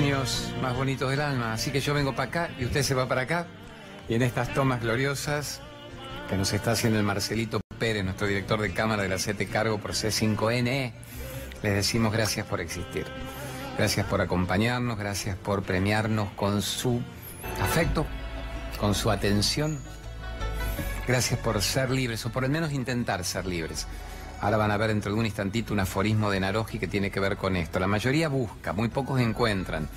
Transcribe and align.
genios 0.00 0.50
más 0.62 0.74
bonitos 0.74 1.10
del 1.10 1.20
alma. 1.20 1.52
Así 1.52 1.70
que 1.70 1.80
yo 1.80 1.92
vengo 1.92 2.14
para 2.14 2.28
acá 2.28 2.50
y 2.58 2.64
usted 2.64 2.82
se 2.82 2.94
va 2.94 3.06
para 3.06 3.22
acá. 3.22 3.46
Y 4.08 4.14
en 4.14 4.22
estas 4.22 4.54
tomas 4.54 4.80
gloriosas 4.80 5.60
que 6.30 6.38
nos 6.38 6.54
está 6.54 6.72
haciendo 6.72 6.98
el 6.98 7.04
Marcelito 7.04 7.60
Pérez, 7.78 8.02
nuestro 8.02 8.26
director 8.26 8.62
de 8.62 8.72
cámara 8.72 9.02
de 9.02 9.10
la 9.10 9.16
CT 9.16 9.50
Cargo 9.52 9.78
por 9.78 9.92
C5N, 9.92 10.92
les 11.62 11.74
decimos 11.74 12.14
gracias 12.14 12.46
por 12.46 12.62
existir. 12.62 13.04
Gracias 13.76 14.06
por 14.06 14.22
acompañarnos, 14.22 14.98
gracias 14.98 15.36
por 15.36 15.64
premiarnos 15.64 16.30
con 16.30 16.62
su 16.62 17.02
afecto, 17.60 18.06
con 18.78 18.94
su 18.94 19.10
atención. 19.10 19.78
Gracias 21.06 21.38
por 21.40 21.60
ser 21.60 21.90
libres, 21.90 22.24
o 22.24 22.30
por 22.30 22.44
lo 22.44 22.48
menos 22.48 22.72
intentar 22.72 23.22
ser 23.22 23.44
libres. 23.44 23.86
Ahora 24.40 24.56
van 24.56 24.70
a 24.70 24.76
ver 24.76 24.88
dentro 24.88 25.12
de 25.12 25.18
un 25.18 25.26
instantito 25.26 25.74
un 25.74 25.80
aforismo 25.80 26.30
de 26.30 26.40
Naroji 26.40 26.78
que 26.78 26.88
tiene 26.88 27.10
que 27.10 27.20
ver 27.20 27.36
con 27.36 27.56
esto. 27.56 27.78
La 27.78 27.86
mayoría 27.86 28.28
busca, 28.28 28.72
muy 28.72 28.88
pocos 28.88 29.20
encuentran. 29.20 29.88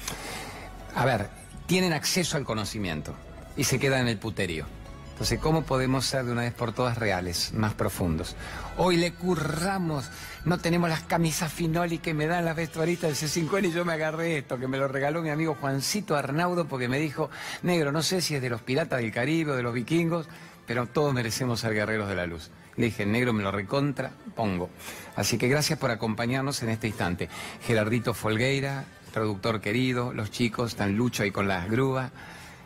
A 0.96 1.06
ver, 1.06 1.30
tienen 1.66 1.94
acceso 1.94 2.36
al 2.36 2.44
conocimiento 2.44 3.16
y 3.56 3.64
se 3.64 3.80
quedan 3.80 4.02
en 4.02 4.08
el 4.10 4.18
puterío. 4.18 4.66
Entonces, 5.14 5.40
¿cómo 5.40 5.62
podemos 5.62 6.06
ser 6.06 6.26
de 6.26 6.32
una 6.32 6.42
vez 6.42 6.54
por 6.54 6.74
todas 6.74 6.98
reales, 6.98 7.54
más 7.54 7.76
profundos? 7.76 8.36
Hoy 8.78 8.98
le 8.98 9.14
curramos, 9.14 10.10
no 10.44 10.58
tenemos 10.58 10.90
las 10.90 11.02
camisas 11.02 11.54
finoli 11.54 12.00
que 12.00 12.16
me 12.16 12.26
dan 12.26 12.46
las 12.46 12.56
vestuaristas 12.56 13.22
del 13.22 13.30
C5N 13.30 13.68
y 13.68 13.72
yo 13.72 13.86
me 13.86 13.94
agarré 13.94 14.40
esto, 14.40 14.58
que 14.58 14.68
me 14.68 14.78
lo 14.78 14.88
regaló 14.88 15.22
mi 15.22 15.30
amigo 15.30 15.56
Juancito 15.62 16.16
Arnaudo 16.16 16.68
porque 16.68 16.88
me 16.88 16.98
dijo, 16.98 17.30
negro, 17.62 17.92
no 17.92 18.02
sé 18.02 18.22
si 18.22 18.36
es 18.36 18.42
de 18.42 18.50
los 18.50 18.62
piratas 18.62 19.00
del 19.00 19.12
Caribe 19.12 19.52
o 19.52 19.56
de 19.56 19.64
los 19.64 19.74
vikingos, 19.74 20.28
pero 20.66 20.88
todos 20.88 21.14
merecemos 21.14 21.60
ser 21.60 21.76
guerreros 21.76 22.10
de 22.10 22.16
la 22.16 22.26
luz. 22.26 22.50
Le 22.76 22.86
dije, 22.86 23.06
negro 23.06 23.34
me 23.34 23.44
lo 23.44 23.52
recontra, 23.52 24.12
pongo. 24.36 24.70
Así 25.16 25.38
que 25.38 25.48
gracias 25.48 25.78
por 25.80 25.92
acompañarnos 25.92 26.64
en 26.64 26.70
este 26.70 26.88
instante. 26.88 27.30
Gerardito 27.66 28.14
Folgueira, 28.14 28.86
traductor 29.12 29.62
querido, 29.62 30.14
los 30.14 30.32
chicos, 30.32 30.72
están 30.72 30.96
Lucho 30.96 31.24
ahí 31.24 31.32
con 31.32 31.48
las 31.48 31.70
grúas. 31.70 32.12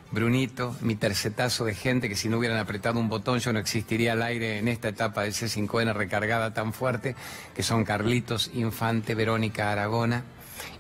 Brunito, 0.10 0.74
mi 0.80 0.96
tercetazo 0.96 1.66
de 1.66 1.76
gente 1.76 2.08
que 2.08 2.16
si 2.16 2.30
no 2.30 2.38
hubieran 2.38 2.58
apretado 2.58 2.98
un 2.98 3.10
botón 3.10 3.40
yo 3.40 3.52
no 3.52 3.60
existiría 3.60 4.14
al 4.14 4.22
aire 4.22 4.58
en 4.58 4.70
esta 4.70 4.88
etapa 4.88 5.24
del 5.24 5.34
C5N 5.34 5.94
recargada 5.94 6.54
tan 6.54 6.72
fuerte, 6.72 7.14
que 7.54 7.62
son 7.62 7.84
Carlitos 7.84 8.52
Infante, 8.54 9.16
Verónica 9.16 9.70
Aragona 9.70 10.24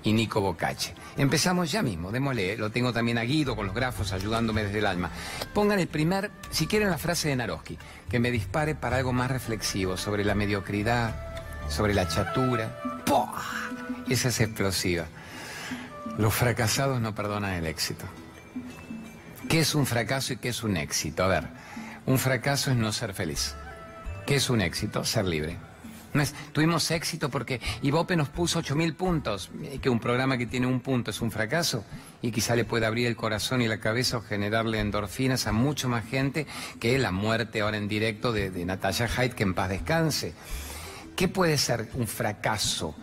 y 0.07 0.13
Nico 0.13 0.39
Bocache. 0.39 0.93
Empezamos 1.17 1.69
ya 1.69 1.83
mismo, 1.83 2.13
démosle, 2.13 2.55
lo 2.55 2.71
tengo 2.71 2.93
también 2.93 3.17
a 3.17 3.23
Guido 3.23 3.57
con 3.57 3.65
los 3.65 3.75
grafos 3.75 4.13
ayudándome 4.13 4.63
desde 4.63 4.79
el 4.79 4.85
alma. 4.85 5.11
Pongan 5.53 5.79
el 5.79 5.87
primer, 5.87 6.31
si 6.49 6.65
quieren 6.65 6.89
la 6.89 6.97
frase 6.97 7.27
de 7.27 7.35
Naroski, 7.35 7.77
que 8.09 8.19
me 8.19 8.31
dispare 8.31 8.73
para 8.73 8.97
algo 8.97 9.11
más 9.11 9.29
reflexivo 9.29 9.97
sobre 9.97 10.23
la 10.23 10.33
mediocridad, 10.33 11.13
sobre 11.67 11.93
la 11.93 12.07
chatura. 12.07 12.79
¡Pah! 13.05 13.43
Esa 14.07 14.29
es 14.29 14.39
explosiva. 14.39 15.07
Los 16.17 16.33
fracasados 16.33 17.01
no 17.01 17.13
perdonan 17.13 17.53
el 17.55 17.67
éxito. 17.67 18.05
¿Qué 19.49 19.59
es 19.59 19.75
un 19.75 19.85
fracaso 19.85 20.33
y 20.33 20.37
qué 20.37 20.49
es 20.49 20.63
un 20.63 20.77
éxito? 20.77 21.25
A 21.25 21.27
ver, 21.27 21.47
un 22.05 22.17
fracaso 22.17 22.71
es 22.71 22.77
no 22.77 22.93
ser 22.93 23.13
feliz. 23.13 23.55
¿Qué 24.25 24.35
es 24.35 24.49
un 24.49 24.61
éxito? 24.61 25.03
Ser 25.03 25.25
libre. 25.25 25.57
Tuvimos 26.51 26.89
éxito 26.91 27.29
porque 27.29 27.59
Ibope 27.81 28.15
nos 28.15 28.29
puso 28.29 28.61
8.000 28.61 28.95
puntos, 28.95 29.49
que 29.81 29.89
un 29.89 29.99
programa 29.99 30.37
que 30.37 30.45
tiene 30.45 30.67
un 30.67 30.79
punto 30.79 31.11
es 31.11 31.21
un 31.21 31.31
fracaso, 31.31 31.85
y 32.21 32.31
quizá 32.31 32.55
le 32.55 32.65
puede 32.65 32.85
abrir 32.85 33.07
el 33.07 33.15
corazón 33.15 33.61
y 33.61 33.67
la 33.67 33.79
cabeza 33.79 34.17
o 34.17 34.21
generarle 34.21 34.79
endorfinas 34.79 35.47
a 35.47 35.51
mucho 35.51 35.89
más 35.89 36.05
gente 36.05 36.47
que 36.79 36.97
la 36.97 37.11
muerte 37.11 37.61
ahora 37.61 37.77
en 37.77 37.87
directo 37.87 38.31
de, 38.31 38.49
de 38.51 38.65
Natalia 38.65 39.09
Haidt, 39.15 39.33
que 39.33 39.43
en 39.43 39.53
paz 39.53 39.69
descanse. 39.69 40.33
¿Qué 41.15 41.27
puede 41.27 41.57
ser 41.57 41.89
un 41.95 42.07
fracaso? 42.07 42.95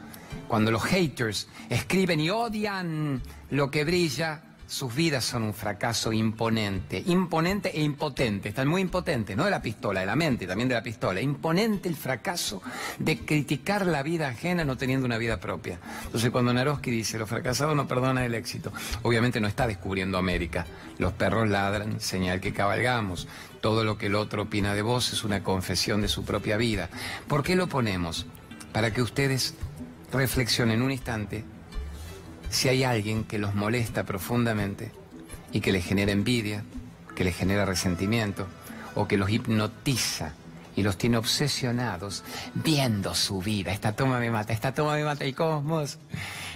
Cuando 0.49 0.71
los 0.71 0.83
haters 0.85 1.49
escriben 1.69 2.21
y 2.21 2.31
odian 2.31 3.23
lo 3.51 3.71
que 3.71 3.85
brilla, 3.85 4.43
sus 4.67 4.95
vidas 4.95 5.25
son 5.25 5.43
un 5.43 5.55
fracaso 5.55 6.13
imponente, 6.13 7.03
imponente 7.07 7.71
e 7.79 7.83
impotente. 7.83 8.49
Están 8.49 8.69
muy 8.69 8.81
impotentes, 8.81 9.37
no 9.37 9.45
de 9.45 9.51
la 9.51 9.61
pistola, 9.61 10.01
de 10.01 10.07
la 10.07 10.17
mente, 10.17 10.47
también 10.47 10.69
de 10.69 10.75
la 10.75 10.83
pistola. 10.83 11.21
Imponente 11.21 11.89
el 11.89 11.97
fracaso 11.97 12.63
de 12.99 13.19
criticar 13.19 13.87
la 13.87 14.03
vida 14.03 14.29
ajena 14.29 14.65
no 14.65 14.77
teniendo 14.77 15.07
una 15.07 15.19
vida 15.19 15.39
propia. 15.39 15.79
Entonces 16.05 16.31
cuando 16.31 16.55
Naroski 16.55 16.91
dice, 16.91 17.19
los 17.19 17.29
fracasados 17.29 17.77
no 17.77 17.87
perdonan 17.87 18.25
el 18.25 18.35
éxito, 18.35 18.73
obviamente 19.03 19.41
no 19.41 19.49
está 19.49 19.67
descubriendo 19.67 20.17
América. 20.17 20.67
Los 20.99 21.13
perros 21.13 21.49
ladran, 21.49 22.01
señal 22.01 22.41
que 22.41 22.53
cabalgamos. 22.53 23.29
Todo 23.61 23.85
lo 23.85 23.99
que 23.99 24.07
el 24.07 24.15
otro 24.15 24.43
opina 24.43 24.75
de 24.75 24.83
vos 24.83 25.13
es 25.13 25.25
una 25.25 25.43
confesión 25.43 26.01
de 26.01 26.09
su 26.09 26.25
propia 26.25 26.57
vida. 26.57 26.89
¿Por 27.29 27.43
qué 27.43 27.55
lo 27.55 27.67
ponemos? 27.67 28.27
Para 28.73 28.93
que 28.93 29.03
ustedes 29.03 29.55
reflexionen 30.13 30.83
un 30.83 30.91
instante 30.91 31.45
si 32.55 32.69
hay 32.69 32.85
alguien 32.85 33.25
que 33.25 33.39
los 33.39 33.55
molesta 33.55 34.05
profundamente 34.05 34.93
y 35.53 35.61
que 35.61 35.73
les 35.73 35.85
genera 35.85 36.13
envidia, 36.13 36.65
que 37.15 37.25
les 37.25 37.37
genera 37.37 37.65
resentimiento 37.67 38.47
o 38.95 39.09
que 39.09 39.17
los 39.17 39.29
hipnotiza 39.29 40.33
y 40.77 40.83
los 40.83 40.97
tiene 40.97 41.17
obsesionados 41.17 42.25
viendo 42.55 43.15
su 43.15 43.41
vida. 43.41 43.73
Esta 43.73 43.93
toma 43.93 44.21
me 44.21 44.31
mata, 44.31 44.53
esta 44.53 44.73
toma 44.73 44.95
me 44.95 45.05
mata 45.05 45.25
el 45.25 45.35
cosmos 45.35 45.99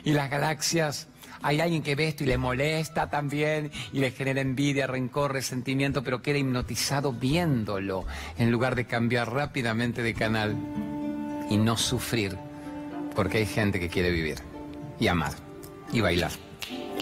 y 0.05 0.13
las 0.13 0.31
galaxias. 0.31 1.09
Hay 1.43 1.61
alguien 1.61 1.83
que 1.83 1.95
ve 1.95 2.09
esto 2.09 2.25
y 2.25 2.29
le 2.29 2.39
molesta 2.39 3.11
también 3.11 3.71
y 3.93 3.99
le 3.99 4.13
genera 4.13 4.41
envidia, 4.41 4.87
rencor, 4.87 5.33
resentimiento, 5.33 6.03
pero 6.03 6.23
queda 6.23 6.39
hipnotizado 6.39 7.13
viéndolo 7.13 8.07
en 8.39 8.51
lugar 8.51 8.77
de 8.77 8.87
cambiar 8.87 9.33
rápidamente 9.33 10.03
de 10.03 10.15
canal 10.15 10.57
y 11.51 11.57
no 11.57 11.77
sufrir, 11.77 12.37
porque 13.15 13.39
hay 13.39 13.47
gente 13.47 13.79
que 13.79 13.89
quiere 13.89 14.11
vivir 14.11 14.39
y 14.99 15.07
amar 15.07 15.48
y 15.93 16.01
bailar, 16.01 16.33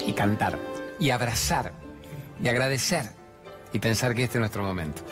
y 0.06 0.12
cantar, 0.12 0.58
y 0.98 1.10
abrazar, 1.10 1.72
y 2.42 2.48
agradecer, 2.48 3.10
y 3.72 3.78
pensar 3.78 4.14
que 4.14 4.24
este 4.24 4.38
es 4.38 4.40
nuestro 4.40 4.62
momento. 4.62 5.02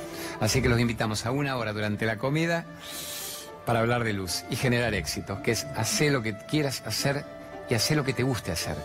Así 0.41 0.63
que 0.63 0.69
los 0.69 0.81
invitamos 0.81 1.27
a 1.27 1.31
una 1.31 1.57
hora 1.57 1.73
durante 1.73 2.07
la 2.07 2.19
comida 2.19 2.65
para 3.67 3.81
hablar 3.81 4.05
de 4.05 4.13
luz 4.13 4.45
y 4.51 4.57
generar 4.57 4.95
éxito, 4.95 5.43
que 5.43 5.53
es 5.53 5.65
hacer 5.77 6.13
lo 6.13 6.23
que 6.23 6.37
quieras 6.37 6.83
hacer 6.87 7.25
y 7.69 7.75
hacer 7.75 7.97
lo 7.97 8.05
que 8.05 8.13
te 8.13 8.23
guste 8.23 8.53
hacer. 8.53 8.77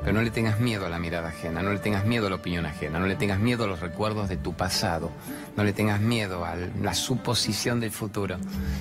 Pero 0.00 0.12
no 0.12 0.22
le 0.22 0.30
tengas 0.30 0.60
miedo 0.60 0.86
a 0.86 0.88
la 0.88 0.98
mirada 0.98 1.28
ajena, 1.28 1.62
no 1.62 1.72
le 1.72 1.78
tengas 1.78 2.04
miedo 2.04 2.26
a 2.26 2.30
la 2.30 2.36
opinión 2.36 2.66
ajena, 2.66 2.98
no 2.98 3.06
le 3.06 3.16
tengas 3.16 3.38
miedo 3.38 3.64
a 3.64 3.66
los 3.66 3.80
recuerdos 3.80 4.28
de 4.28 4.36
tu 4.36 4.54
pasado, 4.54 5.10
no 5.56 5.64
le 5.64 5.72
tengas 5.72 6.00
miedo 6.00 6.44
a 6.44 6.54
la 6.56 6.94
suposición 6.94 7.80
del 7.80 7.90
futuro. 7.90 8.36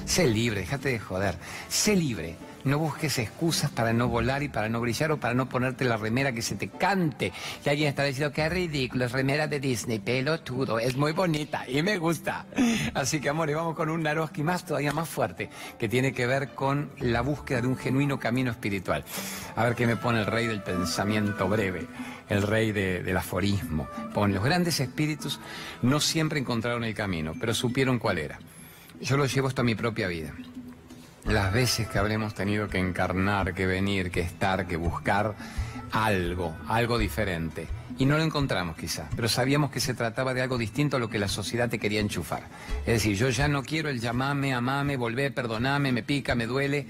Sé 0.05 0.27
libre, 0.27 0.61
déjate 0.61 0.89
de 0.89 0.99
joder, 0.99 1.35
sé 1.69 1.95
libre. 1.95 2.35
No 2.63 2.79
busques 2.79 3.17
excusas 3.19 3.71
para 3.71 3.93
no 3.93 4.07
volar 4.07 4.43
y 4.43 4.49
para 4.49 4.67
no 4.69 4.81
brillar 4.81 5.11
o 5.11 5.17
para 5.17 5.33
no 5.33 5.47
ponerte 5.47 5.85
la 5.85 5.97
remera 5.97 6.31
que 6.31 6.41
se 6.41 6.55
te 6.55 6.69
cante. 6.69 7.31
Y 7.65 7.69
alguien 7.69 7.89
está 7.89 8.03
diciendo 8.03 8.33
que 8.33 8.45
es 8.45 8.51
ridículo, 8.51 9.05
es 9.05 9.11
remera 9.11 9.47
de 9.47 9.59
Disney, 9.59 9.99
pelotudo, 9.99 10.79
es 10.79 10.97
muy 10.97 11.11
bonita 11.11 11.67
y 11.67 11.81
me 11.81 11.97
gusta. 11.97 12.45
Así 12.93 13.19
que 13.19 13.29
amores, 13.29 13.55
vamos 13.55 13.75
con 13.75 13.89
un 13.89 14.03
Naroski 14.03 14.43
más, 14.43 14.65
todavía 14.65 14.91
más 14.91 15.07
fuerte, 15.07 15.49
que 15.77 15.87
tiene 15.87 16.13
que 16.13 16.27
ver 16.27 16.49
con 16.49 16.91
la 16.99 17.21
búsqueda 17.21 17.61
de 17.61 17.67
un 17.67 17.77
genuino 17.77 18.19
camino 18.19 18.51
espiritual. 18.51 19.03
A 19.55 19.63
ver 19.63 19.75
qué 19.75 19.87
me 19.87 19.95
pone 19.95 20.19
el 20.19 20.25
rey 20.25 20.47
del 20.47 20.61
pensamiento 20.61 21.47
breve, 21.47 21.87
el 22.29 22.41
rey 22.41 22.71
del 22.71 23.17
aforismo. 23.17 23.87
Pone, 24.13 24.33
los 24.33 24.43
grandes 24.43 24.79
espíritus 24.79 25.39
no 25.81 25.99
siempre 25.99 26.39
encontraron 26.39 26.83
el 26.83 26.93
camino, 26.93 27.33
pero 27.39 27.53
supieron 27.53 27.99
cuál 27.99 28.17
era. 28.17 28.39
Yo 28.99 29.15
lo 29.15 29.25
llevo 29.25 29.47
esto 29.47 29.61
a 29.61 29.65
mi 29.65 29.75
propia 29.75 30.07
vida 30.07 30.33
las 31.25 31.53
veces 31.53 31.87
que 31.87 31.99
habremos 31.99 32.33
tenido 32.33 32.67
que 32.67 32.77
encarnar, 32.77 33.53
que 33.53 33.65
venir, 33.65 34.11
que 34.11 34.21
estar, 34.21 34.67
que 34.67 34.77
buscar 34.77 35.35
algo, 35.91 36.55
algo 36.67 36.97
diferente. 36.97 37.67
Y 37.99 38.05
no 38.05 38.17
lo 38.17 38.23
encontramos 38.23 38.77
quizá, 38.77 39.09
pero 39.15 39.27
sabíamos 39.27 39.71
que 39.71 39.79
se 39.79 39.95
trataba 39.95 40.33
de 40.33 40.41
algo 40.41 40.57
distinto 40.57 40.97
a 40.97 40.99
lo 40.99 41.09
que 41.09 41.17
la 41.17 41.27
sociedad 41.27 41.67
te 41.67 41.79
quería 41.79 41.99
enchufar. 41.99 42.43
Es 42.81 42.93
decir, 42.93 43.17
yo 43.17 43.29
ya 43.29 43.47
no 43.47 43.63
quiero 43.63 43.89
el 43.89 43.99
llamame, 43.99 44.53
amame, 44.53 44.97
volver, 44.97 45.33
perdoname, 45.33 45.91
me 45.91 46.03
pica, 46.03 46.35
me 46.35 46.45
duele. 46.45 46.85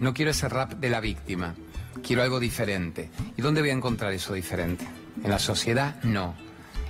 No 0.00 0.12
quiero 0.12 0.30
ese 0.32 0.48
rap 0.48 0.72
de 0.74 0.90
la 0.90 1.00
víctima. 1.00 1.54
Quiero 2.02 2.22
algo 2.22 2.38
diferente. 2.38 3.10
¿Y 3.36 3.42
dónde 3.42 3.62
voy 3.62 3.70
a 3.70 3.74
encontrar 3.74 4.12
eso 4.12 4.34
diferente? 4.34 4.86
¿En 5.22 5.30
la 5.30 5.38
sociedad? 5.38 6.02
No. 6.02 6.34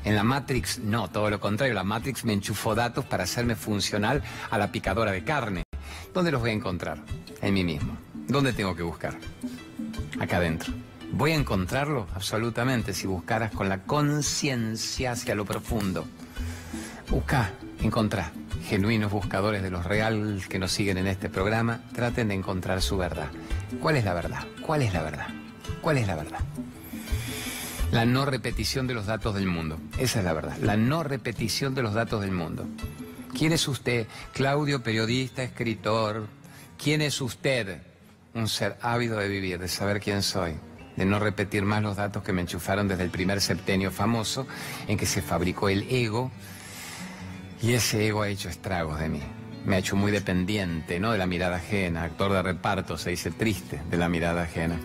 En 0.04 0.16
la 0.16 0.24
Matrix, 0.24 0.78
no, 0.78 1.08
todo 1.08 1.30
lo 1.30 1.38
contrario. 1.38 1.74
La 1.74 1.84
Matrix 1.84 2.24
me 2.24 2.32
enchufó 2.32 2.74
datos 2.74 3.04
para 3.04 3.24
hacerme 3.24 3.54
funcional 3.54 4.22
a 4.50 4.58
la 4.58 4.72
picadora 4.72 5.12
de 5.12 5.22
carne. 5.22 5.62
¿Dónde 6.12 6.32
los 6.32 6.40
voy 6.40 6.50
a 6.50 6.54
encontrar? 6.54 6.98
En 7.40 7.54
mí 7.54 7.64
mismo. 7.64 7.96
¿Dónde 8.26 8.52
tengo 8.52 8.74
que 8.74 8.82
buscar? 8.82 9.16
Acá 10.18 10.38
adentro. 10.38 10.72
¿Voy 11.12 11.32
a 11.32 11.36
encontrarlo? 11.36 12.06
Absolutamente, 12.14 12.94
si 12.94 13.06
buscaras 13.06 13.52
con 13.52 13.68
la 13.68 13.82
conciencia 13.82 15.12
hacia 15.12 15.34
lo 15.34 15.44
profundo. 15.44 16.04
Busca, 17.08 17.52
encontrá. 17.80 18.32
Genuinos 18.64 19.10
buscadores 19.10 19.62
de 19.62 19.70
los 19.70 19.84
reales 19.84 20.46
que 20.46 20.58
nos 20.58 20.72
siguen 20.72 20.98
en 20.98 21.06
este 21.06 21.28
programa, 21.28 21.80
traten 21.92 22.28
de 22.28 22.34
encontrar 22.34 22.82
su 22.82 22.96
verdad. 22.96 23.28
¿Cuál 23.80 23.96
es 23.96 24.04
la 24.04 24.14
verdad? 24.14 24.46
¿Cuál 24.62 24.82
es 24.82 24.92
la 24.92 25.02
verdad? 25.02 25.28
¿Cuál 25.80 25.98
es 25.98 26.06
la 26.06 26.16
verdad? 26.16 26.40
La 27.90 28.04
no 28.04 28.24
repetición 28.24 28.86
de 28.86 28.94
los 28.94 29.06
datos 29.06 29.34
del 29.34 29.46
mundo. 29.46 29.78
Esa 29.98 30.20
es 30.20 30.24
la 30.24 30.32
verdad. 30.32 30.56
La 30.58 30.76
no 30.76 31.02
repetición 31.02 31.74
de 31.74 31.82
los 31.82 31.94
datos 31.94 32.20
del 32.20 32.30
mundo. 32.30 32.66
¿Quién 33.36 33.52
es 33.52 33.68
usted? 33.68 34.06
Claudio, 34.32 34.82
periodista, 34.82 35.42
escritor. 35.42 36.26
¿Quién 36.82 37.00
es 37.00 37.20
usted? 37.20 37.82
Un 38.34 38.48
ser 38.48 38.76
ávido 38.80 39.18
de 39.18 39.28
vivir, 39.28 39.58
de 39.58 39.68
saber 39.68 40.00
quién 40.00 40.22
soy, 40.22 40.54
de 40.96 41.04
no 41.04 41.18
repetir 41.18 41.62
más 41.64 41.82
los 41.82 41.96
datos 41.96 42.22
que 42.22 42.32
me 42.32 42.42
enchufaron 42.42 42.88
desde 42.88 43.04
el 43.04 43.10
primer 43.10 43.40
septenio 43.40 43.90
famoso 43.90 44.46
en 44.86 44.96
que 44.96 45.06
se 45.06 45.22
fabricó 45.22 45.68
el 45.68 45.86
ego 45.90 46.30
y 47.62 47.72
ese 47.74 48.06
ego 48.06 48.22
ha 48.22 48.28
hecho 48.28 48.48
estragos 48.48 48.98
de 48.98 49.08
mí. 49.08 49.22
Me 49.64 49.76
ha 49.76 49.78
hecho 49.78 49.96
muy 49.96 50.10
dependiente, 50.10 50.98
¿no? 51.00 51.12
De 51.12 51.18
la 51.18 51.26
mirada 51.26 51.56
ajena, 51.56 52.04
actor 52.04 52.32
de 52.32 52.42
reparto, 52.42 52.96
se 52.96 53.10
dice 53.10 53.30
triste 53.30 53.80
de 53.90 53.96
la 53.96 54.08
mirada 54.08 54.42
ajena. 54.42 54.78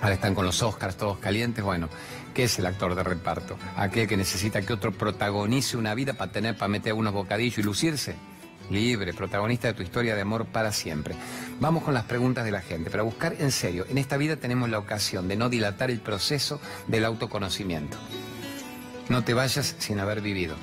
Ahora 0.00 0.14
están 0.14 0.34
con 0.34 0.46
los 0.46 0.62
Oscars 0.62 0.96
todos 0.96 1.18
calientes, 1.18 1.62
bueno, 1.62 1.88
¿qué 2.32 2.44
es 2.44 2.58
el 2.58 2.66
actor 2.66 2.94
de 2.94 3.02
reparto? 3.02 3.58
Aquel 3.76 4.08
que 4.08 4.16
necesita 4.16 4.62
que 4.62 4.72
otro 4.72 4.92
protagonice 4.92 5.76
una 5.76 5.94
vida 5.94 6.14
para 6.14 6.32
tener, 6.32 6.56
para 6.56 6.68
meter 6.68 6.94
unos 6.94 7.12
bocadillos 7.12 7.58
y 7.58 7.62
lucirse 7.62 8.16
libre, 8.70 9.12
protagonista 9.12 9.68
de 9.68 9.74
tu 9.74 9.82
historia 9.82 10.14
de 10.14 10.22
amor 10.22 10.46
para 10.46 10.72
siempre. 10.72 11.14
Vamos 11.58 11.82
con 11.82 11.92
las 11.92 12.04
preguntas 12.04 12.44
de 12.44 12.52
la 12.52 12.60
gente, 12.60 12.90
para 12.90 13.02
buscar 13.02 13.36
en 13.38 13.50
serio. 13.50 13.84
En 13.88 13.98
esta 13.98 14.16
vida 14.16 14.36
tenemos 14.36 14.70
la 14.70 14.78
ocasión 14.78 15.28
de 15.28 15.36
no 15.36 15.48
dilatar 15.48 15.90
el 15.90 16.00
proceso 16.00 16.60
del 16.86 17.04
autoconocimiento. 17.04 17.96
No 19.08 19.24
te 19.24 19.34
vayas 19.34 19.74
sin 19.78 19.98
haber 19.98 20.20
vivido. 20.20 20.54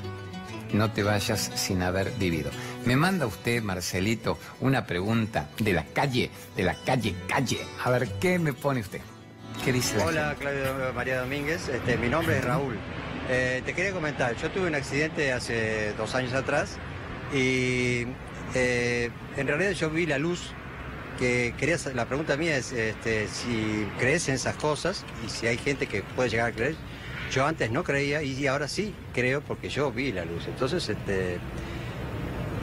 No 0.74 0.92
te 0.92 1.04
vayas 1.04 1.52
sin 1.56 1.82
haber 1.82 2.12
vivido. 2.12 2.50
Me 2.86 2.96
manda 2.96 3.26
usted, 3.26 3.62
Marcelito, 3.62 4.38
una 4.62 4.86
pregunta 4.86 5.50
de 5.60 5.74
la 5.74 5.86
calle, 5.86 6.30
de 6.56 6.64
la 6.64 6.76
calle, 6.76 7.16
calle. 7.28 7.60
A 7.84 7.90
ver, 7.90 8.10
¿qué 8.20 8.40
me 8.40 8.54
pone 8.54 8.82
usted? 8.82 9.02
¿Qué 9.64 9.74
dice 9.74 9.98
la 9.98 10.06
Hola, 10.06 10.36
Claudio 10.40 10.94
María 10.94 11.20
Domínguez. 11.22 11.68
Este, 11.70 11.98
mi 11.98 12.10
nombre 12.10 12.38
es 12.38 12.44
Raúl. 12.44 12.78
Eh, 13.30 13.62
te 13.66 13.74
quería 13.74 13.92
comentar, 13.92 14.36
yo 14.38 14.50
tuve 14.52 14.68
un 14.68 14.76
accidente 14.76 15.34
hace 15.34 15.94
dos 15.98 16.16
años 16.16 16.34
atrás 16.34 16.78
y 17.34 18.06
eh, 18.56 19.10
en 19.36 19.48
realidad 19.48 19.72
yo 19.72 19.90
vi 19.90 20.06
la 20.06 20.18
luz 20.18 20.52
que 21.20 21.54
quería, 21.58 21.76
la 21.94 22.06
pregunta 22.06 22.38
mía 22.38 22.56
es 22.56 22.72
este, 22.72 23.28
si 23.28 23.86
crees 24.00 24.30
en 24.30 24.36
esas 24.36 24.56
cosas 24.56 25.04
y 25.26 25.30
si 25.30 25.48
hay 25.48 25.58
gente 25.58 25.88
que 25.88 26.04
puede 26.04 26.30
llegar 26.30 26.52
a 26.52 26.54
creer. 26.54 26.76
Yo 27.32 27.46
antes 27.46 27.70
no 27.70 27.84
creía 27.84 28.24
y 28.24 28.48
ahora 28.48 28.70
sí 28.70 28.96
creo 29.14 29.42
porque 29.42 29.68
yo 29.68 29.92
vi 29.92 30.14
la 30.14 30.24
luz. 30.24 30.48
Entonces, 30.48 30.88
este, 30.88 31.40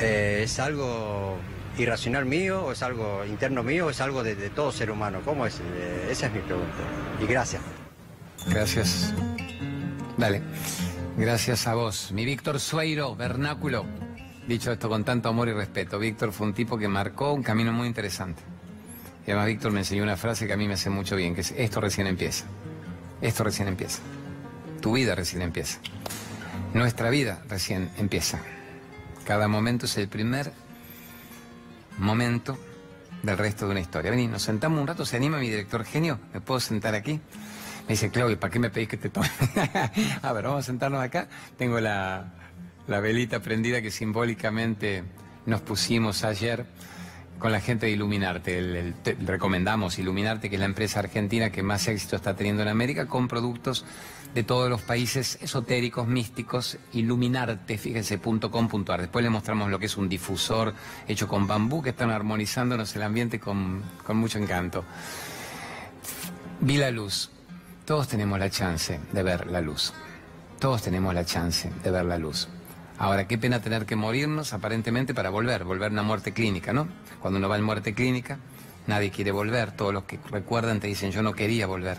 eh, 0.01 0.41
¿es 0.45 0.59
algo 0.59 1.37
irracional 1.79 2.25
mío 2.25 2.65
o 2.65 2.73
es 2.73 2.83
algo 2.83 3.25
interno 3.25 3.63
mío 3.63 3.87
o 3.87 3.91
es 3.91 4.01
algo 4.01 4.23
de, 4.23 4.35
todo 4.51 4.73
ser 4.73 4.91
humano? 4.91 5.21
¿Cómo 5.25 5.47
es? 5.47 5.61
Eh, 5.61 6.09
esa 6.11 6.27
es 6.27 6.33
mi 6.33 6.41
pregunta. 6.41 6.77
Y 7.21 7.27
gracias. 7.27 7.63
Gracias. 8.49 9.15
Dale. 10.17 10.43
Gracias 11.17 11.67
a 11.67 11.75
vos. 11.75 12.11
Mi 12.13 12.25
Víctor 12.25 12.59
Sueiro, 12.59 13.15
vernáculo. 13.15 13.85
Dicho 14.47 14.73
esto 14.73 14.89
con 14.89 15.05
tanto 15.05 15.29
amor 15.29 15.49
y 15.49 15.53
respeto, 15.53 15.99
Víctor 15.99 16.33
fue 16.33 16.47
un 16.47 16.55
tipo 16.55 16.77
que 16.77 16.89
marcó 16.89 17.33
un 17.33 17.43
camino 17.43 17.73
muy 17.73 17.87
interesante. 17.87 18.43
Y 19.27 19.31
además 19.31 19.47
Víctor 19.47 19.73
me 19.73 19.81
enseñó 19.81 20.03
una 20.03 20.17
frase 20.17 20.47
que 20.47 20.53
a 20.53 20.57
mí 20.57 20.69
me 20.69 20.75
hace 20.75 20.91
mucho 20.91 21.17
bien, 21.17 21.35
que 21.35 21.41
es 21.41 21.53
esto 21.57 21.81
recién 21.81 22.07
empieza. 22.07 22.45
Esto 23.23 23.45
recién 23.45 23.69
empieza. 23.69 24.03
Tu 24.83 24.93
vida 24.93 25.15
recién 25.15 25.41
empieza. 25.41 25.79
Nuestra 26.75 27.09
vida 27.09 27.43
recién 27.49 27.91
empieza. 27.97 28.41
Cada 29.25 29.49
momento 29.49 29.87
es 29.87 29.97
el 29.97 30.09
primer 30.09 30.53
momento 31.99 32.59
del 33.23 33.39
resto 33.39 33.67
de 33.67 33.73
una 33.73 33.81
historia. 33.81 34.11
Vení, 34.11 34.29
nos 34.29 34.43
sentamos 34.43 34.81
un 34.81 34.87
rato, 34.87 35.05
se 35.07 35.17
anima 35.17 35.39
mi 35.39 35.49
director 35.49 35.85
genio, 35.85 36.19
¿me 36.33 36.41
puedo 36.41 36.61
sentar 36.61 36.95
aquí? 36.95 37.21
Me 37.87 37.91
dice, 37.91 38.11
Claudio, 38.11 38.39
¿para 38.39 38.51
qué 38.51 38.59
me 38.59 38.71
pedís 38.71 38.89
que 38.89 38.97
te 38.97 39.11
tome? 39.11 39.29
a 40.23 40.33
ver, 40.33 40.45
vamos 40.45 40.61
a 40.61 40.63
sentarnos 40.63 41.03
acá. 41.03 41.29
Tengo 41.59 41.81
la, 41.81 42.33
la 42.87 43.01
velita 43.01 43.41
prendida 43.41 43.83
que 43.83 43.91
simbólicamente 43.91 45.05
nos 45.47 45.61
pusimos 45.61 46.25
ayer 46.25 46.65
con 47.39 47.53
la 47.53 47.61
gente 47.61 47.87
de 47.87 47.93
Iluminarte. 47.93 48.95
recomendamos 49.25 49.99
Iluminarte, 49.99 50.49
que 50.49 50.57
es 50.57 50.61
la 50.61 50.67
empresa 50.67 51.01
argentina 51.01 51.51
que 51.51 51.63
más 51.63 51.87
éxito 51.89 52.17
está 52.17 52.35
teniendo 52.35 52.63
en 52.63 52.69
América, 52.69 53.07
con 53.07 53.29
productos 53.29 53.85
de 54.35 54.43
todos 54.43 54.69
los 54.69 54.83
países 54.83 55.39
esotéricos, 55.41 56.09
místicos, 56.09 56.79
Iluminarte, 56.93 57.79
fíjense, 57.79 58.19
.com.ar. 58.19 59.01
Después 59.01 59.23
le 59.23 59.31
mostramos 59.31 59.71
lo 59.71 59.79
que 59.79 59.87
es 59.87 59.97
un 59.97 60.09
difusor 60.09 60.75
hecho 61.07 61.29
con 61.29 61.47
bambú, 61.47 61.83
que 61.83 61.91
están 61.91 62.11
armonizándonos 62.11 62.95
el 62.97 63.03
ambiente 63.03 63.39
con, 63.39 63.83
con 64.05 64.17
mucho 64.17 64.39
encanto. 64.39 64.85
Vi 66.61 66.77
la 66.79 66.91
luz. 66.91 67.31
Todos 67.85 68.09
tenemos 68.09 68.39
la 68.39 68.51
chance 68.51 68.99
de 69.13 69.23
ver 69.23 69.47
la 69.47 69.61
luz. 69.61 69.93
Todos 70.59 70.83
tenemos 70.83 71.15
la 71.15 71.25
chance 71.25 71.71
de 71.83 71.91
ver 71.91 72.05
la 72.05 72.19
luz. 72.19 72.49
Ahora, 72.99 73.27
qué 73.27 73.39
pena 73.39 73.61
tener 73.61 73.87
que 73.87 73.97
morirnos 73.97 74.53
aparentemente 74.53 75.15
para 75.15 75.31
volver, 75.31 75.65
volver 75.65 75.91
a 75.91 75.93
una 75.93 76.03
muerte 76.03 76.33
clínica, 76.33 76.73
¿no? 76.73 76.89
Cuando 77.25 77.39
uno 77.39 77.49
va 77.49 77.57
en 77.57 77.65
muerte 77.65 77.95
clínica, 77.95 78.37
nadie 78.87 79.11
quiere 79.11 79.31
volver, 79.31 79.73
todos 79.73 79.95
los 79.95 80.05
que 80.05 80.19
recuerdan 80.31 80.79
te 80.79 80.89
dicen 80.89 81.11
yo 81.11 81.23
no 81.23 81.33
quería 81.33 81.67
volver. 81.67 81.97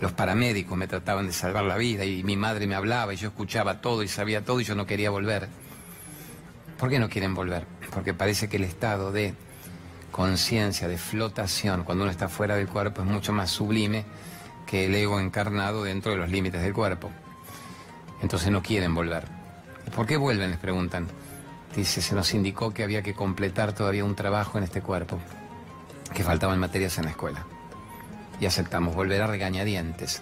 Los 0.00 0.12
paramédicos 0.12 0.78
me 0.78 0.88
trataban 0.88 1.26
de 1.26 1.34
salvar 1.34 1.64
la 1.64 1.76
vida 1.76 2.06
y 2.06 2.24
mi 2.24 2.38
madre 2.38 2.66
me 2.66 2.74
hablaba 2.74 3.12
y 3.12 3.18
yo 3.18 3.28
escuchaba 3.28 3.82
todo 3.82 4.02
y 4.02 4.08
sabía 4.08 4.46
todo 4.46 4.60
y 4.62 4.64
yo 4.64 4.74
no 4.74 4.86
quería 4.86 5.10
volver. 5.10 5.46
¿Por 6.78 6.88
qué 6.88 6.98
no 6.98 7.10
quieren 7.10 7.34
volver? 7.34 7.66
Porque 7.92 8.14
parece 8.14 8.48
que 8.48 8.56
el 8.56 8.64
estado 8.64 9.12
de 9.12 9.34
conciencia, 10.10 10.88
de 10.88 10.96
flotación, 10.96 11.84
cuando 11.84 12.04
uno 12.04 12.10
está 12.10 12.30
fuera 12.30 12.56
del 12.56 12.66
cuerpo, 12.66 13.02
es 13.02 13.06
mucho 13.06 13.34
más 13.34 13.50
sublime 13.50 14.06
que 14.66 14.86
el 14.86 14.94
ego 14.94 15.20
encarnado 15.20 15.84
dentro 15.84 16.12
de 16.12 16.16
los 16.16 16.30
límites 16.30 16.62
del 16.62 16.72
cuerpo. 16.72 17.10
Entonces 18.22 18.50
no 18.50 18.62
quieren 18.62 18.94
volver. 18.94 19.24
¿Por 19.94 20.06
qué 20.06 20.16
vuelven? 20.16 20.48
Les 20.48 20.58
preguntan. 20.58 21.08
Dice, 21.76 22.02
se 22.02 22.14
nos 22.14 22.34
indicó 22.34 22.74
que 22.74 22.82
había 22.82 23.02
que 23.02 23.14
completar 23.14 23.72
todavía 23.72 24.04
un 24.04 24.14
trabajo 24.14 24.58
en 24.58 24.64
este 24.64 24.82
cuerpo, 24.82 25.18
que 26.14 26.22
faltaban 26.22 26.58
materias 26.58 26.98
en 26.98 27.04
la 27.04 27.10
escuela. 27.10 27.46
Y 28.40 28.46
aceptamos 28.46 28.94
volver 28.94 29.22
a 29.22 29.26
regañadientes. 29.26 30.20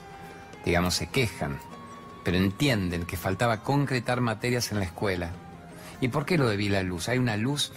Digamos, 0.65 0.95
se 0.95 1.09
quejan, 1.09 1.59
pero 2.25 2.37
entienden 2.37 3.05
que 3.05 3.17
faltaba 3.17 3.63
concretar 3.63 4.21
materias 4.21 4.71
en 4.71 4.79
la 4.79 4.85
escuela. 4.85 5.31
¿Y 6.01 6.09
por 6.09 6.25
qué 6.25 6.39
lo 6.39 6.49
debí 6.49 6.69
la 6.69 6.83
luz? 6.83 7.09
Hay 7.09 7.19
una 7.19 7.37
luz, 7.37 7.73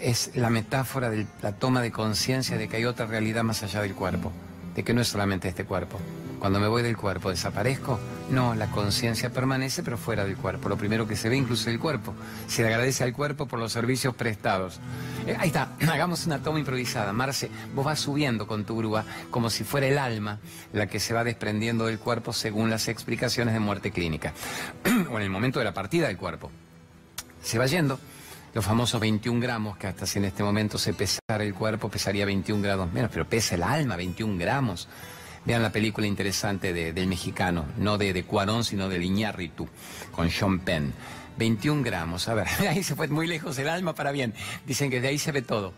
es 0.00 0.32
la 0.34 0.50
metáfora 0.50 1.10
de 1.10 1.26
la 1.40 1.52
toma 1.52 1.82
de 1.82 1.92
conciencia 1.92 2.56
de 2.56 2.68
que 2.68 2.78
hay 2.78 2.84
otra 2.84 3.06
realidad 3.06 3.44
más 3.44 3.62
allá 3.62 3.80
del 3.82 3.94
cuerpo, 3.94 4.32
de 4.74 4.82
que 4.82 4.92
no 4.92 5.00
es 5.00 5.08
solamente 5.08 5.48
este 5.48 5.64
cuerpo. 5.64 6.00
Cuando 6.44 6.60
me 6.60 6.68
voy 6.68 6.82
del 6.82 6.94
cuerpo, 6.94 7.30
¿desaparezco? 7.30 7.98
No, 8.28 8.54
la 8.54 8.70
conciencia 8.70 9.30
permanece, 9.30 9.82
pero 9.82 9.96
fuera 9.96 10.26
del 10.26 10.36
cuerpo. 10.36 10.68
Lo 10.68 10.76
primero 10.76 11.08
que 11.08 11.16
se 11.16 11.30
ve 11.30 11.36
incluso 11.38 11.62
es 11.62 11.68
el 11.68 11.80
cuerpo. 11.80 12.12
Se 12.48 12.60
le 12.60 12.68
agradece 12.68 13.02
al 13.02 13.14
cuerpo 13.14 13.46
por 13.46 13.58
los 13.58 13.72
servicios 13.72 14.14
prestados. 14.14 14.78
Eh, 15.26 15.34
ahí 15.40 15.46
está, 15.46 15.70
hagamos 15.90 16.26
una 16.26 16.42
toma 16.42 16.58
improvisada. 16.58 17.14
Marce, 17.14 17.48
vos 17.74 17.86
vas 17.86 17.98
subiendo 17.98 18.46
con 18.46 18.66
tu 18.66 18.76
grúa 18.76 19.06
como 19.30 19.48
si 19.48 19.64
fuera 19.64 19.86
el 19.86 19.96
alma 19.96 20.38
la 20.74 20.86
que 20.86 21.00
se 21.00 21.14
va 21.14 21.24
desprendiendo 21.24 21.86
del 21.86 21.98
cuerpo 21.98 22.34
según 22.34 22.68
las 22.68 22.88
explicaciones 22.88 23.54
de 23.54 23.60
muerte 23.60 23.90
clínica. 23.90 24.34
o 25.10 25.16
en 25.16 25.22
el 25.22 25.30
momento 25.30 25.60
de 25.60 25.64
la 25.64 25.72
partida 25.72 26.08
del 26.08 26.18
cuerpo. 26.18 26.50
Se 27.42 27.58
va 27.58 27.64
yendo 27.64 27.98
los 28.52 28.62
famosos 28.62 29.00
21 29.00 29.40
gramos, 29.40 29.78
que 29.78 29.86
hasta 29.86 30.04
si 30.04 30.18
en 30.18 30.26
este 30.26 30.42
momento 30.42 30.76
se 30.76 30.92
pesara 30.92 31.42
el 31.42 31.54
cuerpo, 31.54 31.88
pesaría 31.88 32.26
21 32.26 32.62
grados 32.62 32.92
menos, 32.92 33.10
pero 33.10 33.26
pesa 33.26 33.54
el 33.54 33.62
alma 33.62 33.96
21 33.96 34.36
gramos. 34.38 34.90
Vean 35.46 35.62
la 35.62 35.72
película 35.72 36.06
interesante 36.06 36.72
del 36.72 37.06
mexicano, 37.06 37.66
no 37.76 37.98
de, 37.98 38.12
de 38.12 38.24
Cuarón, 38.24 38.64
sino 38.64 38.88
de 38.88 39.04
Iñárritu, 39.04 39.68
con 40.10 40.30
Sean 40.30 40.60
Penn. 40.60 40.94
21 41.36 41.82
gramos, 41.82 42.28
a 42.28 42.34
ver, 42.34 42.46
ahí 42.68 42.82
se 42.82 42.94
fue 42.94 43.08
muy 43.08 43.26
lejos 43.26 43.58
el 43.58 43.68
alma 43.68 43.94
para 43.94 44.12
bien. 44.12 44.32
Dicen 44.66 44.90
que 44.90 45.00
de 45.00 45.08
ahí 45.08 45.18
se 45.18 45.32
ve 45.32 45.42
todo, 45.42 45.72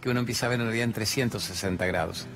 que 0.00 0.08
uno 0.08 0.20
empieza 0.20 0.46
a 0.46 0.48
ver 0.48 0.60
en 0.60 0.66
realidad 0.66 0.84
en 0.84 0.92
360 0.92 1.84
grados. 1.86 2.26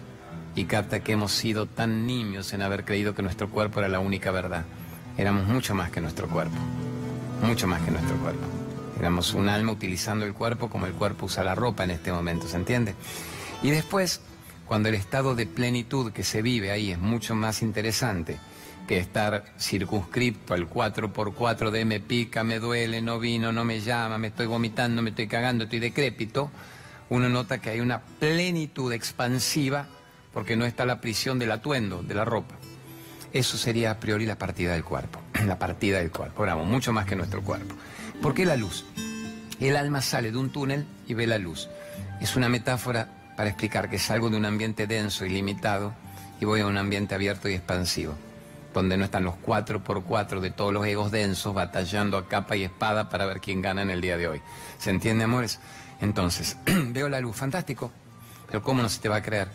Y 0.54 0.64
capta 0.64 1.00
que 1.00 1.12
hemos 1.12 1.32
sido 1.32 1.66
tan 1.66 2.06
niños 2.06 2.52
en 2.52 2.62
haber 2.62 2.84
creído 2.84 3.14
que 3.14 3.22
nuestro 3.22 3.48
cuerpo 3.48 3.78
era 3.78 3.88
la 3.88 4.00
única 4.00 4.30
verdad. 4.32 4.64
Éramos 5.16 5.46
mucho 5.46 5.74
más 5.74 5.90
que 5.90 6.00
nuestro 6.00 6.28
cuerpo, 6.28 6.56
mucho 7.42 7.68
más 7.68 7.80
que 7.82 7.92
nuestro 7.92 8.16
cuerpo. 8.16 8.42
Éramos 8.98 9.32
un 9.32 9.48
alma 9.48 9.72
utilizando 9.72 10.26
el 10.26 10.34
cuerpo 10.34 10.68
como 10.68 10.86
el 10.86 10.92
cuerpo 10.92 11.26
usa 11.26 11.44
la 11.44 11.54
ropa 11.54 11.84
en 11.84 11.92
este 11.92 12.12
momento, 12.12 12.48
¿se 12.48 12.56
entiende? 12.56 12.94
Y 13.62 13.70
después 13.70 14.20
cuando 14.70 14.88
el 14.88 14.94
estado 14.94 15.34
de 15.34 15.46
plenitud 15.46 16.12
que 16.12 16.22
se 16.22 16.42
vive 16.42 16.70
ahí 16.70 16.92
es 16.92 16.98
mucho 17.00 17.34
más 17.34 17.60
interesante 17.60 18.38
que 18.86 18.98
estar 18.98 19.44
circunscripto 19.58 20.54
al 20.54 20.70
4x4 20.70 21.72
de 21.72 21.84
me 21.84 21.98
pica, 21.98 22.44
me 22.44 22.60
duele, 22.60 23.02
no 23.02 23.18
vino, 23.18 23.50
no 23.50 23.64
me 23.64 23.80
llama, 23.80 24.16
me 24.16 24.28
estoy 24.28 24.46
vomitando, 24.46 25.02
me 25.02 25.10
estoy 25.10 25.26
cagando, 25.26 25.64
estoy 25.64 25.80
decrépito, 25.80 26.52
uno 27.08 27.28
nota 27.28 27.58
que 27.58 27.70
hay 27.70 27.80
una 27.80 28.00
plenitud 28.00 28.92
expansiva 28.92 29.88
porque 30.32 30.54
no 30.54 30.64
está 30.64 30.86
la 30.86 31.00
prisión 31.00 31.40
del 31.40 31.50
atuendo, 31.50 32.04
de 32.04 32.14
la 32.14 32.24
ropa. 32.24 32.54
Eso 33.32 33.58
sería 33.58 33.90
a 33.90 33.98
priori 33.98 34.24
la 34.24 34.38
partida 34.38 34.74
del 34.74 34.84
cuerpo, 34.84 35.18
la 35.48 35.58
partida 35.58 35.98
del 35.98 36.12
cuerpo, 36.12 36.42
Oramos, 36.42 36.68
mucho 36.68 36.92
más 36.92 37.06
que 37.06 37.16
nuestro 37.16 37.42
cuerpo. 37.42 37.74
¿Por 38.22 38.34
qué 38.34 38.44
la 38.44 38.54
luz? 38.54 38.84
El 39.58 39.76
alma 39.76 40.00
sale 40.00 40.30
de 40.30 40.38
un 40.38 40.50
túnel 40.50 40.86
y 41.08 41.14
ve 41.14 41.26
la 41.26 41.38
luz. 41.38 41.68
Es 42.20 42.36
una 42.36 42.48
metáfora 42.48 43.19
para 43.40 43.48
explicar 43.48 43.88
que 43.88 43.98
salgo 43.98 44.28
de 44.28 44.36
un 44.36 44.44
ambiente 44.44 44.86
denso 44.86 45.24
y 45.24 45.30
limitado 45.30 45.94
y 46.42 46.44
voy 46.44 46.60
a 46.60 46.66
un 46.66 46.76
ambiente 46.76 47.14
abierto 47.14 47.48
y 47.48 47.54
expansivo, 47.54 48.12
donde 48.74 48.98
no 48.98 49.06
están 49.06 49.24
los 49.24 49.34
cuatro 49.36 49.82
por 49.82 50.04
cuatro 50.04 50.42
de 50.42 50.50
todos 50.50 50.74
los 50.74 50.84
egos 50.84 51.10
densos 51.10 51.54
batallando 51.54 52.18
a 52.18 52.28
capa 52.28 52.54
y 52.56 52.64
espada 52.64 53.08
para 53.08 53.24
ver 53.24 53.40
quién 53.40 53.62
gana 53.62 53.80
en 53.80 53.88
el 53.88 54.02
día 54.02 54.18
de 54.18 54.28
hoy. 54.28 54.42
¿Se 54.78 54.90
entiende, 54.90 55.24
amores? 55.24 55.58
Entonces, 56.02 56.58
veo 56.66 57.08
la 57.08 57.18
luz, 57.18 57.34
fantástico, 57.34 57.90
pero 58.46 58.62
¿cómo 58.62 58.82
no 58.82 58.90
se 58.90 59.00
te 59.00 59.08
va 59.08 59.16
a 59.16 59.22
creer? 59.22 59.48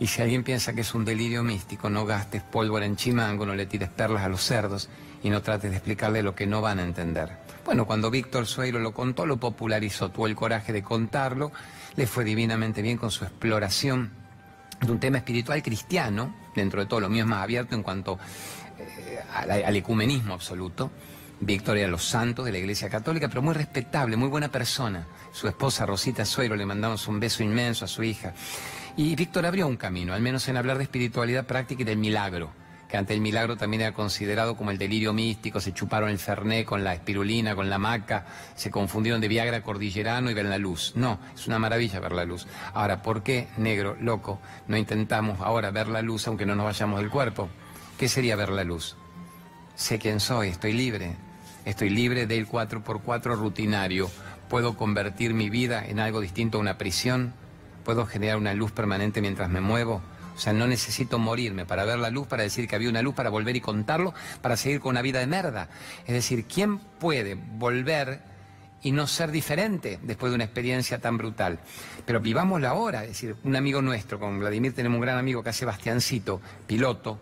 Y 0.00 0.06
si 0.06 0.22
alguien 0.22 0.42
piensa 0.42 0.72
que 0.72 0.80
es 0.80 0.94
un 0.94 1.04
delirio 1.04 1.42
místico, 1.42 1.90
no 1.90 2.06
gastes 2.06 2.42
pólvora 2.42 2.86
en 2.86 2.96
chimango, 2.96 3.44
no 3.44 3.54
le 3.54 3.66
tires 3.66 3.90
perlas 3.90 4.22
a 4.22 4.30
los 4.30 4.40
cerdos 4.40 4.88
y 5.22 5.28
no 5.28 5.42
trates 5.42 5.70
de 5.70 5.76
explicarle 5.76 6.22
lo 6.22 6.34
que 6.34 6.46
no 6.46 6.62
van 6.62 6.78
a 6.78 6.82
entender. 6.82 7.28
Bueno, 7.66 7.86
cuando 7.86 8.10
Víctor 8.10 8.46
Sueiro 8.46 8.78
lo 8.78 8.94
contó, 8.94 9.26
lo 9.26 9.36
popularizó, 9.36 10.10
tuvo 10.10 10.26
el 10.26 10.34
coraje 10.34 10.72
de 10.72 10.82
contarlo, 10.82 11.52
le 11.98 12.06
fue 12.06 12.22
divinamente 12.22 12.80
bien 12.80 12.96
con 12.96 13.10
su 13.10 13.24
exploración 13.24 14.12
de 14.80 14.92
un 14.92 15.00
tema 15.00 15.18
espiritual 15.18 15.60
cristiano, 15.64 16.32
dentro 16.54 16.80
de 16.80 16.86
todo 16.86 17.00
lo 17.00 17.08
mío 17.08 17.24
es 17.24 17.28
más 17.28 17.42
abierto 17.42 17.74
en 17.74 17.82
cuanto 17.82 18.20
eh, 18.78 19.18
al, 19.34 19.74
ecumenismo 19.74 20.34
absoluto. 20.34 20.92
Víctor 21.40 21.76
era 21.76 21.88
los 21.88 22.04
santos 22.04 22.44
de 22.44 22.52
la 22.52 22.58
Iglesia 22.58 22.88
Católica, 22.88 23.26
pero 23.26 23.42
muy 23.42 23.52
respetable, 23.52 24.16
muy 24.16 24.28
buena 24.28 24.48
persona. 24.48 25.08
Su 25.32 25.48
esposa 25.48 25.86
Rosita 25.86 26.24
Suero, 26.24 26.54
le 26.54 26.64
mandamos 26.64 27.08
un 27.08 27.18
beso 27.18 27.42
inmenso 27.42 27.84
a 27.84 27.88
su 27.88 28.04
hija. 28.04 28.32
Y 28.96 29.16
Víctor 29.16 29.44
abrió 29.44 29.66
un 29.66 29.76
camino, 29.76 30.14
al 30.14 30.22
menos 30.22 30.46
en 30.46 30.56
hablar 30.56 30.78
de 30.78 30.84
espiritualidad 30.84 31.46
práctica 31.46 31.82
y 31.82 31.84
del 31.84 31.98
milagro 31.98 32.52
que 32.88 32.96
ante 32.96 33.12
el 33.12 33.20
milagro 33.20 33.56
también 33.56 33.82
era 33.82 33.92
considerado 33.92 34.56
como 34.56 34.70
el 34.70 34.78
delirio 34.78 35.12
místico, 35.12 35.60
se 35.60 35.74
chuparon 35.74 36.08
el 36.08 36.18
ferné 36.18 36.64
con 36.64 36.82
la 36.82 36.94
espirulina, 36.94 37.54
con 37.54 37.68
la 37.68 37.78
maca, 37.78 38.24
se 38.56 38.70
confundieron 38.70 39.20
de 39.20 39.28
Viagra 39.28 39.62
cordillerano 39.62 40.30
y 40.30 40.34
ven 40.34 40.48
la 40.48 40.58
luz. 40.58 40.92
No, 40.96 41.18
es 41.34 41.46
una 41.46 41.58
maravilla 41.58 42.00
ver 42.00 42.12
la 42.12 42.24
luz. 42.24 42.46
Ahora, 42.72 43.02
¿por 43.02 43.22
qué, 43.22 43.48
negro, 43.58 43.96
loco, 44.00 44.40
no 44.66 44.76
intentamos 44.76 45.40
ahora 45.40 45.70
ver 45.70 45.88
la 45.88 46.00
luz 46.00 46.26
aunque 46.26 46.46
no 46.46 46.54
nos 46.54 46.64
vayamos 46.64 47.00
del 47.00 47.10
cuerpo? 47.10 47.50
¿Qué 47.98 48.08
sería 48.08 48.36
ver 48.36 48.48
la 48.48 48.64
luz? 48.64 48.96
Sé 49.74 49.98
quién 49.98 50.18
soy, 50.18 50.48
estoy 50.48 50.72
libre. 50.72 51.16
Estoy 51.64 51.90
libre 51.90 52.26
del 52.26 52.48
4x4 52.48 53.36
rutinario. 53.36 54.10
Puedo 54.48 54.76
convertir 54.76 55.34
mi 55.34 55.50
vida 55.50 55.84
en 55.86 56.00
algo 56.00 56.20
distinto 56.20 56.56
a 56.56 56.60
una 56.62 56.78
prisión. 56.78 57.34
Puedo 57.84 58.06
generar 58.06 58.38
una 58.38 58.54
luz 58.54 58.72
permanente 58.72 59.20
mientras 59.20 59.50
me 59.50 59.60
muevo. 59.60 60.00
O 60.38 60.40
sea, 60.40 60.52
no 60.52 60.68
necesito 60.68 61.18
morirme 61.18 61.66
para 61.66 61.84
ver 61.84 61.98
la 61.98 62.10
luz, 62.10 62.28
para 62.28 62.44
decir 62.44 62.68
que 62.68 62.76
había 62.76 62.88
una 62.88 63.02
luz, 63.02 63.12
para 63.12 63.28
volver 63.28 63.56
y 63.56 63.60
contarlo, 63.60 64.14
para 64.40 64.56
seguir 64.56 64.78
con 64.78 64.90
una 64.90 65.02
vida 65.02 65.18
de 65.18 65.26
merda. 65.26 65.68
Es 66.06 66.14
decir, 66.14 66.44
¿quién 66.44 66.78
puede 66.78 67.34
volver 67.34 68.20
y 68.80 68.92
no 68.92 69.08
ser 69.08 69.32
diferente 69.32 69.98
después 70.00 70.30
de 70.30 70.36
una 70.36 70.44
experiencia 70.44 71.00
tan 71.00 71.18
brutal? 71.18 71.58
Pero 72.06 72.20
vivámosla 72.20 72.68
ahora. 72.68 73.02
Es 73.02 73.08
decir, 73.08 73.34
un 73.42 73.56
amigo 73.56 73.82
nuestro, 73.82 74.20
con 74.20 74.38
Vladimir 74.38 74.72
tenemos 74.72 74.98
un 74.98 75.02
gran 75.02 75.18
amigo 75.18 75.42
que 75.42 75.50
es 75.50 75.56
Sebastiancito, 75.56 76.40
piloto, 76.68 77.18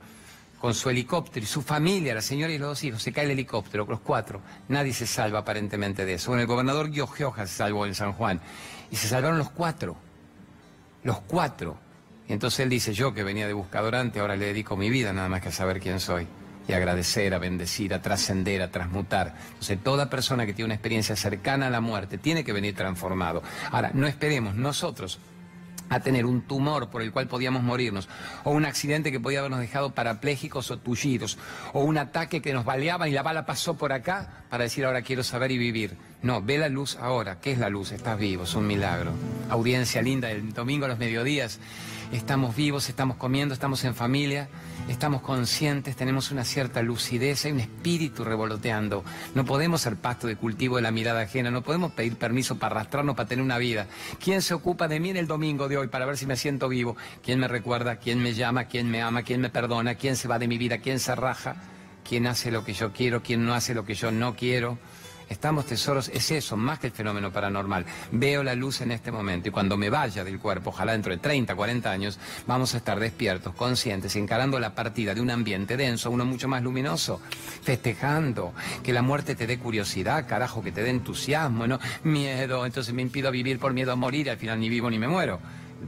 con 0.60 0.74
su 0.74 0.90
helicóptero 0.90 1.44
y 1.44 1.46
su 1.46 1.62
familia, 1.62 2.14
la 2.14 2.20
señora 2.20 2.52
y 2.52 2.58
los 2.58 2.68
dos 2.68 2.84
hijos, 2.84 3.02
se 3.02 3.14
cae 3.14 3.24
el 3.24 3.30
helicóptero, 3.30 3.86
los 3.88 4.00
cuatro. 4.00 4.42
Nadie 4.68 4.92
se 4.92 5.06
salva 5.06 5.38
aparentemente 5.38 6.04
de 6.04 6.14
eso. 6.14 6.32
Bueno, 6.32 6.42
el 6.42 6.48
gobernador 6.48 6.92
Gioja 6.92 7.46
se 7.46 7.56
salvó 7.56 7.86
en 7.86 7.94
San 7.94 8.12
Juan. 8.12 8.42
Y 8.90 8.96
se 8.96 9.08
salvaron 9.08 9.38
los 9.38 9.48
cuatro. 9.48 9.96
Los 11.02 11.20
cuatro. 11.20 11.85
Y 12.28 12.32
entonces 12.32 12.60
él 12.60 12.70
dice, 12.70 12.92
yo 12.92 13.14
que 13.14 13.22
venía 13.22 13.46
de 13.46 13.52
buscador 13.52 13.94
antes, 13.94 14.20
ahora 14.20 14.36
le 14.36 14.46
dedico 14.46 14.76
mi 14.76 14.90
vida 14.90 15.12
nada 15.12 15.28
más 15.28 15.40
que 15.40 15.48
a 15.48 15.52
saber 15.52 15.80
quién 15.80 16.00
soy. 16.00 16.26
Y 16.68 16.72
agradecer, 16.72 17.32
a 17.32 17.38
bendecir, 17.38 17.94
a 17.94 18.02
trascender, 18.02 18.60
a 18.60 18.72
transmutar. 18.72 19.36
Entonces 19.48 19.78
toda 19.82 20.10
persona 20.10 20.46
que 20.46 20.52
tiene 20.52 20.66
una 20.66 20.74
experiencia 20.74 21.14
cercana 21.14 21.68
a 21.68 21.70
la 21.70 21.80
muerte 21.80 22.18
tiene 22.18 22.42
que 22.42 22.52
venir 22.52 22.74
transformado. 22.74 23.42
Ahora, 23.70 23.92
no 23.94 24.08
esperemos 24.08 24.56
nosotros 24.56 25.20
a 25.88 26.00
tener 26.00 26.26
un 26.26 26.42
tumor 26.42 26.90
por 26.90 27.02
el 27.02 27.12
cual 27.12 27.28
podíamos 27.28 27.62
morirnos, 27.62 28.08
o 28.44 28.50
un 28.50 28.64
accidente 28.64 29.12
que 29.12 29.20
podía 29.20 29.40
habernos 29.40 29.60
dejado 29.60 29.94
parapléjicos 29.94 30.70
o 30.70 30.78
tullidos, 30.78 31.38
o 31.72 31.84
un 31.84 31.98
ataque 31.98 32.42
que 32.42 32.52
nos 32.52 32.64
baleaba 32.64 33.08
y 33.08 33.12
la 33.12 33.22
bala 33.22 33.46
pasó 33.46 33.74
por 33.74 33.92
acá 33.92 34.44
para 34.50 34.64
decir 34.64 34.84
ahora 34.84 35.02
quiero 35.02 35.22
saber 35.22 35.52
y 35.52 35.58
vivir. 35.58 35.96
No, 36.22 36.42
ve 36.42 36.58
la 36.58 36.68
luz 36.68 36.96
ahora. 37.00 37.40
¿Qué 37.40 37.52
es 37.52 37.58
la 37.58 37.68
luz? 37.68 37.92
Estás 37.92 38.18
vivo, 38.18 38.44
es 38.44 38.54
un 38.54 38.66
milagro. 38.66 39.12
Audiencia 39.48 40.02
linda, 40.02 40.30
el 40.30 40.52
domingo 40.52 40.86
a 40.86 40.88
los 40.88 40.98
mediodías 40.98 41.60
estamos 42.12 42.54
vivos, 42.56 42.88
estamos 42.88 43.16
comiendo, 43.16 43.54
estamos 43.54 43.84
en 43.84 43.94
familia, 43.94 44.48
estamos 44.88 45.22
conscientes, 45.22 45.96
tenemos 45.96 46.30
una 46.30 46.44
cierta 46.44 46.82
lucidez, 46.82 47.44
hay 47.44 47.52
un 47.52 47.60
espíritu 47.60 48.24
revoloteando. 48.24 49.04
No 49.34 49.44
podemos 49.44 49.80
ser 49.80 49.96
pasto 49.96 50.26
de 50.26 50.36
cultivo 50.36 50.76
de 50.76 50.82
la 50.82 50.90
mirada 50.90 51.22
ajena, 51.22 51.50
no 51.50 51.62
podemos 51.62 51.92
pedir 51.92 52.16
permiso 52.16 52.58
para 52.58 52.76
arrastrarnos, 52.76 53.16
para 53.16 53.28
tener 53.28 53.44
una 53.44 53.58
vida. 53.58 53.86
¿Quién 54.22 54.42
se 54.42 54.54
ocupa 54.54 54.88
de 54.88 55.00
mí 55.00 55.10
en 55.10 55.16
el 55.16 55.26
domingo 55.26 55.68
de 55.68 55.78
hoy 55.78 55.88
para 55.88 56.06
ver 56.06 56.16
si 56.16 56.26
me 56.26 56.36
siento 56.36 56.68
vivo? 56.68 56.96
¿Quién 57.22 57.40
me 57.40 57.48
recuerda? 57.48 57.96
¿Quién 57.96 58.22
me 58.22 58.34
llama? 58.34 58.64
¿Quién 58.64 58.90
me 58.90 59.02
ama? 59.02 59.22
¿Quién 59.22 59.40
me 59.40 59.50
perdona? 59.50 59.94
¿Quién 59.94 60.16
se 60.16 60.28
va 60.28 60.38
de 60.38 60.48
mi 60.48 60.58
vida? 60.58 60.78
¿Quién 60.78 61.00
se 61.00 61.14
raja? 61.14 61.56
¿Quién 62.08 62.26
hace 62.26 62.50
lo 62.50 62.64
que 62.64 62.72
yo 62.72 62.92
quiero? 62.92 63.22
¿Quién 63.22 63.44
no 63.44 63.54
hace 63.54 63.74
lo 63.74 63.84
que 63.84 63.94
yo 63.94 64.12
no 64.12 64.36
quiero? 64.36 64.78
Estamos 65.28 65.66
tesoros, 65.66 66.08
es 66.08 66.30
eso, 66.30 66.56
más 66.56 66.78
que 66.78 66.86
el 66.86 66.92
fenómeno 66.92 67.32
paranormal. 67.32 67.84
Veo 68.12 68.44
la 68.44 68.54
luz 68.54 68.80
en 68.80 68.92
este 68.92 69.10
momento 69.10 69.48
y 69.48 69.52
cuando 69.52 69.76
me 69.76 69.90
vaya 69.90 70.22
del 70.22 70.38
cuerpo, 70.38 70.70
ojalá 70.70 70.92
dentro 70.92 71.12
de 71.12 71.18
30, 71.18 71.54
40 71.54 71.90
años, 71.90 72.18
vamos 72.46 72.74
a 72.74 72.76
estar 72.76 73.00
despiertos, 73.00 73.54
conscientes, 73.54 74.14
encarando 74.14 74.60
la 74.60 74.74
partida 74.74 75.14
de 75.14 75.20
un 75.20 75.30
ambiente 75.30 75.76
denso 75.76 76.10
uno 76.10 76.24
mucho 76.24 76.46
más 76.46 76.62
luminoso, 76.62 77.20
festejando, 77.62 78.54
que 78.84 78.92
la 78.92 79.02
muerte 79.02 79.34
te 79.34 79.48
dé 79.48 79.58
curiosidad, 79.58 80.28
carajo, 80.28 80.62
que 80.62 80.70
te 80.70 80.82
dé 80.82 80.90
entusiasmo, 80.90 81.66
¿no? 81.66 81.80
Miedo, 82.04 82.64
entonces 82.64 82.94
me 82.94 83.02
impido 83.02 83.30
vivir 83.32 83.58
por 83.58 83.72
miedo 83.72 83.92
a 83.92 83.96
morir 83.96 84.30
al 84.30 84.36
final 84.36 84.60
ni 84.60 84.68
vivo 84.68 84.88
ni 84.90 84.98
me 84.98 85.08
muero 85.08 85.40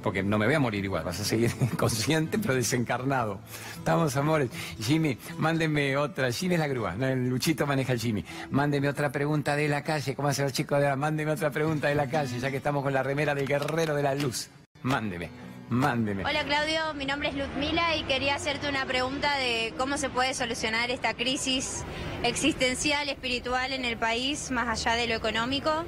porque 0.03 0.23
no 0.23 0.39
me 0.39 0.47
voy 0.47 0.55
a 0.55 0.61
morir 0.61 0.85
igual, 0.85 1.05
vas 1.05 1.21
a 1.21 1.25
seguir 1.25 1.51
inconsciente 1.61 2.39
pero 2.39 2.55
desencarnado. 2.55 3.41
Estamos, 3.77 4.17
amores. 4.17 4.51
Jimmy, 4.81 5.19
mándeme 5.39 5.97
otra. 5.97 6.31
Jimmy 6.33 6.55
es 6.55 6.61
la 6.61 6.69
grúa, 6.69 6.95
el 7.01 7.29
Luchito 7.29 7.67
maneja 7.67 7.93
el 7.93 8.01
Jimmy. 8.01 8.25
Mándeme 8.51 8.89
otra 8.89 9.11
pregunta 9.11 9.57
de 9.57 9.69
la 9.69 9.83
calle. 9.83 10.15
¿Cómo 10.15 10.29
hacen 10.29 10.45
los 10.45 10.53
chicos 10.53 10.81
de 10.81 10.89
la? 10.89 10.97
Mándeme 10.97 11.33
otra 11.33 11.51
pregunta 11.51 11.89
de 11.89 11.95
la 11.95 12.09
calle, 12.09 12.39
ya 12.39 12.51
que 12.51 12.59
estamos 12.59 12.83
con 12.83 12.93
la 12.93 13.03
remera 13.03 13.35
del 13.35 13.47
guerrero 13.47 13.95
de 13.95 14.03
la 14.03 14.15
luz. 14.15 14.49
Mándeme. 14.83 15.31
Mándeme. 15.71 16.25
Hola 16.25 16.45
Claudio, 16.45 16.95
mi 16.95 17.05
nombre 17.05 17.29
es 17.29 17.35
Ludmila 17.35 17.95
y 17.95 18.05
quería 18.05 18.37
hacerte 18.37 18.71
una 18.71 18.87
pregunta 18.87 19.37
de 19.37 19.75
cómo 19.77 19.99
se 19.99 20.09
puede 20.09 20.33
solucionar 20.33 20.91
esta 20.91 21.13
crisis 21.13 21.85
existencial, 22.23 23.11
espiritual 23.11 23.75
en 23.75 23.85
el 23.85 23.99
país, 23.99 24.51
más 24.51 24.67
allá 24.67 24.97
de 24.97 25.07
lo 25.09 25.15
económico. 25.15 25.85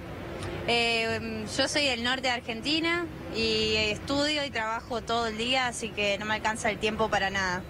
Eh, 0.66 1.47
yo 1.57 1.66
soy 1.66 1.87
del 1.87 2.04
norte 2.04 2.23
de 2.23 2.30
Argentina 2.30 3.07
y 3.35 3.77
estudio 3.77 4.45
y 4.45 4.51
trabajo 4.51 5.03
todo 5.03 5.27
el 5.29 5.37
día, 5.37 5.67
así 5.69 5.91
que 5.91 6.19
no 6.19 6.27
me 6.27 6.35
alcanza 6.35 6.71
el 6.71 6.79
tiempo 6.79 7.09
para 7.09 7.31
nada. 7.31 7.63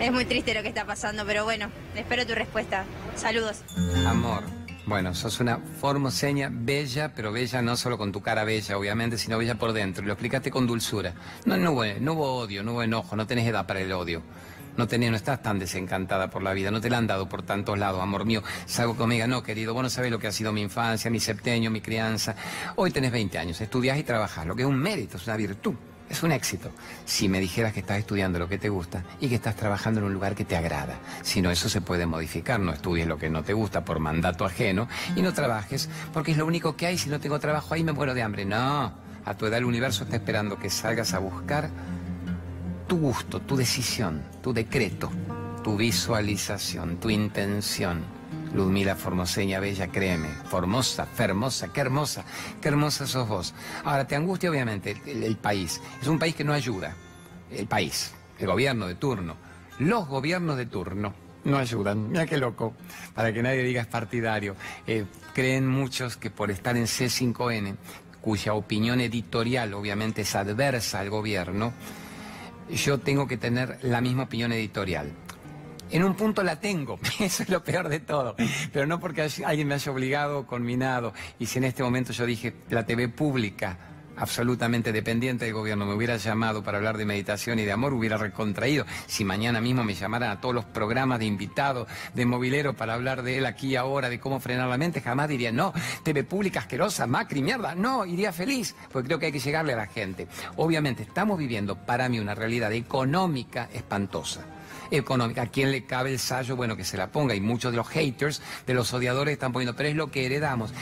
Es 0.00 0.12
muy 0.12 0.24
triste 0.24 0.54
lo 0.54 0.62
que 0.62 0.68
está 0.68 0.84
pasando, 0.84 1.24
pero 1.26 1.44
bueno, 1.44 1.70
espero 1.94 2.26
tu 2.26 2.34
respuesta. 2.34 2.84
Saludos. 3.16 3.62
Amor. 4.06 4.42
Bueno, 4.86 5.14
sos 5.14 5.40
una 5.40 5.58
formoseña 5.80 6.48
bella, 6.50 7.12
pero 7.14 7.30
bella 7.32 7.62
no 7.62 7.76
solo 7.76 7.98
con 7.98 8.10
tu 8.10 8.22
cara 8.22 8.44
bella, 8.44 8.76
obviamente, 8.76 9.18
sino 9.18 9.38
bella 9.38 9.54
por 9.54 9.72
dentro. 9.72 10.04
Lo 10.04 10.14
explicaste 10.14 10.50
con 10.50 10.66
dulzura. 10.66 11.14
No, 11.44 11.56
no 11.56 11.72
hubo, 11.72 11.84
no 12.00 12.14
hubo 12.14 12.34
odio, 12.38 12.62
no 12.62 12.72
hubo 12.72 12.82
enojo, 12.82 13.14
no 13.14 13.26
tenés 13.26 13.46
edad 13.46 13.66
para 13.66 13.80
el 13.80 13.92
odio. 13.92 14.22
No, 14.76 14.86
tenés, 14.88 15.10
no 15.10 15.16
estás 15.16 15.42
tan 15.42 15.58
desencantada 15.58 16.30
por 16.30 16.42
la 16.42 16.52
vida, 16.52 16.70
no 16.70 16.80
te 16.80 16.90
la 16.90 16.98
han 16.98 17.06
dado 17.06 17.28
por 17.28 17.42
tantos 17.42 17.78
lados, 17.78 18.00
amor 18.00 18.24
mío. 18.24 18.42
Salgo 18.66 18.96
conmigo, 18.96 19.26
no, 19.26 19.42
querido, 19.42 19.74
vos 19.74 19.82
no 19.82 19.90
sabés 19.90 20.10
lo 20.10 20.18
que 20.18 20.26
ha 20.26 20.32
sido 20.32 20.52
mi 20.52 20.62
infancia, 20.62 21.10
mi 21.10 21.20
septenio, 21.20 21.70
mi 21.70 21.80
crianza. 21.80 22.34
Hoy 22.76 22.90
tenés 22.90 23.12
20 23.12 23.38
años, 23.38 23.60
estudias 23.60 23.98
y 23.98 24.02
trabajas, 24.02 24.46
lo 24.46 24.54
que 24.56 24.62
es 24.62 24.68
un 24.68 24.78
mérito, 24.78 25.16
es 25.16 25.26
una 25.26 25.36
virtud. 25.36 25.74
Es 26.10 26.24
un 26.24 26.32
éxito. 26.32 26.72
Si 27.04 27.28
me 27.28 27.38
dijeras 27.38 27.72
que 27.72 27.78
estás 27.80 27.98
estudiando 27.98 28.40
lo 28.40 28.48
que 28.48 28.58
te 28.58 28.68
gusta 28.68 29.04
y 29.20 29.28
que 29.28 29.36
estás 29.36 29.54
trabajando 29.54 30.00
en 30.00 30.06
un 30.06 30.12
lugar 30.12 30.34
que 30.34 30.44
te 30.44 30.56
agrada. 30.56 30.98
Si 31.22 31.40
no, 31.40 31.52
eso 31.52 31.68
se 31.68 31.80
puede 31.80 32.04
modificar. 32.04 32.58
No 32.58 32.72
estudies 32.72 33.06
lo 33.06 33.16
que 33.16 33.30
no 33.30 33.44
te 33.44 33.52
gusta 33.52 33.84
por 33.84 34.00
mandato 34.00 34.44
ajeno 34.44 34.88
y 35.14 35.22
no 35.22 35.32
trabajes 35.32 35.88
porque 36.12 36.32
es 36.32 36.36
lo 36.36 36.46
único 36.46 36.74
que 36.74 36.86
hay. 36.86 36.98
Si 36.98 37.08
no 37.08 37.20
tengo 37.20 37.38
trabajo 37.38 37.74
ahí 37.74 37.84
me 37.84 37.92
muero 37.92 38.12
de 38.12 38.24
hambre. 38.24 38.44
No. 38.44 38.92
A 39.24 39.34
tu 39.36 39.46
edad 39.46 39.58
el 39.58 39.64
universo 39.64 40.02
está 40.02 40.16
esperando 40.16 40.58
que 40.58 40.68
salgas 40.68 41.14
a 41.14 41.20
buscar 41.20 41.70
tu 42.90 42.98
gusto, 42.98 43.38
tu 43.38 43.54
decisión, 43.54 44.20
tu 44.42 44.52
decreto, 44.52 45.12
tu 45.62 45.76
visualización, 45.76 46.96
tu 46.96 47.08
intención. 47.08 48.02
Ludmila 48.52 48.96
Formoseña 48.96 49.60
Bella, 49.60 49.86
créeme, 49.86 50.26
formosa, 50.46 51.06
fermosa, 51.06 51.72
qué 51.72 51.82
hermosa, 51.82 52.24
qué 52.60 52.66
hermosa 52.66 53.06
sos 53.06 53.28
vos. 53.28 53.54
Ahora, 53.84 54.08
te 54.08 54.16
angustia 54.16 54.50
obviamente 54.50 55.00
el, 55.06 55.36
país. 55.36 55.80
Es 56.02 56.08
un 56.08 56.18
país 56.18 56.34
que 56.34 56.42
no 56.42 56.52
ayuda. 56.52 56.96
El 57.52 57.68
país, 57.68 58.12
el 58.40 58.48
gobierno 58.48 58.88
de 58.88 58.96
turno, 58.96 59.36
los 59.78 60.08
gobiernos 60.08 60.56
de 60.56 60.66
turno 60.66 61.14
no 61.44 61.58
ayudan. 61.58 62.10
Mira 62.10 62.26
qué 62.26 62.38
loco, 62.38 62.74
para 63.14 63.32
que 63.32 63.40
nadie 63.40 63.62
diga 63.62 63.82
es 63.82 63.86
partidario. 63.86 64.56
Eh, 64.84 65.04
creen 65.32 65.68
muchos 65.68 66.16
que 66.16 66.30
por 66.32 66.50
estar 66.50 66.76
en 66.76 66.86
C5N, 66.86 67.76
cuya 68.20 68.54
opinión 68.54 69.00
editorial 69.00 69.74
obviamente 69.74 70.22
es 70.22 70.34
adversa 70.34 70.98
al 70.98 71.08
gobierno, 71.08 71.72
yo 72.76 72.98
tengo 72.98 73.26
que 73.26 73.36
tener 73.36 73.78
la 73.82 74.00
misma 74.00 74.24
opinión 74.24 74.52
editorial. 74.52 75.12
En 75.90 76.04
un 76.04 76.14
punto 76.14 76.42
la 76.42 76.60
tengo, 76.60 77.00
eso 77.20 77.42
es 77.42 77.48
lo 77.48 77.64
peor 77.64 77.88
de 77.88 78.00
todo, 78.00 78.36
pero 78.72 78.86
no 78.86 79.00
porque 79.00 79.28
alguien 79.44 79.66
me 79.68 79.74
haya 79.74 79.90
obligado, 79.90 80.46
conminado, 80.46 81.12
y 81.38 81.46
si 81.46 81.58
en 81.58 81.64
este 81.64 81.82
momento 81.82 82.12
yo 82.12 82.26
dije, 82.26 82.54
la 82.68 82.86
TV 82.86 83.08
pública 83.08 83.89
absolutamente 84.20 84.92
dependiente 84.92 85.46
del 85.46 85.54
gobierno 85.54 85.86
me 85.86 85.94
hubiera 85.94 86.16
llamado 86.16 86.62
para 86.62 86.78
hablar 86.78 86.96
de 86.96 87.04
meditación 87.04 87.58
y 87.58 87.64
de 87.64 87.72
amor, 87.72 87.94
hubiera 87.94 88.16
recontraído. 88.16 88.84
Si 89.06 89.24
mañana 89.24 89.60
mismo 89.60 89.82
me 89.82 89.94
llamaran 89.94 90.30
a 90.30 90.40
todos 90.40 90.54
los 90.54 90.64
programas 90.64 91.18
de 91.18 91.24
invitados, 91.24 91.88
de 92.14 92.26
movilero, 92.26 92.74
para 92.74 92.94
hablar 92.94 93.22
de 93.22 93.38
él 93.38 93.46
aquí 93.46 93.76
ahora, 93.76 94.08
de 94.08 94.20
cómo 94.20 94.40
frenar 94.40 94.68
la 94.68 94.78
mente, 94.78 95.00
jamás 95.00 95.28
diría, 95.28 95.52
no, 95.52 95.72
TV 96.02 96.24
pública 96.24 96.60
asquerosa, 96.60 97.06
Macri, 97.06 97.42
mierda. 97.42 97.74
No, 97.74 98.06
iría 98.06 98.32
feliz, 98.32 98.74
porque 98.92 99.06
creo 99.06 99.18
que 99.18 99.26
hay 99.26 99.32
que 99.32 99.40
llegarle 99.40 99.72
a 99.72 99.76
la 99.76 99.86
gente. 99.86 100.28
Obviamente, 100.56 101.02
estamos 101.02 101.38
viviendo 101.38 101.76
para 101.76 102.08
mí 102.08 102.20
una 102.20 102.34
realidad 102.34 102.72
económica 102.72 103.68
espantosa 103.72 104.44
económica. 104.90 105.42
¿A 105.42 105.46
quién 105.46 105.70
le 105.70 105.84
cabe 105.84 106.12
el 106.12 106.18
sallo? 106.18 106.56
Bueno, 106.56 106.76
que 106.76 106.84
se 106.84 106.96
la 106.96 107.10
ponga. 107.10 107.34
Y 107.34 107.40
muchos 107.40 107.72
de 107.72 107.76
los 107.76 107.88
haters, 107.88 108.42
de 108.66 108.74
los 108.74 108.92
odiadores 108.92 109.32
están 109.32 109.52
poniendo, 109.52 109.76
pero 109.76 109.88
es 109.88 109.96
lo 109.96 110.10
que 110.10 110.26
heredamos. 110.26 110.72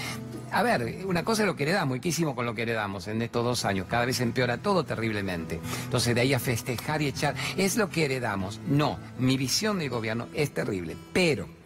A 0.51 0.63
ver, 0.63 1.05
una 1.07 1.25
cosa 1.25 1.43
es 1.43 1.47
lo 1.47 1.57
que 1.57 1.65
heredamos. 1.65 1.97
¿Y 1.97 2.01
qué 2.01 2.09
hicimos 2.09 2.35
con 2.35 2.47
lo 2.47 2.55
que 2.55 2.63
heredamos 2.63 3.09
en 3.09 3.21
estos 3.23 3.45
dos 3.45 3.65
años? 3.65 3.87
Cada 3.89 4.05
vez 4.05 4.21
empeora 4.21 4.59
todo 4.59 4.85
terriblemente. 4.85 5.61
Entonces, 5.85 6.15
de 6.15 6.21
ahí 6.21 6.35
a 6.35 6.39
festejar 6.39 7.03
y 7.03 7.09
echar, 7.09 7.35
es 7.57 7.77
lo 7.77 7.91
que 7.91 8.07
heredamos. 8.07 8.61
No, 8.67 8.99
mi 9.19 9.37
visión 9.37 9.79
del 9.79 9.91
gobierno 9.91 10.29
es 10.35 10.53
terrible, 10.53 10.97
pero 11.13 11.58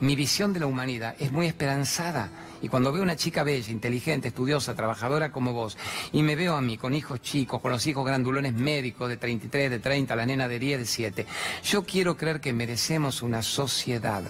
mi 0.00 0.16
visión 0.16 0.52
de 0.52 0.60
la 0.60 0.66
humanidad 0.66 1.14
es 1.18 1.32
muy 1.32 1.46
esperanzada. 1.46 2.30
Y 2.62 2.68
cuando 2.68 2.92
veo 2.92 3.02
una 3.02 3.16
chica 3.16 3.42
bella, 3.42 3.70
inteligente, 3.70 4.28
estudiosa, 4.28 4.74
trabajadora 4.74 5.32
como 5.32 5.52
vos, 5.52 5.78
y 6.12 6.22
me 6.22 6.36
veo 6.36 6.56
a 6.56 6.60
mí 6.60 6.76
con 6.76 6.94
hijos 6.94 7.22
chicos, 7.22 7.60
con 7.60 7.72
los 7.72 7.86
hijos 7.86 8.04
grandulones 8.04 8.54
médicos 8.54 9.08
de 9.08 9.16
33, 9.16 9.70
de 9.70 9.78
30, 9.78 10.16
la 10.16 10.26
nena 10.26 10.48
de 10.48 10.58
10, 10.58 10.80
de 10.80 10.86
7, 10.86 11.26
yo 11.64 11.84
quiero 11.84 12.16
creer 12.16 12.40
que 12.40 12.52
merecemos 12.52 13.22
una 13.22 13.42
sociedad 13.42 14.22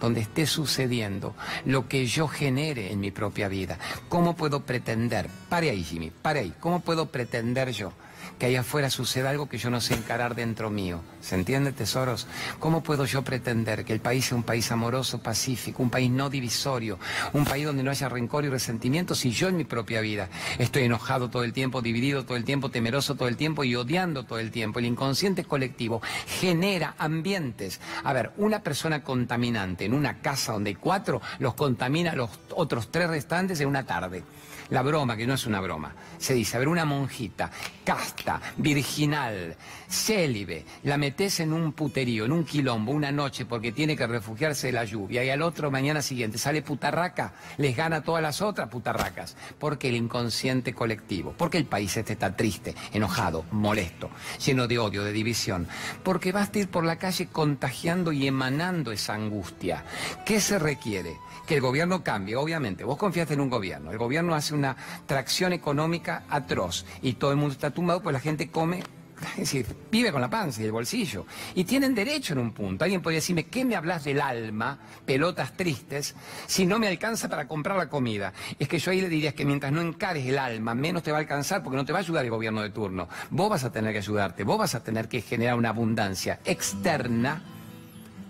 donde 0.00 0.20
esté 0.20 0.46
sucediendo 0.46 1.34
lo 1.66 1.86
que 1.86 2.06
yo 2.06 2.26
genere 2.26 2.90
en 2.90 3.00
mi 3.00 3.10
propia 3.10 3.48
vida. 3.48 3.78
¿Cómo 4.08 4.34
puedo 4.34 4.64
pretender? 4.64 5.28
Pare 5.48 5.70
ahí, 5.70 5.84
Jimmy, 5.84 6.10
pare 6.10 6.40
ahí. 6.40 6.54
¿Cómo 6.58 6.80
puedo 6.80 7.06
pretender 7.06 7.70
yo 7.70 7.92
que 8.38 8.46
allá 8.46 8.60
afuera 8.60 8.90
suceda 8.90 9.30
algo 9.30 9.48
que 9.48 9.58
yo 9.58 9.70
no 9.70 9.80
sé 9.80 9.94
encarar 9.94 10.34
dentro 10.34 10.70
mío. 10.70 11.02
¿Se 11.20 11.34
entiende, 11.34 11.72
tesoros? 11.72 12.26
¿Cómo 12.58 12.82
puedo 12.82 13.04
yo 13.04 13.22
pretender 13.22 13.84
que 13.84 13.92
el 13.92 14.00
país 14.00 14.26
sea 14.26 14.36
un 14.36 14.42
país 14.42 14.70
amoroso, 14.72 15.22
pacífico, 15.22 15.82
un 15.82 15.90
país 15.90 16.10
no 16.10 16.30
divisorio, 16.30 16.98
un 17.32 17.44
país 17.44 17.66
donde 17.66 17.82
no 17.82 17.90
haya 17.90 18.08
rencor 18.08 18.44
y 18.44 18.48
resentimiento 18.48 19.14
si 19.14 19.30
yo 19.30 19.48
en 19.48 19.56
mi 19.56 19.64
propia 19.64 20.00
vida 20.00 20.28
estoy 20.58 20.84
enojado 20.84 21.28
todo 21.30 21.44
el 21.44 21.52
tiempo, 21.52 21.82
dividido 21.82 22.24
todo 22.24 22.36
el 22.36 22.44
tiempo, 22.44 22.70
temeroso 22.70 23.14
todo 23.14 23.28
el 23.28 23.36
tiempo 23.36 23.64
y 23.64 23.74
odiando 23.74 24.24
todo 24.24 24.38
el 24.38 24.50
tiempo? 24.50 24.78
El 24.78 24.86
inconsciente 24.86 25.44
colectivo 25.44 26.00
genera 26.40 26.94
ambientes. 26.98 27.80
A 28.04 28.12
ver, 28.12 28.32
una 28.36 28.62
persona 28.62 29.02
contaminante 29.02 29.84
en 29.84 29.94
una 29.94 30.18
casa 30.18 30.52
donde 30.52 30.70
hay 30.70 30.76
cuatro 30.76 31.20
los 31.38 31.54
contamina 31.54 32.12
a 32.12 32.16
los 32.16 32.30
otros 32.54 32.90
tres 32.90 33.08
restantes 33.08 33.60
en 33.60 33.68
una 33.68 33.84
tarde. 33.84 34.22
La 34.70 34.82
broma, 34.82 35.16
que 35.16 35.26
no 35.26 35.34
es 35.34 35.46
una 35.46 35.60
broma, 35.60 35.94
se 36.18 36.34
dice, 36.34 36.56
a 36.56 36.60
ver, 36.60 36.68
una 36.68 36.84
monjita, 36.84 37.50
casta, 37.84 38.40
virginal, 38.56 39.56
célibe, 39.88 40.64
la 40.84 40.96
metes 40.96 41.40
en 41.40 41.52
un 41.52 41.72
puterío, 41.72 42.24
en 42.24 42.32
un 42.32 42.44
quilombo, 42.44 42.92
una 42.92 43.10
noche 43.10 43.46
porque 43.46 43.72
tiene 43.72 43.96
que 43.96 44.06
refugiarse 44.06 44.68
de 44.68 44.72
la 44.74 44.84
lluvia 44.84 45.24
y 45.24 45.30
al 45.30 45.42
otro 45.42 45.70
mañana 45.70 46.02
siguiente 46.02 46.38
sale 46.38 46.62
putarraca, 46.62 47.32
les 47.56 47.76
gana 47.76 48.02
todas 48.02 48.22
las 48.22 48.40
otras 48.42 48.68
putarracas. 48.68 49.36
Porque 49.58 49.88
el 49.88 49.96
inconsciente 49.96 50.72
colectivo, 50.72 51.34
porque 51.36 51.58
el 51.58 51.64
país 51.64 51.96
este 51.96 52.12
está 52.12 52.36
triste, 52.36 52.74
enojado, 52.92 53.44
molesto, 53.50 54.10
lleno 54.44 54.68
de 54.68 54.78
odio, 54.78 55.02
de 55.02 55.12
división, 55.12 55.66
porque 56.04 56.32
vas 56.32 56.50
a 56.54 56.58
ir 56.58 56.68
por 56.68 56.84
la 56.84 56.96
calle 56.96 57.26
contagiando 57.26 58.12
y 58.12 58.26
emanando 58.26 58.92
esa 58.92 59.14
angustia. 59.14 59.84
¿Qué 60.24 60.40
se 60.40 60.58
requiere? 60.58 61.16
Que 61.50 61.56
el 61.56 61.62
gobierno 61.62 62.04
cambie, 62.04 62.36
obviamente. 62.36 62.84
Vos 62.84 62.96
confiaste 62.96 63.34
en 63.34 63.40
un 63.40 63.50
gobierno. 63.50 63.90
El 63.90 63.98
gobierno 63.98 64.36
hace 64.36 64.54
una 64.54 64.76
tracción 65.06 65.52
económica 65.52 66.22
atroz 66.28 66.86
y 67.02 67.14
todo 67.14 67.32
el 67.32 67.38
mundo 67.38 67.54
está 67.54 67.72
tumbado, 67.72 68.00
pues 68.00 68.12
la 68.12 68.20
gente 68.20 68.52
come 68.52 68.84
es 69.32 69.36
decir, 69.36 69.66
vive 69.90 70.12
con 70.12 70.20
la 70.20 70.30
panza 70.30 70.62
y 70.62 70.66
el 70.66 70.70
bolsillo. 70.70 71.26
Y 71.56 71.64
tienen 71.64 71.92
derecho 71.92 72.34
en 72.34 72.38
un 72.38 72.52
punto. 72.52 72.84
Alguien 72.84 73.02
podría 73.02 73.16
decirme, 73.16 73.46
¿qué 73.46 73.64
me 73.64 73.74
hablas 73.74 74.04
del 74.04 74.20
alma, 74.20 74.78
pelotas 75.04 75.56
tristes, 75.56 76.14
si 76.46 76.66
no 76.66 76.78
me 76.78 76.86
alcanza 76.86 77.28
para 77.28 77.48
comprar 77.48 77.76
la 77.76 77.88
comida? 77.88 78.32
Es 78.56 78.68
que 78.68 78.78
yo 78.78 78.92
ahí 78.92 79.00
le 79.00 79.08
diría 79.08 79.34
que 79.34 79.44
mientras 79.44 79.72
no 79.72 79.80
encares 79.80 80.24
el 80.24 80.38
alma, 80.38 80.76
menos 80.76 81.02
te 81.02 81.10
va 81.10 81.16
a 81.16 81.20
alcanzar 81.20 81.64
porque 81.64 81.78
no 81.78 81.84
te 81.84 81.92
va 81.92 81.98
a 81.98 82.02
ayudar 82.02 82.24
el 82.24 82.30
gobierno 82.30 82.62
de 82.62 82.70
turno. 82.70 83.08
Vos 83.30 83.50
vas 83.50 83.64
a 83.64 83.72
tener 83.72 83.90
que 83.90 83.98
ayudarte, 83.98 84.44
vos 84.44 84.56
vas 84.56 84.76
a 84.76 84.84
tener 84.84 85.08
que 85.08 85.20
generar 85.20 85.56
una 85.56 85.70
abundancia 85.70 86.38
externa 86.44 87.42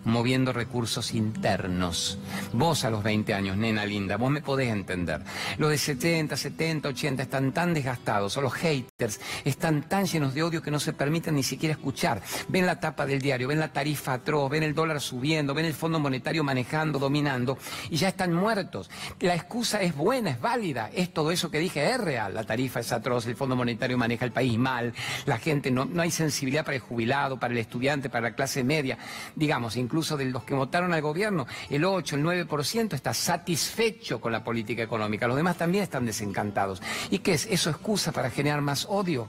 moviendo 0.05 0.53
recursos 0.53 1.15
internos. 1.15 2.19
Vos 2.53 2.85
a 2.85 2.91
los 2.91 3.03
20 3.03 3.35
años, 3.35 3.57
nena 3.57 3.85
linda, 3.85 4.17
vos 4.17 4.31
me 4.31 4.43
podés 4.43 4.71
entender. 4.71 5.23
Los 5.59 5.71
de 5.71 5.79
70, 5.79 6.37
70, 6.37 6.89
80 6.89 7.23
están 7.23 7.53
tan 7.53 7.75
desgastados, 7.75 8.37
o 8.37 8.41
los 8.41 8.53
haters 8.55 9.21
están 9.45 9.89
tan 9.89 10.07
llenos 10.07 10.35
de 10.35 10.43
odio 10.43 10.63
que 10.63 10.71
no 10.71 10.81
se 10.81 10.93
permiten 10.93 11.35
ni 11.35 11.43
siquiera 11.43 11.75
escuchar. 11.75 12.23
Ven 12.49 12.67
la 12.67 12.81
tapa 12.81 13.07
del 13.07 13.21
diario, 13.21 13.49
ven 13.49 13.61
la 13.61 13.73
tarifa 13.73 14.15
atroz, 14.15 14.51
ven 14.51 14.63
el 14.63 14.75
dólar 14.75 15.01
subiendo, 15.01 15.55
ven 15.55 15.67
el 15.67 15.75
Fondo 15.75 16.01
Monetario 16.01 16.45
manejando, 16.45 16.99
dominando, 16.99 17.59
y 17.91 17.97
ya 17.97 18.09
están 18.09 18.33
muertos. 18.33 18.91
La 19.21 19.35
excusa 19.35 19.81
es 19.83 19.95
buena, 19.95 20.31
es 20.31 20.41
válida, 20.41 20.91
es 20.95 21.13
todo 21.13 21.31
eso 21.31 21.51
que 21.51 21.59
dije, 21.59 21.91
es 21.91 22.01
real. 22.01 22.35
La 22.35 22.45
tarifa 22.45 22.81
es 22.81 22.93
atroz, 22.93 23.27
el 23.27 23.37
Fondo 23.37 23.57
Monetario 23.57 23.99
maneja 23.99 24.25
el 24.25 24.33
país 24.33 24.59
mal, 24.59 24.93
la 25.27 25.39
gente 25.39 25.71
no, 25.71 25.85
no 25.85 26.03
hay 26.03 26.11
sensibilidad 26.11 26.65
para 26.65 26.77
el 26.77 26.81
jubilado, 26.83 27.39
para 27.39 27.53
el 27.53 27.59
estudiante, 27.59 28.11
para 28.11 28.31
la 28.31 28.35
clase 28.35 28.65
media. 28.65 28.99
Digamos, 29.35 29.77
incluso 29.91 30.17
de 30.17 30.27
los 30.27 30.45
que 30.45 30.55
votaron 30.55 30.93
al 30.93 31.03
gobierno, 31.03 31.49
el 31.69 31.85
8, 31.85 32.15
el 32.15 32.25
9% 32.25 32.95
está 32.95 33.13
satisfecho 33.13 34.21
con 34.21 34.31
la 34.31 34.45
política 34.45 34.85
económica. 34.85 35.27
Los 35.27 35.37
demás 35.37 35.59
también 35.59 35.83
están 35.83 36.07
desencantados. 36.07 36.81
¿Y 37.11 37.19
qué 37.19 37.33
es? 37.33 37.47
¿Eso 37.47 37.71
excusa 37.71 38.13
para 38.13 38.31
generar 38.31 38.61
más 38.61 38.87
odio? 38.89 39.27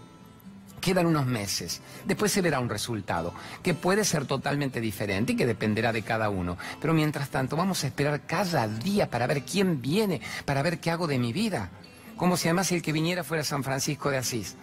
Quedan 0.79 1.07
unos 1.07 1.25
meses. 1.25 1.81
Después 2.05 2.31
se 2.31 2.43
verá 2.43 2.59
un 2.59 2.69
resultado 2.69 3.33
que 3.63 3.73
puede 3.73 4.05
ser 4.05 4.27
totalmente 4.27 4.79
diferente 4.79 5.33
y 5.33 5.35
que 5.35 5.47
dependerá 5.47 5.91
de 5.91 6.03
cada 6.03 6.29
uno. 6.29 6.59
Pero 6.79 6.93
mientras 6.93 7.29
tanto, 7.29 7.55
vamos 7.55 7.83
a 7.83 7.87
esperar 7.87 8.21
cada 8.27 8.67
día 8.67 9.09
para 9.09 9.25
ver 9.25 9.41
quién 9.41 9.81
viene, 9.81 10.21
para 10.45 10.61
ver 10.61 10.79
qué 10.79 10.91
hago 10.91 11.07
de 11.07 11.17
mi 11.17 11.33
vida. 11.33 11.71
Como 12.17 12.37
si 12.37 12.49
además 12.49 12.71
el 12.71 12.83
que 12.83 12.91
viniera 12.91 13.23
fuera 13.23 13.43
San 13.43 13.63
Francisco 13.63 14.11
de 14.11 14.17
Asís 14.17 14.55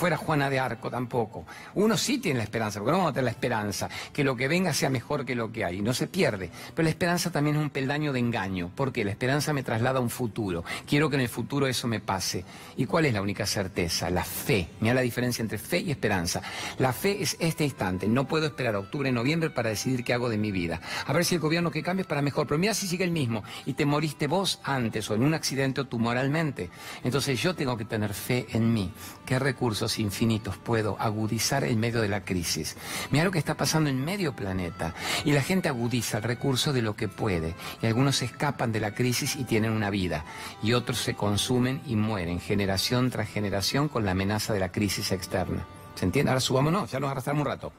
fuera 0.00 0.16
Juana 0.16 0.48
de 0.48 0.58
Arco 0.58 0.90
tampoco. 0.90 1.44
Uno 1.74 1.94
sí 1.98 2.16
tiene 2.16 2.38
la 2.38 2.44
esperanza, 2.44 2.78
porque 2.78 2.92
no 2.92 2.98
vamos 2.98 3.10
a 3.10 3.12
tener 3.12 3.24
la 3.24 3.32
esperanza 3.32 3.90
que 4.14 4.24
lo 4.24 4.34
que 4.34 4.48
venga 4.48 4.72
sea 4.72 4.88
mejor 4.88 5.26
que 5.26 5.34
lo 5.34 5.52
que 5.52 5.62
hay, 5.62 5.82
no 5.82 5.92
se 5.92 6.06
pierde. 6.06 6.50
Pero 6.74 6.84
la 6.84 6.88
esperanza 6.88 7.30
también 7.30 7.56
es 7.56 7.62
un 7.62 7.68
peldaño 7.68 8.10
de 8.14 8.18
engaño, 8.18 8.70
porque 8.74 9.04
la 9.04 9.10
esperanza 9.10 9.52
me 9.52 9.62
traslada 9.62 9.98
a 9.98 10.02
un 10.02 10.08
futuro. 10.08 10.64
Quiero 10.88 11.10
que 11.10 11.16
en 11.16 11.20
el 11.20 11.28
futuro 11.28 11.66
eso 11.66 11.86
me 11.86 12.00
pase. 12.00 12.46
¿Y 12.78 12.86
cuál 12.86 13.04
es 13.04 13.12
la 13.12 13.20
única 13.20 13.44
certeza? 13.44 14.08
La 14.08 14.24
fe. 14.24 14.68
Mira 14.80 14.94
la 14.94 15.02
diferencia 15.02 15.42
entre 15.42 15.58
fe 15.58 15.80
y 15.80 15.90
esperanza. 15.90 16.40
La 16.78 16.94
fe 16.94 17.22
es 17.22 17.36
este 17.38 17.64
instante. 17.64 18.08
No 18.08 18.26
puedo 18.26 18.46
esperar 18.46 18.76
a 18.76 18.78
octubre, 18.78 19.12
noviembre 19.12 19.50
para 19.50 19.68
decidir 19.68 20.02
qué 20.02 20.14
hago 20.14 20.30
de 20.30 20.38
mi 20.38 20.50
vida. 20.50 20.80
A 21.06 21.12
ver 21.12 21.26
si 21.26 21.34
el 21.34 21.42
gobierno 21.42 21.70
que 21.70 21.82
cambie 21.82 22.02
es 22.02 22.08
para 22.08 22.22
mejor. 22.22 22.46
Pero 22.46 22.56
mira 22.56 22.72
si 22.72 22.86
sigue 22.86 23.04
el 23.04 23.10
mismo 23.10 23.44
y 23.66 23.74
te 23.74 23.84
moriste 23.84 24.28
vos 24.28 24.60
antes 24.64 25.10
o 25.10 25.14
en 25.14 25.24
un 25.24 25.34
accidente 25.34 25.82
o 25.82 25.88
tumoralmente. 25.88 26.70
Entonces 27.04 27.38
yo 27.38 27.54
tengo 27.54 27.76
que 27.76 27.84
tener 27.84 28.14
fe 28.14 28.46
en 28.52 28.72
mí. 28.72 28.90
¿Qué 29.26 29.38
recursos 29.38 29.89
infinitos 29.98 30.56
puedo 30.56 30.96
agudizar 31.00 31.64
en 31.64 31.80
medio 31.80 32.00
de 32.00 32.08
la 32.08 32.24
crisis. 32.24 32.76
Mira 33.10 33.24
lo 33.24 33.30
que 33.30 33.38
está 33.38 33.56
pasando 33.56 33.90
en 33.90 34.04
medio 34.04 34.34
planeta. 34.34 34.94
Y 35.24 35.32
la 35.32 35.42
gente 35.42 35.68
agudiza 35.68 36.18
el 36.18 36.24
recurso 36.24 36.72
de 36.72 36.82
lo 36.82 36.96
que 36.96 37.08
puede. 37.08 37.54
Y 37.82 37.86
algunos 37.86 38.22
escapan 38.22 38.72
de 38.72 38.80
la 38.80 38.94
crisis 38.94 39.36
y 39.36 39.44
tienen 39.44 39.72
una 39.72 39.90
vida. 39.90 40.24
Y 40.62 40.72
otros 40.72 40.98
se 40.98 41.14
consumen 41.14 41.80
y 41.86 41.96
mueren 41.96 42.40
generación 42.40 43.10
tras 43.10 43.28
generación 43.28 43.88
con 43.88 44.04
la 44.04 44.12
amenaza 44.12 44.52
de 44.52 44.60
la 44.60 44.72
crisis 44.72 45.12
externa. 45.12 45.66
¿Se 45.94 46.04
entiende? 46.04 46.30
Ahora 46.30 46.40
subámonos, 46.40 46.90
ya 46.90 47.00
nos 47.00 47.10
arrastramos 47.10 47.42
un 47.42 47.46
rato. 47.46 47.72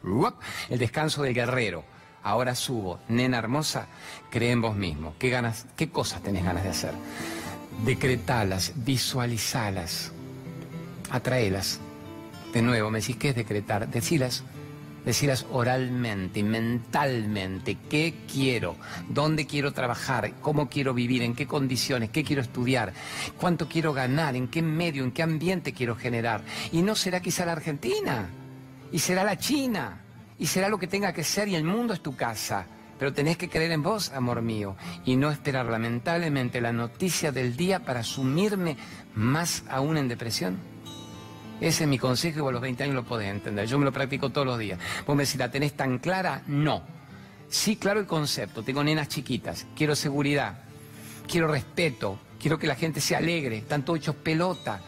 El 0.69 0.79
descanso 0.79 1.23
del 1.23 1.33
guerrero. 1.33 1.83
Ahora 2.23 2.53
subo. 2.53 2.99
Nena 3.07 3.39
hermosa, 3.39 3.87
cree 4.29 4.51
en 4.51 4.61
vos 4.61 4.75
mismo. 4.75 5.15
¿Qué 5.17 5.29
ganas, 5.29 5.65
qué 5.75 5.89
cosas 5.89 6.21
tenés 6.21 6.43
ganas 6.43 6.63
de 6.63 6.69
hacer? 6.69 6.93
Decretalas, 7.83 8.73
visualizalas, 8.75 10.11
atraelas 11.09 11.79
de 12.53 12.61
nuevo, 12.61 12.89
me 12.89 12.99
decís, 12.99 13.15
¿qué 13.15 13.29
es 13.29 13.35
decretar? 13.35 13.89
Decilas, 13.89 14.43
decilas 15.05 15.45
oralmente, 15.51 16.43
mentalmente, 16.43 17.77
qué 17.89 18.13
quiero, 18.31 18.75
dónde 19.09 19.47
quiero 19.47 19.71
trabajar, 19.71 20.33
cómo 20.41 20.69
quiero 20.69 20.93
vivir, 20.93 21.21
en 21.23 21.33
qué 21.33 21.47
condiciones, 21.47 22.09
qué 22.09 22.23
quiero 22.23 22.41
estudiar, 22.41 22.93
cuánto 23.37 23.67
quiero 23.67 23.93
ganar, 23.93 24.35
en 24.35 24.47
qué 24.47 24.61
medio, 24.61 25.03
en 25.03 25.11
qué 25.11 25.23
ambiente 25.23 25.73
quiero 25.73 25.95
generar. 25.95 26.43
Y 26.71 26.81
no 26.81 26.95
será 26.95 27.21
quizá 27.21 27.45
la 27.45 27.53
Argentina, 27.53 28.29
y 28.91 28.99
será 28.99 29.23
la 29.23 29.37
China, 29.37 30.01
y 30.37 30.47
será 30.47 30.69
lo 30.69 30.77
que 30.77 30.87
tenga 30.87 31.13
que 31.13 31.23
ser, 31.23 31.47
y 31.47 31.55
el 31.55 31.63
mundo 31.63 31.93
es 31.93 32.01
tu 32.01 32.15
casa. 32.15 32.67
Pero 32.99 33.13
tenés 33.13 33.37
que 33.37 33.49
creer 33.49 33.71
en 33.71 33.81
vos, 33.81 34.11
amor 34.11 34.43
mío, 34.43 34.75
y 35.05 35.15
no 35.15 35.31
esperar 35.31 35.65
lamentablemente 35.65 36.61
la 36.61 36.71
noticia 36.71 37.31
del 37.31 37.55
día 37.55 37.79
para 37.79 38.03
sumirme 38.03 38.77
más 39.15 39.63
aún 39.69 39.97
en 39.97 40.07
depresión. 40.07 40.70
Ese 41.61 41.83
es 41.83 41.89
mi 41.89 41.99
consejo 41.99 42.39
y 42.39 42.41
vos 42.41 42.49
a 42.49 42.53
los 42.53 42.61
20 42.61 42.83
años 42.83 42.95
lo 42.95 43.03
podés 43.03 43.29
entender. 43.29 43.67
Yo 43.67 43.77
me 43.77 43.85
lo 43.85 43.93
practico 43.93 44.31
todos 44.31 44.47
los 44.47 44.57
días. 44.57 44.79
Vos 45.05 45.15
me 45.15 45.23
decís, 45.23 45.37
¿la 45.37 45.51
tenés 45.51 45.73
tan 45.73 45.99
clara? 45.99 46.41
No. 46.47 46.81
Sí, 47.49 47.75
claro 47.75 47.99
el 47.99 48.07
concepto. 48.07 48.63
Tengo 48.63 48.83
nenas 48.83 49.07
chiquitas. 49.09 49.67
Quiero 49.75 49.95
seguridad. 49.95 50.63
Quiero 51.27 51.47
respeto. 51.47 52.19
Quiero 52.39 52.57
que 52.57 52.65
la 52.65 52.73
gente 52.73 52.99
se 52.99 53.15
alegre. 53.15 53.57
Están 53.57 53.85
todos 53.85 53.99
hechos 53.99 54.15
pelota. 54.15 54.81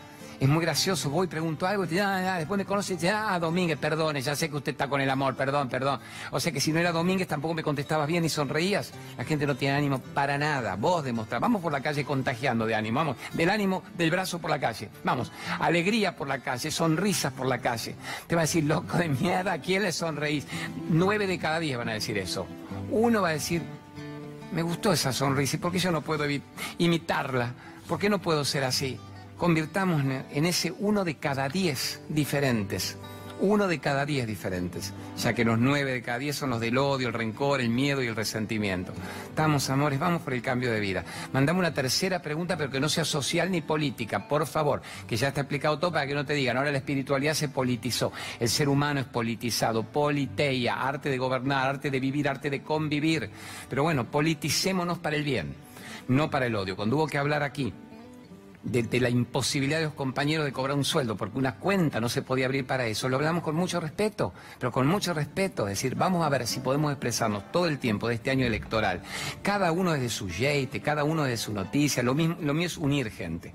Es 0.43 0.49
muy 0.49 0.61
gracioso, 0.65 1.09
voy, 1.09 1.27
pregunto 1.27 1.65
algo, 1.65 1.85
y 1.85 1.87
te, 1.87 2.01
ah, 2.01 2.35
después 2.37 2.57
me 2.57 2.65
conoce 2.65 2.95
y 2.95 2.97
te 2.97 3.09
ah, 3.09 3.39
Domínguez, 3.39 3.77
perdone, 3.77 4.21
ya 4.21 4.35
sé 4.35 4.49
que 4.49 4.57
usted 4.57 4.73
está 4.73 4.89
con 4.89 4.99
el 4.99 5.09
amor, 5.09 5.37
perdón, 5.37 5.69
perdón. 5.69 6.01
O 6.31 6.39
sea 6.41 6.51
que 6.51 6.59
si 6.59 6.73
no 6.73 6.79
era 6.79 6.91
Domínguez 6.91 7.29
tampoco 7.29 7.53
me 7.53 7.63
contestabas 7.63 8.09
bien 8.09 8.25
y 8.25 8.27
sonreías. 8.29 8.91
La 9.17 9.23
gente 9.23 9.47
no 9.47 9.55
tiene 9.55 9.77
ánimo 9.77 9.99
para 9.99 10.37
nada. 10.37 10.75
Vos 10.75 11.05
demostrás. 11.05 11.39
Vamos 11.39 11.61
por 11.61 11.71
la 11.71 11.79
calle 11.79 12.03
contagiando 12.03 12.65
de 12.65 12.75
ánimo, 12.75 12.99
vamos, 12.99 13.15
del 13.31 13.49
ánimo 13.49 13.83
del 13.97 14.11
brazo 14.11 14.39
por 14.39 14.49
la 14.49 14.59
calle. 14.59 14.89
Vamos, 15.05 15.31
alegría 15.61 16.13
por 16.13 16.27
la 16.27 16.39
calle, 16.39 16.71
sonrisas 16.71 17.31
por 17.31 17.47
la 17.47 17.59
calle. 17.59 17.95
Te 18.27 18.35
va 18.35 18.41
a 18.41 18.43
decir, 18.43 18.65
loco 18.65 18.97
de 18.97 19.07
mierda, 19.07 19.53
¿a 19.53 19.59
quién 19.59 19.83
le 19.83 19.93
sonreís? 19.93 20.45
Nueve 20.89 21.25
de 21.25 21.39
cada 21.39 21.59
diez 21.59 21.77
van 21.77 21.87
a 21.87 21.93
decir 21.93 22.17
eso. 22.17 22.45
Uno 22.91 23.21
va 23.21 23.29
a 23.29 23.31
decir, 23.31 23.61
me 24.51 24.61
gustó 24.61 24.91
esa 24.91 25.13
sonrisa, 25.13 25.55
¿y 25.55 25.59
por 25.59 25.71
qué 25.71 25.79
yo 25.79 25.89
no 25.89 26.01
puedo 26.01 26.25
imitarla? 26.79 27.53
¿Por 27.87 27.97
qué 27.97 28.09
no 28.09 28.19
puedo 28.19 28.43
ser 28.43 28.65
así? 28.65 28.99
Convirtamos 29.43 30.01
en 30.31 30.45
ese 30.45 30.73
uno 30.79 31.03
de 31.03 31.15
cada 31.15 31.49
diez 31.49 31.99
diferentes. 32.07 32.97
Uno 33.41 33.67
de 33.67 33.79
cada 33.79 34.05
diez 34.05 34.25
diferentes, 34.25 34.93
ya 35.17 35.33
que 35.33 35.43
los 35.43 35.59
nueve 35.59 35.91
de 35.91 36.01
cada 36.01 36.17
diez 36.17 36.37
son 36.37 36.51
los 36.51 36.61
del 36.61 36.77
odio, 36.77 37.09
el 37.09 37.13
rencor, 37.13 37.59
el 37.59 37.67
miedo 37.67 38.01
y 38.01 38.07
el 38.07 38.15
resentimiento. 38.15 38.93
Estamos, 39.27 39.69
amores, 39.69 39.99
vamos 39.99 40.21
por 40.21 40.33
el 40.33 40.41
cambio 40.41 40.71
de 40.71 40.79
vida. 40.79 41.03
Mandame 41.33 41.59
una 41.59 41.73
tercera 41.73 42.21
pregunta, 42.21 42.55
pero 42.55 42.71
que 42.71 42.79
no 42.79 42.87
sea 42.87 43.03
social 43.03 43.51
ni 43.51 43.59
política, 43.59 44.29
por 44.29 44.47
favor, 44.47 44.81
que 45.05 45.17
ya 45.17 45.27
está 45.27 45.41
explicado 45.41 45.77
todo 45.77 45.91
para 45.91 46.07
que 46.07 46.13
no 46.13 46.25
te 46.25 46.35
digan, 46.35 46.55
ahora 46.55 46.71
la 46.71 46.77
espiritualidad 46.77 47.33
se 47.33 47.49
politizó, 47.49 48.13
el 48.39 48.47
ser 48.47 48.69
humano 48.69 49.01
es 49.01 49.07
politizado, 49.07 49.83
politeia, 49.83 50.75
arte 50.75 51.09
de 51.09 51.17
gobernar, 51.17 51.67
arte 51.67 51.91
de 51.91 51.99
vivir, 51.99 52.29
arte 52.29 52.49
de 52.49 52.61
convivir. 52.61 53.29
Pero 53.69 53.83
bueno, 53.83 54.09
politicémonos 54.09 54.99
para 54.99 55.17
el 55.17 55.25
bien, 55.25 55.53
no 56.07 56.29
para 56.29 56.45
el 56.45 56.55
odio. 56.55 56.77
Cuando 56.77 56.95
hubo 56.95 57.07
que 57.07 57.17
hablar 57.17 57.43
aquí 57.43 57.73
de, 58.63 58.99
la 58.99 59.09
imposibilidad 59.09 59.79
de 59.79 59.85
los 59.85 59.93
compañeros 59.93 60.45
de 60.45 60.53
cobrar 60.53 60.77
un 60.77 60.85
sueldo, 60.85 61.17
porque 61.17 61.37
una 61.37 61.55
cuenta 61.55 61.99
no 61.99 62.09
se 62.09 62.21
podía 62.21 62.45
abrir 62.45 62.65
para 62.65 62.85
eso. 62.85 63.09
Lo 63.09 63.17
hablamos 63.17 63.43
con 63.43 63.55
mucho 63.55 63.79
respeto, 63.79 64.33
pero 64.57 64.71
con 64.71 64.87
mucho 64.87 65.13
respeto. 65.13 65.67
Es 65.67 65.77
decir, 65.77 65.95
vamos 65.95 66.25
a 66.25 66.29
ver 66.29 66.47
si 66.47 66.59
podemos 66.61 66.91
expresarnos 66.91 67.51
todo 67.51 67.67
el 67.67 67.79
tiempo 67.79 68.07
de 68.07 68.15
este 68.15 68.31
año 68.31 68.45
electoral. 68.45 69.01
Cada 69.41 69.71
uno 69.71 69.93
desde 69.93 70.09
su 70.09 70.29
yeite, 70.29 70.81
cada 70.81 71.03
uno 71.03 71.23
desde 71.23 71.37
su 71.37 71.53
noticia. 71.53 72.03
Lo, 72.03 72.15
mismo, 72.15 72.37
lo 72.39 72.53
mío 72.53 72.67
es 72.67 72.77
unir 72.77 73.11
gente, 73.11 73.53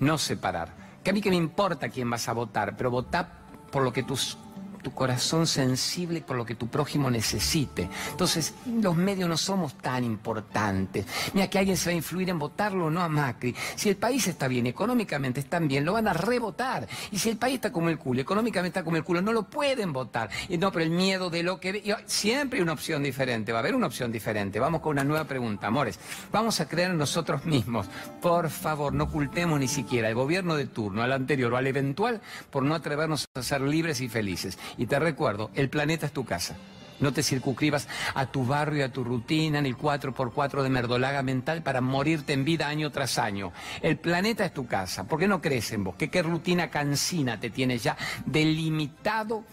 no 0.00 0.18
separar. 0.18 0.72
Que 1.02 1.10
a 1.10 1.12
mí 1.12 1.20
que 1.20 1.30
me 1.30 1.36
importa 1.36 1.88
quién 1.88 2.08
vas 2.08 2.28
a 2.28 2.32
votar, 2.32 2.76
pero 2.76 2.90
votar 2.90 3.44
por 3.70 3.82
lo 3.82 3.92
que 3.92 4.04
tus 4.04 4.38
tu 4.84 4.92
corazón 4.92 5.48
sensible 5.48 6.20
por 6.20 6.36
lo 6.36 6.44
que 6.44 6.54
tu 6.54 6.68
prójimo 6.68 7.10
necesite. 7.10 7.88
Entonces, 8.10 8.54
los 8.66 8.94
medios 8.94 9.28
no 9.28 9.36
somos 9.36 9.74
tan 9.78 10.04
importantes. 10.04 11.06
Mira 11.32 11.48
que 11.48 11.58
alguien 11.58 11.76
se 11.76 11.90
va 11.90 11.94
a 11.94 11.96
influir 11.96 12.28
en 12.28 12.38
votarlo 12.38 12.86
o 12.86 12.90
no 12.90 13.00
a 13.00 13.08
Macri. 13.08 13.56
Si 13.74 13.88
el 13.88 13.96
país 13.96 14.28
está 14.28 14.46
bien, 14.46 14.66
económicamente 14.66 15.40
están 15.40 15.66
bien, 15.66 15.84
lo 15.84 15.94
van 15.94 16.06
a 16.06 16.12
rebotar. 16.12 16.86
Y 17.10 17.18
si 17.18 17.30
el 17.30 17.38
país 17.38 17.56
está 17.56 17.72
como 17.72 17.88
el 17.88 17.98
culo, 17.98 18.20
económicamente 18.20 18.78
está 18.78 18.84
como 18.84 18.96
el 18.96 19.04
culo, 19.04 19.22
no 19.22 19.32
lo 19.32 19.44
pueden 19.44 19.92
votar. 19.92 20.28
Y 20.48 20.58
no, 20.58 20.70
pero 20.70 20.84
el 20.84 20.90
miedo 20.90 21.30
de 21.30 21.42
lo 21.42 21.58
que... 21.58 21.82
Siempre 22.06 22.58
hay 22.58 22.62
una 22.62 22.74
opción 22.74 23.02
diferente, 23.02 23.52
va 23.52 23.58
a 23.58 23.62
haber 23.62 23.74
una 23.74 23.86
opción 23.86 24.12
diferente. 24.12 24.60
Vamos 24.60 24.82
con 24.82 24.92
una 24.92 25.04
nueva 25.04 25.24
pregunta, 25.24 25.66
amores. 25.66 25.98
Vamos 26.30 26.60
a 26.60 26.68
creer 26.68 26.90
en 26.90 26.98
nosotros 26.98 27.46
mismos. 27.46 27.86
Por 28.20 28.50
favor, 28.50 28.92
no 28.92 29.04
ocultemos 29.04 29.58
ni 29.58 29.68
siquiera 29.68 30.08
al 30.08 30.14
gobierno 30.14 30.56
de 30.56 30.66
turno, 30.66 31.02
al 31.02 31.12
anterior 31.12 31.54
o 31.54 31.56
al 31.56 31.66
eventual, 31.66 32.20
por 32.50 32.62
no 32.62 32.74
atrevernos 32.74 33.26
a 33.34 33.42
ser 33.42 33.62
libres 33.62 34.02
y 34.02 34.10
felices. 34.10 34.58
Y 34.78 34.86
te 34.86 34.98
recuerdo, 34.98 35.50
el 35.54 35.68
planeta 35.68 36.06
es 36.06 36.12
tu 36.12 36.24
casa. 36.24 36.56
No 37.00 37.12
te 37.12 37.22
circunscribas 37.22 37.88
a 38.14 38.26
tu 38.26 38.46
barrio, 38.46 38.84
a 38.84 38.88
tu 38.88 39.02
rutina, 39.02 39.60
ni 39.60 39.68
el 39.68 39.76
4x4 39.76 40.62
de 40.62 40.70
merdolaga 40.70 41.22
mental 41.22 41.62
para 41.62 41.80
morirte 41.80 42.32
en 42.32 42.44
vida 42.44 42.68
año 42.68 42.90
tras 42.90 43.18
año. 43.18 43.52
El 43.82 43.96
planeta 43.96 44.44
es 44.44 44.54
tu 44.54 44.66
casa. 44.66 45.04
¿Por 45.04 45.18
qué 45.18 45.26
no 45.26 45.40
crees 45.40 45.72
en 45.72 45.84
vos? 45.84 45.96
¿Qué, 45.96 46.08
qué 46.08 46.22
rutina 46.22 46.70
cansina 46.70 47.40
te 47.40 47.50
tienes 47.50 47.82
ya 47.82 47.96
delimitado 48.26 49.44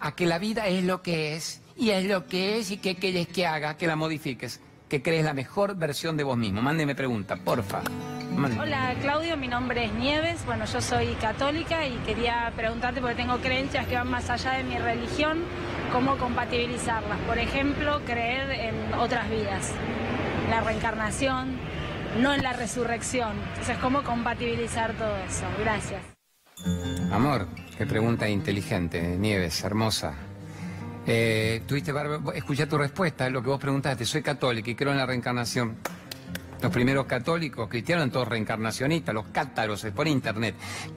a 0.00 0.14
que 0.14 0.26
la 0.26 0.38
vida 0.38 0.68
es 0.68 0.84
lo 0.84 1.02
que 1.02 1.34
es 1.34 1.60
y 1.76 1.90
es 1.90 2.04
lo 2.04 2.26
que 2.26 2.58
es 2.58 2.70
y 2.70 2.78
qué 2.78 2.94
quieres 2.94 3.28
que 3.28 3.46
haga, 3.46 3.76
que 3.76 3.86
la 3.86 3.96
modifiques? 3.96 4.60
Que 4.88 5.02
crees 5.02 5.24
la 5.24 5.34
mejor 5.34 5.76
versión 5.76 6.16
de 6.16 6.24
vos 6.24 6.36
mismo. 6.36 6.62
Mándeme 6.62 6.94
pregunta, 6.94 7.36
porfa. 7.36 7.82
Hola 8.60 8.94
Claudio, 9.00 9.38
mi 9.38 9.48
nombre 9.48 9.86
es 9.86 9.94
Nieves, 9.94 10.44
bueno 10.44 10.66
yo 10.66 10.82
soy 10.82 11.14
católica 11.14 11.86
y 11.86 11.96
quería 12.04 12.52
preguntarte 12.54 13.00
porque 13.00 13.16
tengo 13.16 13.38
creencias 13.38 13.86
que 13.86 13.94
van 13.94 14.10
más 14.10 14.28
allá 14.28 14.52
de 14.52 14.62
mi 14.62 14.76
religión, 14.76 15.38
cómo 15.90 16.18
compatibilizarlas. 16.18 17.18
Por 17.20 17.38
ejemplo, 17.38 18.02
creer 18.04 18.50
en 18.50 18.92
otras 18.94 19.30
vidas, 19.30 19.72
la 20.50 20.60
reencarnación, 20.60 21.56
no 22.20 22.34
en 22.34 22.42
la 22.42 22.52
resurrección. 22.52 23.32
Entonces, 23.50 23.78
¿cómo 23.78 24.02
compatibilizar 24.02 24.92
todo 24.92 25.16
eso? 25.16 25.46
Gracias. 25.58 26.02
Amor, 27.10 27.48
qué 27.78 27.86
pregunta 27.86 28.28
inteligente, 28.28 29.16
Nieves, 29.16 29.64
hermosa. 29.64 30.14
Eh, 31.08 31.62
tuviste 31.66 31.92
escuché 32.34 32.66
tu 32.66 32.76
respuesta, 32.76 33.30
lo 33.30 33.40
que 33.40 33.48
vos 33.48 33.60
preguntaste, 33.60 34.04
soy 34.04 34.22
católica 34.22 34.70
y 34.70 34.74
creo 34.74 34.90
en 34.90 34.98
la 34.98 35.06
reencarnación. 35.06 35.76
Los 36.60 36.72
primeros 36.72 37.04
católicos 37.04 37.68
cristianos 37.68 38.02
eran 38.02 38.10
todos 38.10 38.28
reencarnacionistas, 38.28 39.14
los 39.14 39.26
cátaros, 39.26 39.84
es 39.84 39.92
por 39.92 40.08
internet, 40.08 40.54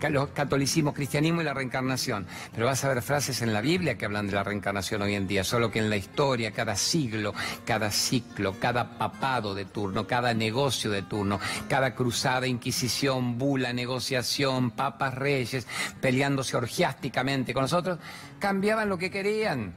los 0.10 0.30
catolicismo, 0.30 0.94
cristianismo 0.94 1.42
y 1.42 1.44
la 1.44 1.54
reencarnación. 1.54 2.26
Pero 2.54 2.66
vas 2.66 2.84
a 2.86 2.88
ver 2.88 3.02
frases 3.02 3.42
en 3.42 3.54
la 3.54 3.60
Biblia 3.60 3.98
que 3.98 4.06
hablan 4.06 4.28
de 4.28 4.34
la 4.34 4.44
reencarnación 4.44 5.02
hoy 5.02 5.16
en 5.16 5.28
día, 5.28 5.44
solo 5.44 5.70
que 5.70 5.80
en 5.80 5.90
la 5.90 5.98
historia, 5.98 6.52
cada 6.52 6.76
siglo, 6.76 7.34
cada 7.66 7.92
ciclo, 7.92 8.56
cada 8.58 8.98
papado 8.98 9.54
de 9.54 9.66
turno, 9.66 10.08
cada 10.08 10.34
negocio 10.34 10.90
de 10.90 11.02
turno, 11.02 11.40
cada 11.68 11.94
cruzada, 11.94 12.48
inquisición, 12.48 13.38
bula, 13.38 13.74
negociación, 13.74 14.72
papas, 14.72 15.14
reyes, 15.14 15.68
peleándose 16.00 16.56
orgiásticamente 16.56 17.54
con 17.54 17.64
nosotros, 17.64 18.00
cambiaban 18.40 18.88
lo 18.88 18.98
que 18.98 19.12
querían. 19.12 19.76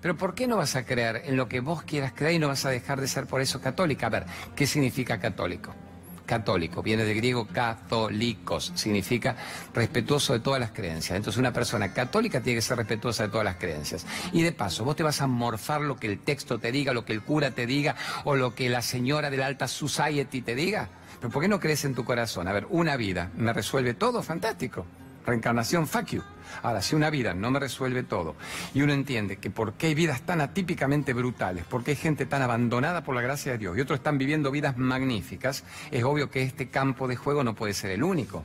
Pero 0.00 0.16
¿por 0.16 0.34
qué 0.34 0.46
no 0.46 0.56
vas 0.56 0.76
a 0.76 0.84
creer 0.84 1.22
en 1.24 1.36
lo 1.36 1.48
que 1.48 1.60
vos 1.60 1.82
quieras 1.82 2.12
creer 2.14 2.34
y 2.34 2.38
no 2.38 2.48
vas 2.48 2.64
a 2.64 2.70
dejar 2.70 3.00
de 3.00 3.08
ser 3.08 3.26
por 3.26 3.40
eso 3.40 3.60
católica? 3.60 4.06
A 4.06 4.10
ver, 4.10 4.26
¿qué 4.54 4.66
significa 4.66 5.18
católico? 5.18 5.74
Católico, 6.26 6.82
viene 6.82 7.04
del 7.04 7.16
griego 7.16 7.46
católicos, 7.46 8.72
significa 8.74 9.36
respetuoso 9.72 10.32
de 10.32 10.40
todas 10.40 10.60
las 10.60 10.72
creencias. 10.72 11.16
Entonces 11.16 11.38
una 11.38 11.52
persona 11.52 11.92
católica 11.92 12.40
tiene 12.40 12.58
que 12.58 12.62
ser 12.62 12.76
respetuosa 12.76 13.24
de 13.24 13.28
todas 13.28 13.44
las 13.44 13.56
creencias. 13.56 14.04
Y 14.32 14.42
de 14.42 14.52
paso, 14.52 14.84
vos 14.84 14.96
te 14.96 15.04
vas 15.04 15.22
a 15.22 15.28
morfar 15.28 15.82
lo 15.82 15.96
que 15.96 16.08
el 16.08 16.18
texto 16.18 16.58
te 16.58 16.72
diga, 16.72 16.92
lo 16.92 17.04
que 17.04 17.12
el 17.12 17.22
cura 17.22 17.52
te 17.52 17.64
diga 17.66 17.94
o 18.24 18.34
lo 18.34 18.54
que 18.54 18.68
la 18.68 18.82
señora 18.82 19.30
de 19.30 19.36
la 19.36 19.46
alta 19.46 19.68
society 19.68 20.42
te 20.42 20.56
diga. 20.56 20.88
Pero 21.20 21.30
¿por 21.30 21.42
qué 21.42 21.48
no 21.48 21.60
crees 21.60 21.84
en 21.84 21.94
tu 21.94 22.04
corazón? 22.04 22.48
A 22.48 22.52
ver, 22.52 22.66
una 22.70 22.96
vida 22.96 23.30
me 23.36 23.52
resuelve 23.52 23.94
todo, 23.94 24.22
fantástico. 24.22 24.84
Reencarnación, 25.26 25.86
fuck 25.88 26.06
you. 26.06 26.22
Ahora, 26.62 26.80
si 26.80 26.94
una 26.94 27.10
vida 27.10 27.34
no 27.34 27.50
me 27.50 27.58
resuelve 27.58 28.02
todo 28.02 28.36
y 28.72 28.82
uno 28.82 28.92
entiende 28.92 29.36
que 29.36 29.50
por 29.50 29.74
qué 29.74 29.88
hay 29.88 29.94
vidas 29.94 30.22
tan 30.22 30.40
atípicamente 30.40 31.12
brutales, 31.12 31.64
por 31.64 31.82
qué 31.82 31.92
hay 31.92 31.96
gente 31.96 32.26
tan 32.26 32.42
abandonada 32.42 33.02
por 33.02 33.14
la 33.14 33.20
gracia 33.20 33.52
de 33.52 33.58
Dios 33.58 33.76
y 33.76 33.80
otros 33.80 33.98
están 33.98 34.18
viviendo 34.18 34.50
vidas 34.50 34.78
magníficas, 34.78 35.64
es 35.90 36.04
obvio 36.04 36.30
que 36.30 36.42
este 36.42 36.68
campo 36.68 37.08
de 37.08 37.16
juego 37.16 37.44
no 37.44 37.54
puede 37.54 37.74
ser 37.74 37.90
el 37.90 38.02
único 38.02 38.44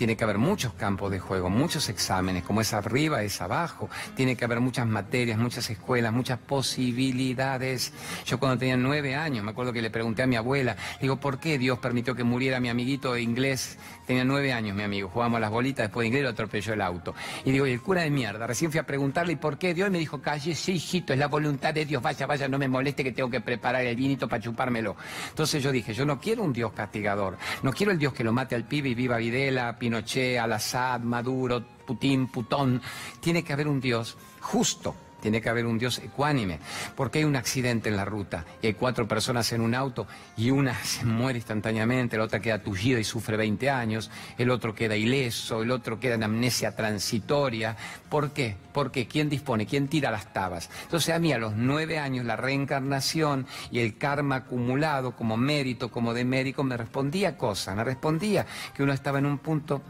tiene 0.00 0.16
que 0.16 0.24
haber 0.24 0.38
muchos 0.38 0.72
campos 0.72 1.10
de 1.10 1.18
juego, 1.20 1.50
muchos 1.50 1.90
exámenes, 1.90 2.42
como 2.42 2.62
es 2.62 2.72
arriba, 2.72 3.22
es 3.22 3.42
abajo, 3.42 3.90
tiene 4.16 4.34
que 4.34 4.46
haber 4.46 4.58
muchas 4.58 4.86
materias, 4.86 5.38
muchas 5.38 5.68
escuelas, 5.68 6.10
muchas 6.10 6.38
posibilidades. 6.38 7.92
Yo 8.24 8.40
cuando 8.40 8.56
tenía 8.56 8.78
nueve 8.78 9.14
años, 9.14 9.44
me 9.44 9.50
acuerdo 9.50 9.74
que 9.74 9.82
le 9.82 9.90
pregunté 9.90 10.22
a 10.22 10.26
mi 10.26 10.36
abuela, 10.36 10.74
digo, 11.02 11.20
¿por 11.20 11.38
qué 11.38 11.58
Dios 11.58 11.80
permitió 11.80 12.14
que 12.14 12.24
muriera 12.24 12.60
mi 12.60 12.70
amiguito 12.70 13.12
de 13.12 13.20
inglés? 13.20 13.76
Tenía 14.10 14.24
nueve 14.24 14.52
años 14.52 14.74
mi 14.74 14.82
amigo, 14.82 15.08
jugábamos 15.08 15.40
las 15.40 15.52
bolitas, 15.52 15.84
después 15.84 16.02
de 16.02 16.08
inglés 16.08 16.24
lo 16.24 16.30
atropelló 16.30 16.74
el 16.74 16.80
auto. 16.80 17.14
Y 17.44 17.52
digo, 17.52 17.64
y 17.64 17.70
el 17.70 17.80
cura 17.80 18.02
de 18.02 18.10
mierda, 18.10 18.44
recién 18.44 18.72
fui 18.72 18.80
a 18.80 18.82
preguntarle, 18.82 19.34
¿y 19.34 19.36
por 19.36 19.56
qué 19.56 19.72
Dios? 19.72 19.88
Me 19.88 20.00
dijo, 20.00 20.20
calle, 20.20 20.56
sí, 20.56 20.72
hijito, 20.72 21.12
es 21.12 21.18
la 21.20 21.28
voluntad 21.28 21.72
de 21.72 21.84
Dios, 21.86 22.02
vaya, 22.02 22.26
vaya, 22.26 22.48
no 22.48 22.58
me 22.58 22.66
moleste 22.66 23.04
que 23.04 23.12
tengo 23.12 23.30
que 23.30 23.40
preparar 23.40 23.84
el 23.84 23.94
vinito 23.94 24.26
para 24.26 24.42
chupármelo. 24.42 24.96
Entonces 25.28 25.62
yo 25.62 25.70
dije, 25.70 25.94
yo 25.94 26.04
no 26.04 26.18
quiero 26.18 26.42
un 26.42 26.52
Dios 26.52 26.72
castigador, 26.72 27.38
no 27.62 27.72
quiero 27.72 27.92
el 27.92 28.00
Dios 28.00 28.12
que 28.12 28.24
lo 28.24 28.32
mate 28.32 28.56
al 28.56 28.64
pibe 28.64 28.88
y 28.88 28.96
viva 28.96 29.16
Videla, 29.16 29.78
Pinochet, 29.78 30.40
Al-Assad, 30.40 31.02
Maduro, 31.02 31.62
Putin, 31.86 32.26
Putón. 32.26 32.82
Tiene 33.20 33.44
que 33.44 33.52
haber 33.52 33.68
un 33.68 33.80
Dios 33.80 34.18
justo 34.40 34.92
tiene 35.20 35.40
que 35.40 35.48
haber 35.48 35.66
un 35.66 35.78
Dios 35.78 35.98
ecuánime. 35.98 36.58
Porque 36.96 37.18
hay 37.18 37.24
un 37.24 37.36
accidente 37.36 37.88
en 37.88 37.96
la 37.96 38.04
ruta 38.04 38.44
y 38.62 38.68
hay 38.68 38.74
cuatro 38.74 39.06
personas 39.06 39.52
en 39.52 39.60
un 39.60 39.74
auto 39.74 40.06
y 40.36 40.50
una 40.50 40.74
se 40.84 41.04
muere 41.04 41.38
instantáneamente, 41.38 42.16
la 42.16 42.24
otra 42.24 42.40
queda 42.40 42.62
tullida 42.62 42.98
y 42.98 43.04
sufre 43.04 43.36
20 43.36 43.70
años, 43.70 44.10
el 44.38 44.50
otro 44.50 44.74
queda 44.74 44.96
ileso, 44.96 45.62
el 45.62 45.70
otro 45.70 46.00
queda 46.00 46.14
en 46.14 46.24
amnesia 46.24 46.74
transitoria. 46.74 47.76
¿Por 48.08 48.30
qué? 48.30 48.56
Porque 48.72 49.06
¿quién 49.06 49.28
dispone? 49.28 49.66
¿Quién 49.66 49.88
tira 49.88 50.10
las 50.10 50.32
tabas? 50.32 50.70
Entonces 50.82 51.14
a 51.14 51.18
mí 51.18 51.32
a 51.32 51.38
los 51.38 51.54
nueve 51.54 51.98
años 51.98 52.24
la 52.24 52.36
reencarnación 52.36 53.46
y 53.70 53.80
el 53.80 53.96
karma 53.96 54.36
acumulado 54.36 55.16
como 55.16 55.36
mérito, 55.36 55.90
como 55.90 56.14
demérito, 56.14 56.62
me 56.62 56.76
respondía 56.76 57.36
cosas, 57.36 57.76
me 57.76 57.84
respondía 57.84 58.46
que 58.74 58.82
uno 58.82 58.92
estaba 58.92 59.18
en 59.18 59.26
un 59.26 59.38
punto 59.38 59.82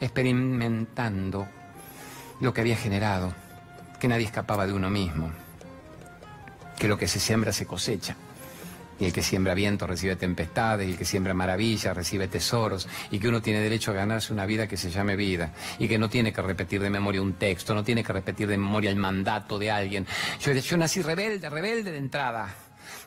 experimentando 0.00 1.46
lo 2.40 2.52
que 2.52 2.60
había 2.60 2.76
generado 2.76 3.32
que 4.02 4.08
nadie 4.08 4.26
escapaba 4.26 4.66
de 4.66 4.72
uno 4.72 4.90
mismo, 4.90 5.30
que 6.76 6.88
lo 6.88 6.98
que 6.98 7.06
se 7.06 7.20
siembra 7.20 7.52
se 7.52 7.66
cosecha. 7.66 8.16
y 8.98 9.06
el 9.06 9.12
que 9.12 9.22
siembra 9.22 9.54
viento 9.54 9.86
recibe 9.86 10.16
tempestades, 10.16 10.88
y 10.88 10.92
el 10.92 10.98
que 10.98 11.04
siembra 11.04 11.34
maravillas 11.34 11.96
recibe 11.96 12.26
tesoros, 12.26 12.88
y 13.12 13.20
que 13.20 13.28
uno 13.28 13.40
tiene 13.40 13.60
derecho 13.60 13.92
a 13.92 13.94
ganarse 13.94 14.32
una 14.32 14.44
vida 14.44 14.66
que 14.66 14.76
se 14.76 14.90
llame 14.90 15.14
vida, 15.14 15.52
y 15.78 15.86
que 15.86 15.98
no 15.98 16.08
tiene 16.08 16.32
que 16.32 16.42
repetir 16.42 16.82
de 16.82 16.90
memoria 16.90 17.22
un 17.22 17.34
texto, 17.34 17.76
no 17.76 17.84
tiene 17.84 18.02
que 18.02 18.12
repetir 18.12 18.48
de 18.48 18.58
memoria 18.58 18.90
el 18.90 18.96
mandato 18.96 19.56
de 19.56 19.70
alguien. 19.70 20.04
Yo, 20.40 20.52
yo 20.52 20.76
nací 20.76 21.00
rebelde, 21.00 21.48
rebelde 21.48 21.92
de 21.92 21.98
entrada 21.98 22.52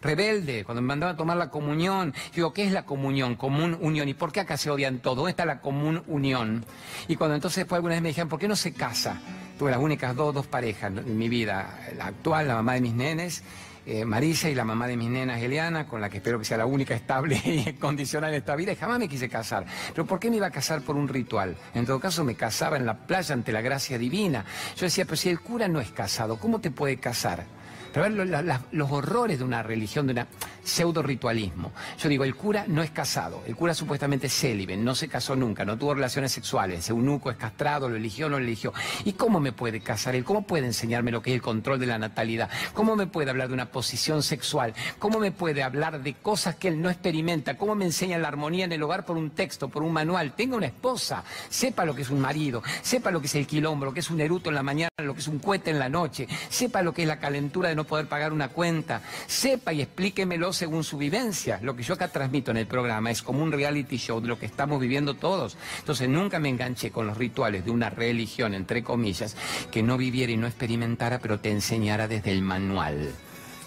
rebelde, 0.01 0.63
cuando 0.63 0.81
me 0.81 0.88
mandaban 0.88 1.15
a 1.15 1.17
tomar 1.17 1.36
la 1.36 1.49
comunión. 1.49 2.13
digo, 2.34 2.53
¿qué 2.53 2.63
es 2.63 2.71
la 2.71 2.86
comunión? 2.86 3.36
Común 3.36 3.77
unión. 3.81 4.08
¿Y 4.08 4.13
por 4.13 4.31
qué 4.31 4.39
acá 4.39 4.55
se 4.55 4.69
odian 4.69 4.99
todo? 4.99 5.15
¿Dónde 5.15 5.31
está 5.31 5.45
la 5.45 5.60
común 5.60 6.03
unión? 6.08 6.65
Y 7.08 7.15
cuando 7.15 7.36
entonces 7.36 7.58
después 7.58 7.77
alguna 7.77 7.95
vez 7.95 8.01
me 8.01 8.10
dijeron, 8.10 8.29
¿por 8.29 8.39
qué 8.39 8.47
no 8.47 8.55
se 8.55 8.73
casa? 8.73 9.19
Tuve 9.57 9.71
las 9.71 9.79
únicas 9.79 10.15
dos, 10.15 10.33
dos 10.33 10.47
parejas 10.47 10.91
en 10.95 11.17
mi 11.17 11.29
vida, 11.29 11.79
la 11.97 12.07
actual, 12.07 12.47
la 12.47 12.55
mamá 12.55 12.73
de 12.73 12.81
mis 12.81 12.93
nenes, 12.93 13.41
eh, 13.85 14.03
Marisa 14.03 14.49
y 14.49 14.55
la 14.55 14.65
mamá 14.65 14.87
de 14.87 14.97
mis 14.97 15.09
nenas, 15.09 15.41
Eliana, 15.41 15.87
con 15.87 16.01
la 16.01 16.09
que 16.09 16.17
espero 16.17 16.39
que 16.39 16.45
sea 16.45 16.57
la 16.57 16.65
única 16.65 16.95
estable 16.95 17.39
y 17.45 17.73
condicional 17.73 18.31
en 18.31 18.37
esta 18.37 18.55
vida, 18.55 18.71
y 18.71 18.75
jamás 18.75 18.99
me 18.99 19.07
quise 19.07 19.29
casar. 19.29 19.65
Pero 19.89 20.05
¿por 20.05 20.19
qué 20.19 20.29
me 20.29 20.37
iba 20.37 20.47
a 20.47 20.51
casar 20.51 20.81
por 20.81 20.95
un 20.95 21.07
ritual? 21.07 21.55
En 21.73 21.85
todo 21.85 21.99
caso, 21.99 22.23
me 22.23 22.35
casaba 22.35 22.77
en 22.77 22.85
la 22.85 23.05
playa 23.05 23.33
ante 23.33 23.51
la 23.51 23.61
gracia 23.61 23.97
divina. 23.97 24.43
Yo 24.75 24.87
decía, 24.87 25.05
pero 25.05 25.15
si 25.15 25.29
el 25.29 25.39
cura 25.39 25.67
no 25.67 25.79
es 25.79 25.91
casado, 25.91 26.37
¿cómo 26.37 26.59
te 26.59 26.71
puede 26.71 26.97
casar? 26.97 27.45
Pero 27.93 28.13
ver 28.13 28.59
los 28.71 28.91
horrores 28.91 29.39
de 29.39 29.45
una 29.45 29.63
religión, 29.63 30.07
de 30.07 30.13
una 30.13 30.27
pseudo 30.65 31.01
ritualismo. 31.01 31.71
Yo 31.99 32.10
digo, 32.10 32.23
el 32.23 32.36
cura 32.36 32.65
no 32.67 32.84
es 32.84 32.91
casado, 32.91 33.43
el 33.47 33.56
cura 33.56 33.73
supuestamente 33.73 34.28
es 34.28 34.34
célibe, 34.34 34.75
no 34.75 34.95
se 34.95 35.08
casó 35.08 35.36
nunca, 35.36 35.63
no 35.63 35.78
tuvo 35.78 35.93
relaciones 35.93 36.32
sexuales, 36.32 36.89
eunuco 36.89 37.32
es 37.32 37.38
castrado, 37.38 37.88
lo 37.88 37.95
eligió 37.95 38.25
no 38.30 38.39
lo 38.39 38.45
eligió. 38.45 38.73
¿Y 39.04 39.13
cómo 39.13 39.39
me 39.39 39.51
puede 39.51 39.80
casar 39.82 40.15
él? 40.15 40.23
¿Cómo 40.23 40.45
puede 40.45 40.65
enseñarme 40.65 41.12
lo 41.12 41.21
que 41.21 41.32
es 41.32 41.36
el 41.36 41.41
control 41.41 41.80
de 41.80 41.86
la 41.86 41.97
natalidad? 41.97 42.49
¿Cómo 42.73 42.95
me 42.95 43.08
puede 43.08 43.30
hablar 43.30 43.49
de 43.49 43.54
una 43.54 43.67
posición 43.67 44.23
sexual? 44.23 44.73
¿Cómo 44.99 45.19
me 45.19 45.32
puede 45.32 45.63
hablar 45.63 46.01
de 46.01 46.13
cosas 46.13 46.56
que 46.56 46.67
él 46.67 46.82
no 46.82 46.89
experimenta? 46.89 47.58
¿Cómo 47.58 47.75
me 47.75 47.86
enseña 47.86 48.17
la 48.17 48.28
armonía 48.28 48.65
en 48.65 48.71
el 48.71 48.84
hogar 48.84 49.06
por 49.06 49.17
un 49.17 49.32
texto, 49.32 49.69
por 49.69 49.84
un 49.84 49.93
manual? 49.93 50.34
Tenga 50.34 50.58
una 50.58 50.67
esposa, 50.67 51.23
sepa 51.49 51.86
lo 51.86 51.95
que 51.95 52.01
es 52.01 52.10
un 52.10 52.19
marido, 52.19 52.63
sepa 52.82 53.12
lo 53.12 53.21
que 53.21 53.28
es 53.28 53.36
el 53.36 53.47
quilombo, 53.47 53.86
lo 53.86 53.93
que 53.93 53.99
es 53.99 54.10
un 54.10 54.21
eruto 54.21 54.49
en 54.49 54.56
la 54.56 54.63
mañana, 54.63 54.89
lo 54.97 55.13
que 55.13 55.19
es 55.19 55.28
un 55.28 55.39
cohete 55.39 55.71
en 55.71 55.80
la 55.80 55.89
noche, 55.89 56.28
sepa 56.49 56.82
lo 56.82 56.93
que 56.93 57.04
es 57.04 57.08
la 57.08 57.19
calentura 57.19 57.69
de 57.69 57.75
no 57.75 57.84
poder 57.84 58.08
pagar 58.08 58.34
una 58.34 58.49
cuenta, 58.49 59.01
sepa 59.28 59.73
y 59.73 59.82
explíquemelo 59.82 60.54
según 60.55 60.83
su 60.83 60.97
vivencia. 60.97 61.59
Lo 61.61 61.75
que 61.75 61.83
yo 61.83 61.93
acá 61.93 62.07
transmito 62.07 62.51
en 62.51 62.57
el 62.57 62.67
programa 62.67 63.11
es 63.11 63.21
como 63.21 63.43
un 63.43 63.51
reality 63.51 63.97
show 63.97 64.21
de 64.21 64.27
lo 64.27 64.39
que 64.39 64.45
estamos 64.45 64.79
viviendo 64.79 65.13
todos. 65.13 65.57
Entonces 65.79 66.09
nunca 66.09 66.39
me 66.39 66.49
enganché 66.49 66.91
con 66.91 67.07
los 67.07 67.17
rituales 67.17 67.65
de 67.65 67.71
una 67.71 67.89
religión, 67.89 68.53
entre 68.53 68.83
comillas, 68.83 69.35
que 69.71 69.83
no 69.83 69.97
viviera 69.97 70.31
y 70.31 70.37
no 70.37 70.47
experimentara, 70.47 71.19
pero 71.19 71.39
te 71.39 71.51
enseñara 71.51 72.07
desde 72.07 72.31
el 72.31 72.41
manual, 72.41 73.11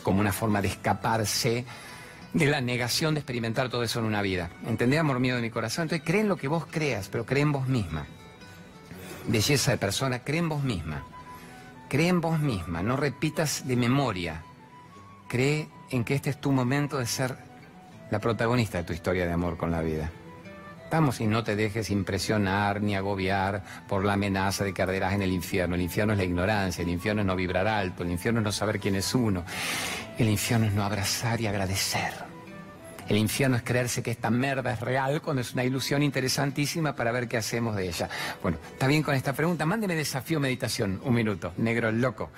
como 0.02 0.20
una 0.20 0.32
forma 0.32 0.62
de 0.62 0.68
escaparse 0.68 1.64
de 2.32 2.46
la 2.46 2.60
negación 2.60 3.14
de 3.14 3.20
experimentar 3.20 3.68
todo 3.68 3.82
eso 3.82 4.00
en 4.00 4.04
una 4.04 4.22
vida. 4.22 4.50
¿Entendés, 4.66 5.00
amor 5.00 5.20
mío 5.20 5.36
de 5.36 5.42
mi 5.42 5.50
corazón? 5.50 5.84
Entonces 5.84 6.06
cree 6.06 6.20
en 6.20 6.28
lo 6.28 6.36
que 6.36 6.48
vos 6.48 6.66
creas, 6.70 7.08
pero 7.08 7.24
cree 7.24 7.42
en 7.42 7.52
vos 7.52 7.68
misma. 7.68 8.06
Belleza 9.26 9.72
de 9.72 9.78
persona, 9.78 10.20
cree 10.20 10.40
en 10.40 10.48
vos 10.48 10.62
misma. 10.62 11.04
Cree 11.88 12.08
en 12.08 12.20
vos 12.20 12.38
misma, 12.38 12.82
no 12.82 12.96
repitas 12.96 13.66
de 13.66 13.76
memoria. 13.76 14.42
Cree 15.28 15.68
en 15.90 16.04
que 16.04 16.14
este 16.14 16.30
es 16.30 16.40
tu 16.40 16.52
momento 16.52 16.98
de 16.98 17.06
ser 17.06 17.36
la 18.10 18.18
protagonista 18.18 18.78
de 18.78 18.84
tu 18.84 18.92
historia 18.92 19.26
de 19.26 19.32
amor 19.32 19.56
con 19.56 19.70
la 19.70 19.80
vida. 19.80 20.10
Vamos 20.90 21.20
y 21.20 21.26
no 21.26 21.44
te 21.44 21.54
dejes 21.54 21.90
impresionar 21.90 22.80
ni 22.80 22.96
agobiar 22.96 23.62
por 23.86 24.04
la 24.04 24.14
amenaza 24.14 24.64
de 24.64 24.72
que 24.72 24.80
arderás 24.80 25.12
en 25.12 25.20
el 25.20 25.32
infierno. 25.32 25.74
El 25.74 25.82
infierno 25.82 26.14
es 26.14 26.18
la 26.18 26.24
ignorancia, 26.24 26.82
el 26.82 26.88
infierno 26.88 27.20
es 27.20 27.26
no 27.26 27.36
vibrar 27.36 27.68
alto, 27.68 28.04
el 28.04 28.10
infierno 28.10 28.40
es 28.40 28.44
no 28.44 28.52
saber 28.52 28.80
quién 28.80 28.94
es 28.94 29.14
uno, 29.14 29.44
el 30.16 30.28
infierno 30.28 30.66
es 30.66 30.72
no 30.72 30.84
abrazar 30.84 31.40
y 31.42 31.46
agradecer. 31.46 32.28
El 33.06 33.16
infierno 33.16 33.56
es 33.56 33.62
creerse 33.62 34.02
que 34.02 34.10
esta 34.10 34.30
merda 34.30 34.72
es 34.72 34.80
real 34.80 35.20
cuando 35.20 35.40
es 35.42 35.52
una 35.52 35.64
ilusión 35.64 36.02
interesantísima 36.02 36.94
para 36.94 37.12
ver 37.12 37.28
qué 37.28 37.36
hacemos 37.38 37.76
de 37.76 37.88
ella. 37.88 38.08
Bueno, 38.42 38.58
está 38.72 38.86
bien 38.86 39.02
con 39.02 39.14
esta 39.14 39.34
pregunta. 39.34 39.66
Mándeme 39.66 39.94
desafío 39.94 40.40
meditación, 40.40 41.00
un 41.04 41.14
minuto, 41.14 41.52
negro 41.58 41.90
loco 41.92 42.30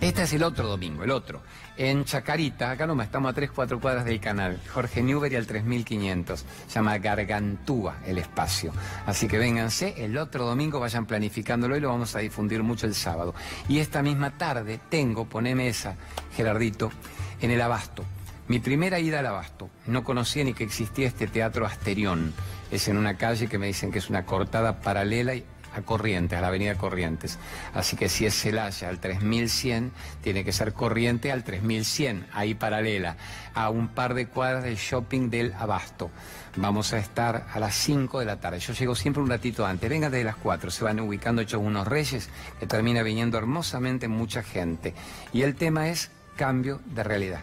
Este 0.00 0.22
es 0.22 0.32
el 0.32 0.42
otro 0.42 0.66
domingo, 0.66 1.04
el 1.04 1.10
otro 1.10 1.42
en 1.76 2.04
Chacarita, 2.04 2.70
acá 2.70 2.86
nomás 2.86 3.06
estamos 3.06 3.30
a 3.30 3.34
3, 3.34 3.50
4 3.50 3.80
cuadras 3.80 4.04
del 4.04 4.20
canal, 4.20 4.60
Jorge 4.72 5.02
Newbery 5.02 5.36
al 5.36 5.46
3500, 5.46 6.44
se 6.68 6.74
llama 6.74 6.98
Gargantúa 6.98 7.96
el 8.06 8.18
espacio. 8.18 8.72
Así 9.06 9.26
que 9.26 9.38
vénganse, 9.38 10.04
el 10.04 10.16
otro 10.18 10.46
domingo 10.46 10.78
vayan 10.78 11.06
planificándolo 11.06 11.76
y 11.76 11.80
lo 11.80 11.88
vamos 11.88 12.14
a 12.14 12.20
difundir 12.20 12.62
mucho 12.62 12.86
el 12.86 12.94
sábado. 12.94 13.34
Y 13.68 13.80
esta 13.80 14.02
misma 14.02 14.38
tarde 14.38 14.78
tengo, 14.88 15.24
poneme 15.24 15.68
esa, 15.68 15.96
Gerardito, 16.36 16.92
en 17.40 17.50
el 17.50 17.60
Abasto. 17.60 18.04
Mi 18.46 18.60
primera 18.60 19.00
ida 19.00 19.20
al 19.20 19.26
Abasto, 19.26 19.70
no 19.86 20.04
conocía 20.04 20.44
ni 20.44 20.54
que 20.54 20.64
existía 20.64 21.08
este 21.08 21.26
teatro 21.26 21.66
Asterión. 21.66 22.34
Es 22.70 22.88
en 22.88 22.98
una 22.98 23.16
calle 23.16 23.48
que 23.48 23.58
me 23.58 23.66
dicen 23.66 23.90
que 23.90 23.98
es 23.98 24.10
una 24.10 24.26
cortada 24.26 24.80
paralela 24.80 25.34
y 25.34 25.44
a 25.74 25.82
Corrientes, 25.82 26.38
a 26.38 26.40
la 26.40 26.48
avenida 26.48 26.76
Corrientes. 26.76 27.38
Así 27.74 27.96
que 27.96 28.08
si 28.08 28.26
es 28.26 28.34
Celaya 28.34 28.88
al 28.88 29.00
3100, 29.00 29.92
tiene 30.22 30.44
que 30.44 30.52
ser 30.52 30.72
Corriente 30.72 31.32
al 31.32 31.44
3100, 31.44 32.26
ahí 32.32 32.54
paralela, 32.54 33.16
a 33.54 33.70
un 33.70 33.88
par 33.88 34.14
de 34.14 34.26
cuadras 34.26 34.64
del 34.64 34.76
shopping 34.76 35.30
del 35.30 35.52
Abasto. 35.54 36.10
Vamos 36.56 36.92
a 36.92 36.98
estar 36.98 37.46
a 37.52 37.58
las 37.58 37.74
5 37.74 38.20
de 38.20 38.26
la 38.26 38.38
tarde. 38.38 38.60
Yo 38.60 38.72
llego 38.72 38.94
siempre 38.94 39.22
un 39.22 39.28
ratito 39.28 39.66
antes. 39.66 39.90
Vengan 39.90 40.12
de 40.12 40.22
las 40.22 40.36
4. 40.36 40.70
Se 40.70 40.84
van 40.84 41.00
ubicando 41.00 41.42
hechos 41.42 41.60
unos 41.60 41.86
reyes 41.86 42.28
que 42.60 42.66
termina 42.66 43.02
viniendo 43.02 43.38
hermosamente 43.38 44.06
mucha 44.06 44.42
gente. 44.42 44.94
Y 45.32 45.42
el 45.42 45.56
tema 45.56 45.88
es 45.88 46.10
cambio 46.36 46.80
de 46.86 47.02
realidad, 47.02 47.40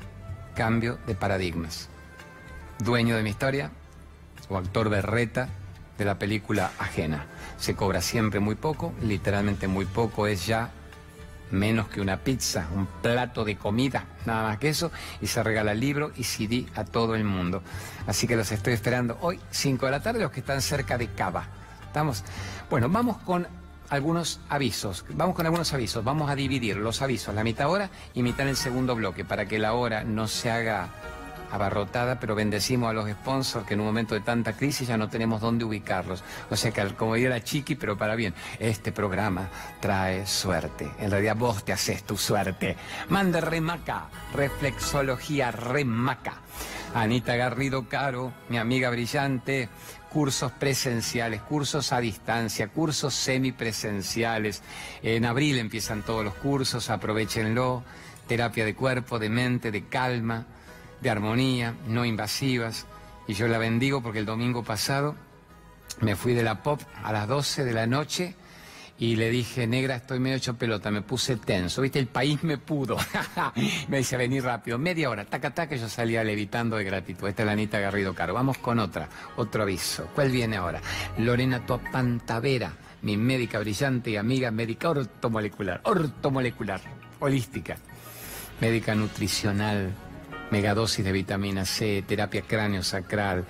cambio 0.55 0.97
de 1.07 1.15
paradigmas. 1.15 1.89
Dueño 2.79 3.17
de 3.17 3.23
mi 3.23 3.29
historia, 3.31 3.71
o 4.49 4.57
actor 4.57 4.89
de 4.89 5.01
reta 5.01 5.49
de 5.97 6.05
la 6.05 6.17
película 6.17 6.71
ajena 6.79 7.25
se 7.57 7.75
cobra 7.75 8.01
siempre 8.01 8.39
muy 8.39 8.55
poco, 8.55 8.93
literalmente 9.01 9.67
muy 9.67 9.85
poco 9.85 10.27
es 10.27 10.47
ya 10.47 10.71
menos 11.51 11.87
que 11.89 12.01
una 12.01 12.17
pizza, 12.17 12.67
un 12.73 12.87
plato 12.87 13.43
de 13.43 13.57
comida, 13.57 14.05
nada 14.25 14.43
más 14.43 14.57
que 14.57 14.69
eso, 14.69 14.91
y 15.21 15.27
se 15.27 15.43
regala 15.43 15.73
libro 15.73 16.11
y 16.15 16.23
CD 16.23 16.65
a 16.75 16.85
todo 16.85 17.13
el 17.15 17.23
mundo. 17.23 17.61
Así 18.07 18.27
que 18.27 18.35
los 18.35 18.51
estoy 18.51 18.73
esperando 18.73 19.17
hoy, 19.21 19.39
5 19.51 19.85
de 19.85 19.91
la 19.91 20.01
tarde, 20.01 20.21
los 20.21 20.31
que 20.31 20.39
están 20.39 20.61
cerca 20.61 20.97
de 20.97 21.07
Cava. 21.07 21.45
¿Estamos? 21.85 22.23
Bueno, 22.69 22.89
vamos 22.89 23.17
con 23.17 23.47
algunos 23.89 24.39
avisos. 24.47 25.05
Vamos 25.09 25.35
con 25.35 25.45
algunos 25.45 25.73
avisos. 25.73 26.03
Vamos 26.03 26.31
a 26.31 26.35
dividir 26.35 26.77
los 26.77 27.01
avisos, 27.01 27.35
la 27.35 27.43
mitad 27.43 27.69
hora 27.69 27.89
y 28.13 28.23
mitad 28.23 28.41
en 28.41 28.49
el 28.49 28.55
segundo 28.55 28.95
bloque, 28.95 29.25
para 29.25 29.45
que 29.45 29.59
la 29.59 29.73
hora 29.73 30.03
no 30.03 30.27
se 30.27 30.49
haga 30.49 30.87
abarrotada, 31.51 32.19
pero 32.19 32.35
bendecimos 32.35 32.89
a 32.89 32.93
los 32.93 33.09
sponsors 33.09 33.65
que 33.65 33.73
en 33.73 33.81
un 33.81 33.87
momento 33.87 34.15
de 34.15 34.21
tanta 34.21 34.53
crisis 34.53 34.87
ya 34.87 34.97
no 34.97 35.09
tenemos 35.09 35.41
dónde 35.41 35.65
ubicarlos. 35.65 36.23
O 36.49 36.55
sea 36.55 36.71
que, 36.71 36.81
como 36.95 37.15
diría 37.15 37.29
la 37.29 37.43
chiqui, 37.43 37.75
pero 37.75 37.97
para 37.97 38.15
bien, 38.15 38.33
este 38.59 38.91
programa 38.91 39.49
trae 39.79 40.25
suerte. 40.25 40.89
En 40.99 41.11
realidad 41.11 41.35
vos 41.35 41.63
te 41.63 41.73
haces 41.73 42.03
tu 42.03 42.17
suerte. 42.17 42.77
Mande 43.09 43.41
Remaca, 43.41 44.07
reflexología 44.33 45.51
Remaca. 45.51 46.35
Anita 46.93 47.35
Garrido 47.35 47.87
Caro, 47.87 48.33
mi 48.49 48.57
amiga 48.57 48.89
brillante, 48.89 49.69
cursos 50.11 50.51
presenciales, 50.51 51.41
cursos 51.41 51.93
a 51.93 52.01
distancia, 52.01 52.67
cursos 52.67 53.13
semipresenciales. 53.13 54.61
En 55.01 55.25
abril 55.25 55.57
empiezan 55.57 56.03
todos 56.03 56.23
los 56.23 56.33
cursos, 56.35 56.89
aprovechenlo. 56.89 57.83
Terapia 58.27 58.65
de 58.65 58.75
cuerpo, 58.75 59.19
de 59.19 59.29
mente, 59.29 59.71
de 59.71 59.85
calma 59.87 60.45
de 61.01 61.09
armonía, 61.09 61.75
no 61.87 62.05
invasivas. 62.05 62.85
Y 63.27 63.33
yo 63.33 63.47
la 63.47 63.57
bendigo 63.57 64.01
porque 64.01 64.19
el 64.19 64.25
domingo 64.25 64.63
pasado 64.63 65.15
me 65.99 66.15
fui 66.15 66.33
de 66.33 66.43
la 66.43 66.63
pop 66.63 66.81
a 67.03 67.11
las 67.11 67.27
12 67.27 67.65
de 67.65 67.73
la 67.73 67.87
noche 67.87 68.35
y 69.01 69.15
le 69.15 69.31
dije, 69.31 69.65
negra, 69.65 69.95
estoy 69.95 70.19
medio 70.19 70.37
hecho 70.37 70.53
pelota, 70.55 70.91
me 70.91 71.01
puse 71.01 71.35
tenso, 71.35 71.81
viste, 71.81 71.97
el 71.97 72.05
país 72.05 72.43
me 72.43 72.59
pudo. 72.59 72.97
me 73.87 73.97
dice, 73.97 74.15
vení 74.15 74.39
rápido, 74.39 74.77
media 74.77 75.09
hora, 75.09 75.25
taca, 75.25 75.55
taca, 75.55 75.75
yo 75.75 75.89
salía 75.89 76.23
levitando 76.23 76.77
de 76.77 76.83
gratitud. 76.83 77.27
Esta 77.27 77.41
es 77.41 77.45
la 77.47 77.53
Anita 77.53 77.79
Garrido 77.79 78.13
Caro. 78.13 78.35
Vamos 78.35 78.59
con 78.59 78.77
otra, 78.77 79.09
otro 79.37 79.63
aviso. 79.63 80.07
¿Cuál 80.13 80.29
viene 80.29 80.57
ahora? 80.57 80.81
Lorena 81.17 81.65
Tuapantavera, 81.65 82.73
mi 83.01 83.17
médica 83.17 83.57
brillante 83.57 84.11
y 84.11 84.17
amiga 84.17 84.51
médica 84.51 84.91
ortomolecular, 84.91 85.81
ortomolecular, 85.83 86.81
holística, 87.19 87.77
médica 88.59 88.93
nutricional, 88.93 89.91
megadosis 90.51 91.03
de 91.03 91.11
vitamina 91.11 91.65
C, 91.65 92.03
terapia 92.07 92.43
cráneo 92.43 92.83
sacral, 92.83 93.45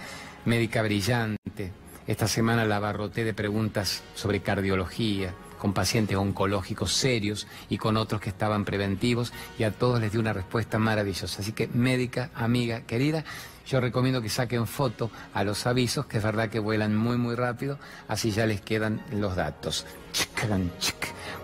médica 0.46 0.82
brillante, 0.82 1.72
esta 2.08 2.28
semana 2.28 2.66
la 2.66 2.78
abarroté 2.78 3.24
de 3.24 3.34
preguntas 3.34 4.04
sobre 4.16 4.42
cardiología, 4.42 5.34
con 5.58 5.74
pacientes 5.74 6.18
oncológicos 6.18 6.94
serios 6.94 7.48
y 7.70 7.78
con 7.78 7.96
otros 7.96 8.20
que 8.20 8.30
estaban 8.30 8.66
preventivos 8.66 9.32
y 9.60 9.64
a 9.64 9.72
todos 9.72 10.02
les 10.02 10.12
di 10.12 10.18
una 10.18 10.34
respuesta 10.34 10.80
maravillosa. 10.80 11.42
Así 11.42 11.52
que 11.52 11.68
médica, 11.68 12.32
amiga, 12.34 12.82
querida, 12.82 13.24
yo 13.68 13.80
recomiendo 13.80 14.22
que 14.24 14.30
saquen 14.30 14.66
foto 14.66 15.12
a 15.36 15.44
los 15.44 15.68
avisos, 15.68 16.08
que 16.08 16.18
es 16.18 16.24
verdad 16.24 16.50
que 16.50 16.58
vuelan 16.58 16.96
muy 16.96 17.18
muy 17.18 17.36
rápido, 17.36 17.78
así 18.08 18.32
ya 18.32 18.48
les 18.48 18.62
quedan 18.62 19.04
los 19.12 19.36
datos. 19.36 19.86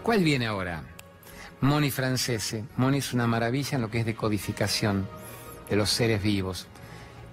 ¿Cuál 0.01 0.23
viene 0.23 0.47
ahora? 0.47 0.81
Moni 1.61 1.91
Francese. 1.91 2.65
Moni 2.77 2.97
es 2.97 3.13
una 3.13 3.27
maravilla 3.27 3.75
en 3.75 3.81
lo 3.81 3.91
que 3.91 3.99
es 3.99 4.05
decodificación 4.05 5.07
de 5.69 5.75
los 5.75 5.89
seres 5.89 6.21
vivos 6.21 6.67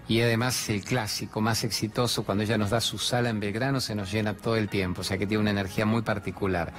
y 0.06 0.20
además 0.20 0.68
el 0.68 0.84
clásico 0.84 1.40
más 1.40 1.64
exitoso, 1.64 2.24
cuando 2.24 2.44
ella 2.44 2.58
nos 2.58 2.70
da 2.70 2.80
su 2.80 2.98
sala 2.98 3.30
en 3.30 3.40
Belgrano, 3.40 3.80
se 3.80 3.94
nos 3.94 4.12
llena 4.12 4.36
todo 4.36 4.56
el 4.56 4.68
tiempo, 4.68 5.00
o 5.00 5.04
sea 5.04 5.16
que 5.16 5.26
tiene 5.26 5.40
una 5.40 5.50
energía 5.50 5.86
muy 5.86 6.02
particular. 6.02 6.72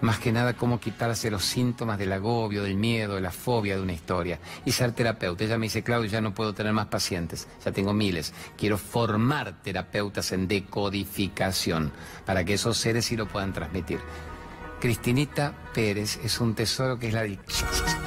Más 0.00 0.18
que 0.18 0.32
nada, 0.32 0.54
cómo 0.54 0.80
quitarse 0.80 1.30
los 1.30 1.44
síntomas 1.44 1.98
del 1.98 2.12
agobio, 2.12 2.64
del 2.64 2.74
miedo, 2.74 3.14
de 3.14 3.20
la 3.20 3.30
fobia 3.30 3.76
de 3.76 3.82
una 3.82 3.92
historia. 3.92 4.40
Y 4.64 4.72
ser 4.72 4.92
terapeuta. 4.92 5.44
Ella 5.44 5.56
me 5.56 5.66
dice, 5.66 5.84
Claudio, 5.84 6.10
ya 6.10 6.20
no 6.20 6.34
puedo 6.34 6.52
tener 6.52 6.72
más 6.72 6.86
pacientes, 6.86 7.46
ya 7.64 7.70
tengo 7.70 7.92
miles. 7.92 8.34
Quiero 8.58 8.76
formar 8.76 9.62
terapeutas 9.62 10.32
en 10.32 10.48
decodificación, 10.48 11.92
para 12.26 12.44
que 12.44 12.54
esos 12.54 12.76
seres 12.76 13.04
sí 13.04 13.16
lo 13.16 13.28
puedan 13.28 13.52
transmitir. 13.52 14.00
Cristinita 14.80 15.54
Pérez 15.72 16.18
es 16.24 16.40
un 16.40 16.54
tesoro 16.54 16.98
que 16.98 17.06
es 17.06 17.14
la 17.14 17.22
del 17.22 17.38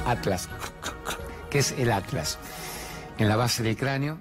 Atlas, 0.06 0.48
que 1.50 1.60
es 1.60 1.72
el 1.72 1.90
Atlas. 1.90 2.38
En 3.18 3.28
la 3.28 3.36
base 3.36 3.62
del 3.62 3.76
cráneo 3.76 4.18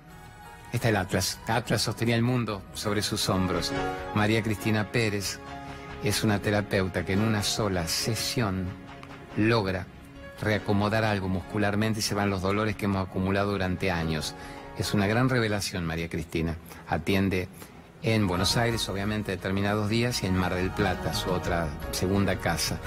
Está 0.74 0.90
el 0.90 0.98
Atlas. 0.98 1.40
Atlas 1.48 1.82
sostenía 1.82 2.16
el 2.16 2.22
mundo 2.22 2.62
sobre 2.74 3.02
sus 3.02 3.30
hombros. 3.30 3.72
María 4.16 4.44
Cristina 4.44 4.92
Pérez 4.92 5.40
es 6.04 6.24
una 6.24 6.40
terapeuta 6.40 7.06
que 7.06 7.14
en 7.14 7.22
una 7.22 7.42
sola 7.42 7.88
sesión 7.88 8.68
logra 9.38 9.88
reacomodar 10.42 11.06
algo 11.06 11.30
muscularmente 11.30 12.00
y 12.00 12.04
se 12.04 12.16
van 12.16 12.30
los 12.30 12.42
dolores 12.42 12.76
que 12.76 12.86
hemos 12.86 13.08
acumulado 13.08 13.52
durante 13.52 13.92
años. 13.92 14.36
Es 14.78 14.94
una 14.94 15.08
gran 15.08 15.30
revelación, 15.30 15.86
María 15.86 16.10
Cristina. 16.10 16.58
Atiende 16.88 17.48
en 18.04 18.28
Buenos 18.28 18.58
Aires, 18.58 18.88
obviamente, 18.90 19.32
determinados 19.32 19.90
días, 19.90 20.22
y 20.22 20.28
en 20.28 20.36
Mar 20.36 20.54
del 20.54 20.70
Plata, 20.70 21.14
su 21.14 21.32
otra 21.32 21.68
segunda 21.92 22.36
casa. 22.40 22.78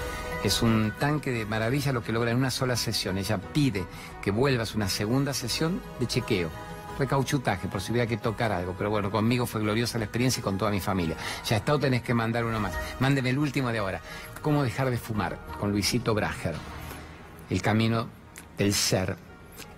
Es 0.43 0.61
un 0.61 0.93
tanque 0.99 1.31
de 1.31 1.45
maravilla 1.45 1.93
lo 1.93 2.03
que 2.03 2.11
logra 2.11 2.31
en 2.31 2.37
una 2.37 2.49
sola 2.49 2.75
sesión. 2.75 3.17
Ella 3.17 3.37
pide 3.37 3.85
que 4.23 4.31
vuelvas 4.31 4.73
una 4.73 4.89
segunda 4.89 5.33
sesión 5.33 5.81
de 5.99 6.07
chequeo 6.07 6.49
recauchutaje, 6.97 7.67
por 7.67 7.81
si 7.81 7.91
hubiera 7.91 8.07
que 8.07 8.17
tocar 8.17 8.51
algo. 8.51 8.75
Pero 8.77 8.89
bueno, 8.89 9.11
conmigo 9.11 9.45
fue 9.45 9.61
gloriosa 9.61 9.97
la 9.97 10.05
experiencia 10.05 10.39
y 10.39 10.43
con 10.43 10.57
toda 10.57 10.71
mi 10.71 10.79
familia. 10.79 11.15
Ya 11.45 11.57
está, 11.57 11.73
o 11.73 11.79
tenés 11.79 12.01
que 12.01 12.13
mandar 12.13 12.45
uno 12.45 12.59
más. 12.59 12.73
Mándeme 12.99 13.31
el 13.31 13.37
último 13.37 13.71
de 13.71 13.79
ahora. 13.79 14.01
¿Cómo 14.41 14.63
dejar 14.63 14.89
de 14.89 14.97
fumar? 14.97 15.39
Con 15.59 15.71
Luisito 15.71 16.13
Brager. 16.13 16.55
El 17.49 17.61
camino 17.61 18.07
del 18.57 18.73
ser, 18.73 19.17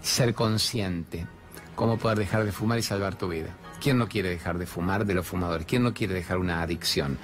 ser 0.01 0.33
consciente. 0.33 1.25
Cómo 1.75 1.97
poder 1.97 2.19
dejar 2.19 2.45
de 2.45 2.51
fumar 2.51 2.77
y 2.77 2.83
salvar 2.83 3.15
tu 3.15 3.27
vida. 3.27 3.55
¿Quién 3.83 3.97
no 3.97 4.07
quiere 4.07 4.29
dejar 4.29 4.57
de 4.57 4.65
fumar 4.65 5.05
de 5.05 5.13
los 5.13 5.27
fumadores? 5.27 5.67
¿Quién 5.67 5.83
no 5.83 5.93
quiere 5.93 6.13
dejar 6.13 6.37
una 6.37 6.61
adicción? 6.61 7.17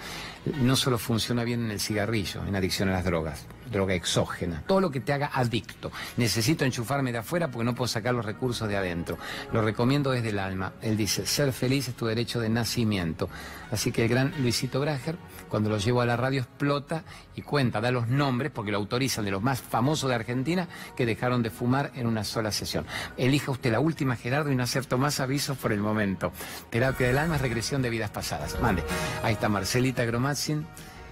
No 0.62 0.76
solo 0.76 0.98
funciona 0.98 1.46
bien 1.46 1.64
en 1.64 1.72
el 1.72 1.80
cigarrillo, 1.80 2.46
en 2.46 2.54
adicción 2.54 2.90
a 2.90 2.92
las 2.92 3.06
drogas 3.06 3.48
droga 3.72 3.94
exógena, 3.94 4.64
todo 4.66 4.82
lo 4.82 4.92
que 4.92 5.00
te 5.00 5.14
haga 5.14 5.32
adicto. 5.34 5.92
Necesito 6.18 6.66
enchufarme 6.66 7.12
de 7.12 7.20
afuera 7.20 7.50
porque 7.50 7.66
no 7.66 7.76
puedo 7.76 7.88
sacar 7.88 8.14
los 8.14 8.26
recursos 8.26 8.68
de 8.68 8.78
adentro. 8.78 9.18
Lo 9.54 9.62
recomiendo 9.62 10.12
desde 10.12 10.30
el 10.30 10.40
alma. 10.40 10.74
Él 10.82 10.98
dice, 10.98 11.26
ser 11.26 11.54
feliz 11.54 11.88
es 11.88 11.96
tu 11.96 12.06
derecho 12.06 12.40
de 12.40 12.50
nacimiento. 12.50 13.30
Así 13.72 13.92
que 13.92 14.04
el 14.04 14.10
gran 14.10 14.34
Luisito 14.42 14.80
Brager, 14.80 15.18
cuando 15.50 15.70
lo 15.70 15.78
llevo 15.78 16.02
a 16.02 16.06
la 16.06 16.16
radio, 16.16 16.42
explota 16.42 17.04
y 17.36 17.42
cuenta, 17.42 17.82
da 17.82 17.92
los 17.92 18.08
nombres, 18.08 18.52
porque 18.52 18.72
lo 18.72 18.78
autorizan 18.78 19.26
de 19.26 19.32
los 19.32 19.42
más 19.42 19.62
famosos 19.62 20.10
de 20.10 20.16
Argentina, 20.16 20.68
que 20.96 21.06
dejaron 21.06 21.44
de 21.44 21.50
fumar 21.50 21.92
en 21.96 22.08
una 22.08 22.24
sola 22.24 22.52
sesión. 22.52 22.86
Elija 23.18 23.52
usted 23.52 23.72
la 23.72 23.80
última, 23.80 24.16
Gerardo, 24.16 24.52
y 24.52 24.56
no 24.56 24.64
acepto 24.64 24.98
más 24.98 25.20
avisos 25.20 25.58
por 25.58 25.74
el 25.74 25.80
momento. 25.80 26.32
Terapia 26.70 27.08
del 27.08 27.18
alma 27.18 27.36
es 27.36 27.42
regresión 27.42 27.82
de 27.82 27.90
vidas 27.90 28.12
pasadas. 28.12 28.60
Mande. 28.62 28.84
Ahí 29.24 29.34
está 29.34 29.50
Marcelita 29.50 30.06
Gromatzin 30.06 30.66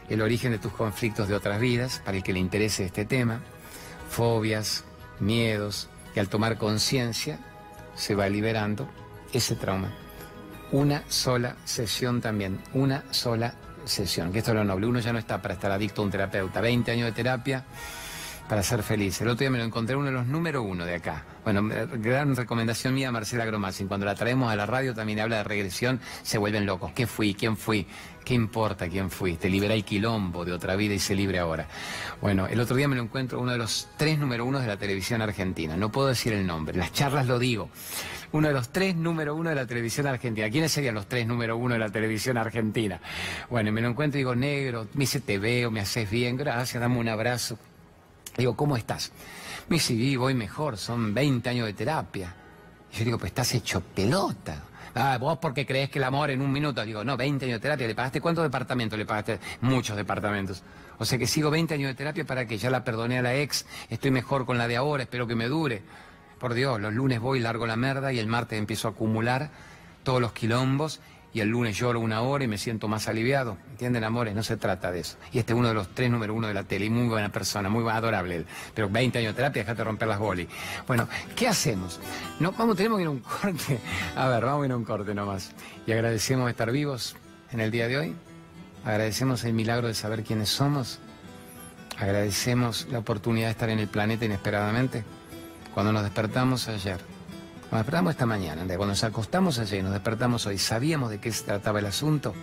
el 0.10 0.22
origen 0.22 0.52
de 0.52 0.60
tus 0.60 0.72
conflictos 0.72 1.28
de 1.28 1.36
otras 1.36 1.60
vidas, 1.60 2.02
para 2.04 2.18
el 2.18 2.24
que 2.24 2.34
le 2.34 2.40
interese 2.40 2.86
este 2.86 3.06
tema, 3.06 3.42
fobias, 4.10 4.84
miedos, 5.20 5.90
y 6.16 6.20
al 6.20 6.30
tomar 6.30 6.58
conciencia 6.58 7.40
se 7.96 8.16
va 8.16 8.30
liberando 8.30 8.90
ese 9.34 9.56
trauma. 9.56 9.94
Una 10.72 11.04
sola 11.10 11.56
sesión 11.66 12.22
también, 12.22 12.62
una 12.74 13.04
sola 13.12 13.56
sesión, 13.88 14.32
que 14.32 14.40
esto 14.40 14.52
es 14.52 14.56
lo 14.56 14.64
noble. 14.64 14.88
Uno 14.88 15.00
ya 15.00 15.14
no 15.14 15.20
está 15.20 15.42
para 15.42 15.54
estar 15.54 15.72
adicto 15.72 16.02
a 16.02 16.06
un 16.06 16.12
terapeuta. 16.12 16.62
20 16.62 16.92
años 16.92 17.06
de 17.06 17.12
terapia 17.12 17.64
para 18.48 18.64
ser 18.64 18.82
feliz. 18.84 19.20
El 19.22 19.28
otro 19.28 19.40
día 19.40 19.50
me 19.50 19.58
lo 19.58 19.66
encontré 19.66 19.96
uno 19.96 20.06
de 20.06 20.12
los 20.12 20.26
número 20.26 20.62
uno 20.62 20.86
de 20.86 20.96
acá. 20.96 21.26
Bueno, 21.44 21.70
eh, 21.72 21.88
gran 21.94 22.36
recomendación 22.36 22.94
mía, 22.94 23.12
Marcela 23.12 23.46
Gromasin. 23.46 23.88
Cuando 23.88 24.06
la 24.06 24.16
traemos 24.16 24.52
a 24.52 24.56
la 24.56 24.66
radio 24.66 24.94
también 24.94 25.20
habla 25.20 25.38
de 25.38 25.44
regresión, 25.44 26.00
se 26.24 26.38
vuelven 26.38 26.66
locos. 26.66 26.92
¿Qué 26.94 27.08
fui? 27.08 27.34
¿Quién 27.34 27.58
fui? 27.58 27.86
¿Qué 28.24 28.34
importa 28.34 28.90
quién 28.90 29.10
fui? 29.10 29.36
Te 29.36 29.50
libera 29.50 29.74
el 29.74 29.84
quilombo 29.84 30.44
de 30.44 30.52
otra 30.52 30.76
vida 30.76 30.94
y 30.94 31.00
se 31.00 31.16
libre 31.16 31.40
ahora. 31.40 31.68
Bueno, 32.22 32.48
el 32.48 32.60
otro 32.60 32.76
día 32.76 32.88
me 32.88 32.96
lo 32.96 33.02
encuentro 33.02 33.40
uno 33.40 33.52
de 33.52 33.58
los 33.58 33.88
tres 33.98 34.20
número 34.20 34.46
uno 34.46 34.60
de 34.60 34.68
la 34.68 34.78
televisión 34.78 35.22
argentina. 35.22 35.78
No 35.78 35.92
puedo 35.92 36.08
decir 36.08 36.34
el 36.34 36.46
nombre, 36.46 36.78
las 36.78 36.92
charlas 36.92 37.28
lo 37.28 37.40
digo. 37.40 37.70
Uno 38.34 38.50
de 38.50 38.54
los 38.54 38.70
tres 38.70 38.96
número 38.96 39.36
uno 39.36 39.50
de 39.50 39.56
la 39.56 39.66
televisión 39.66 40.08
argentina. 40.08 40.50
¿Quiénes 40.50 40.74
serían 40.74 40.96
los 40.96 41.08
tres 41.08 41.26
número 41.26 41.56
uno 41.56 41.76
de 41.76 41.80
la 41.80 41.90
televisión 41.90 42.38
argentina? 42.38 43.00
Bueno, 43.50 43.72
me 43.72 43.82
lo 43.82 43.88
encuentro 43.88 44.18
y 44.18 44.22
digo, 44.22 44.36
negro, 44.36 44.88
me 44.94 45.02
dice, 45.02 45.22
te 45.22 45.38
veo, 45.38 45.72
me 45.72 45.80
haces 45.80 46.10
bien, 46.10 46.36
gracias, 46.36 46.82
dame 46.82 46.98
un 46.98 47.08
abrazo. 47.08 47.58
Digo, 48.38 48.56
¿cómo 48.56 48.78
estás? 48.78 49.12
Me 49.68 49.76
dice, 49.76 49.88
sí, 49.88 50.16
voy 50.16 50.34
mejor, 50.34 50.78
son 50.78 51.14
20 51.14 51.50
años 51.50 51.66
de 51.66 51.74
terapia. 51.74 52.36
Y 52.94 52.98
yo 52.98 53.06
digo, 53.06 53.18
pues 53.18 53.32
estás 53.32 53.54
hecho 53.56 53.82
pelota. 53.82 54.64
Ah, 54.96 55.18
vos 55.20 55.38
porque 55.40 55.66
crees 55.66 55.90
que 55.90 56.00
el 56.00 56.06
amor 56.06 56.32
en 56.32 56.42
un 56.42 56.52
minuto. 56.52 56.84
Digo, 56.84 57.04
no, 57.04 57.18
20 57.18 57.46
años 57.46 57.58
de 57.58 57.62
terapia. 57.62 57.88
¿Le 57.88 57.96
pagaste 57.96 58.22
cuántos 58.22 58.44
departamentos 58.44 58.98
le 58.98 59.06
pagaste? 59.06 59.40
Muchos 59.62 59.96
departamentos. 59.96 60.64
O 61.00 61.06
sea 61.06 61.18
que 61.18 61.28
sigo 61.28 61.52
20 61.52 61.74
años 61.76 61.90
de 61.90 61.96
terapia 61.96 62.26
para 62.26 62.48
que 62.48 62.58
ya 62.58 62.70
la 62.70 62.84
perdoné 62.84 63.20
a 63.20 63.22
la 63.22 63.36
ex, 63.36 63.66
estoy 63.90 64.10
mejor 64.10 64.46
con 64.46 64.58
la 64.58 64.68
de 64.68 64.78
ahora, 64.78 65.04
espero 65.04 65.28
que 65.28 65.36
me 65.36 65.48
dure. 65.48 65.84
Por 66.40 66.54
Dios, 66.54 66.80
los 66.80 66.94
lunes 66.94 67.20
voy, 67.20 67.40
largo 67.40 67.68
la 67.68 67.76
merda 67.76 68.12
y 68.14 68.20
el 68.20 68.28
martes 68.28 68.58
empiezo 68.58 68.88
a 68.88 68.92
acumular 68.92 69.52
todos 70.04 70.22
los 70.22 70.34
quilombos 70.34 71.00
y 71.38 71.42
el 71.42 71.50
lunes 71.50 71.78
lloro 71.78 72.00
una 72.00 72.22
hora 72.22 72.46
y 72.46 72.48
me 72.48 72.58
siento 72.58 72.88
más 72.88 73.08
aliviado. 73.08 73.60
¿Entienden, 73.70 74.04
amores? 74.04 74.34
No 74.34 74.42
se 74.42 74.58
trata 74.58 74.92
de 74.92 75.02
eso. 75.02 75.18
Y 75.32 75.38
este 75.38 75.54
es 75.54 75.60
uno 75.60 75.68
de 75.68 75.76
los 75.76 75.94
tres 75.94 76.10
número 76.10 76.34
uno 76.34 76.48
de 76.48 76.54
la 76.56 76.64
tele, 76.64 76.86
y 76.86 76.90
muy 76.90 77.08
buena 77.08 77.30
persona, 77.30 77.70
muy 77.70 77.88
adorable. 77.88 78.44
Pero 78.74 78.90
20 78.90 79.20
años 79.20 79.34
de 79.34 79.36
terapia, 79.36 79.62
déjate 79.62 79.84
romper 79.84 80.08
las 80.08 80.18
bolis. 80.18 80.48
Bueno, 80.88 81.08
¿qué 81.36 81.48
hacemos? 81.48 82.00
No, 82.40 82.54
vamos, 82.54 82.76
tenemos 82.76 82.98
que 82.98 83.04
ir 83.04 83.08
a 83.08 83.12
un 83.12 83.20
corte. 83.20 83.80
A 84.16 84.28
ver, 84.30 84.46
vamos 84.46 84.64
a 84.64 84.66
ir 84.66 84.72
a 84.72 84.78
un 84.78 84.84
corte 84.84 85.14
nomás. 85.14 85.52
Y 85.86 85.92
agradecemos 85.92 86.50
estar 86.50 86.72
vivos 86.72 87.16
en 87.52 87.60
el 87.60 87.70
día 87.70 87.88
de 87.88 87.98
hoy. 88.00 88.16
Agradecemos 88.84 89.44
el 89.44 89.54
milagro 89.54 89.88
de 89.88 89.94
saber 89.94 90.24
quiénes 90.24 90.50
somos. 90.50 90.98
Agradecemos 92.00 92.88
la 92.90 92.98
oportunidad 92.98 93.46
de 93.46 93.52
estar 93.52 93.70
en 93.70 93.78
el 93.78 93.88
planeta 93.88 94.26
inesperadamente. 94.26 95.04
Cuando 95.76 95.94
nos 95.94 96.02
despertamos 96.02 96.68
ayer 96.68 96.98
nos 97.72 97.80
despertamos 97.80 98.12
esta 98.12 98.26
mañana, 98.26 98.64
cuando 98.66 98.88
nos 98.88 99.04
acostamos 99.04 99.60
ayer, 99.60 99.84
nos 99.84 99.94
despertamos 99.94 100.46
hoy, 100.46 100.58
sabíamos 100.58 101.10
de 101.10 101.20
qué 101.20 101.32
se 101.32 101.44
trataba 101.44 101.80
el 101.80 101.86
asunto. 101.86 102.34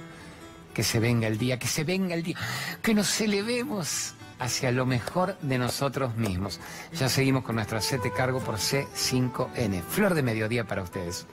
Que 0.75 0.83
se 0.83 0.99
venga 0.99 1.29
el 1.29 1.39
día, 1.39 1.59
que 1.59 1.69
se 1.69 1.85
venga 1.85 2.17
el 2.17 2.25
día, 2.25 2.37
que 2.83 2.95
nos 2.95 3.21
elevemos 3.21 4.15
hacia 4.41 4.73
lo 4.73 4.87
mejor 4.87 5.39
de 5.41 5.57
nosotros 5.57 6.17
mismos. 6.17 6.59
Ya 6.93 7.09
seguimos 7.09 7.45
con 7.45 7.55
nuestro 7.55 7.81
sete 7.81 8.11
cargo 8.13 8.41
por 8.41 8.57
C5N. 8.57 9.83
Flor 9.83 10.15
de 10.15 10.23
mediodía 10.23 10.65
para 10.65 10.83
ustedes. 10.83 11.27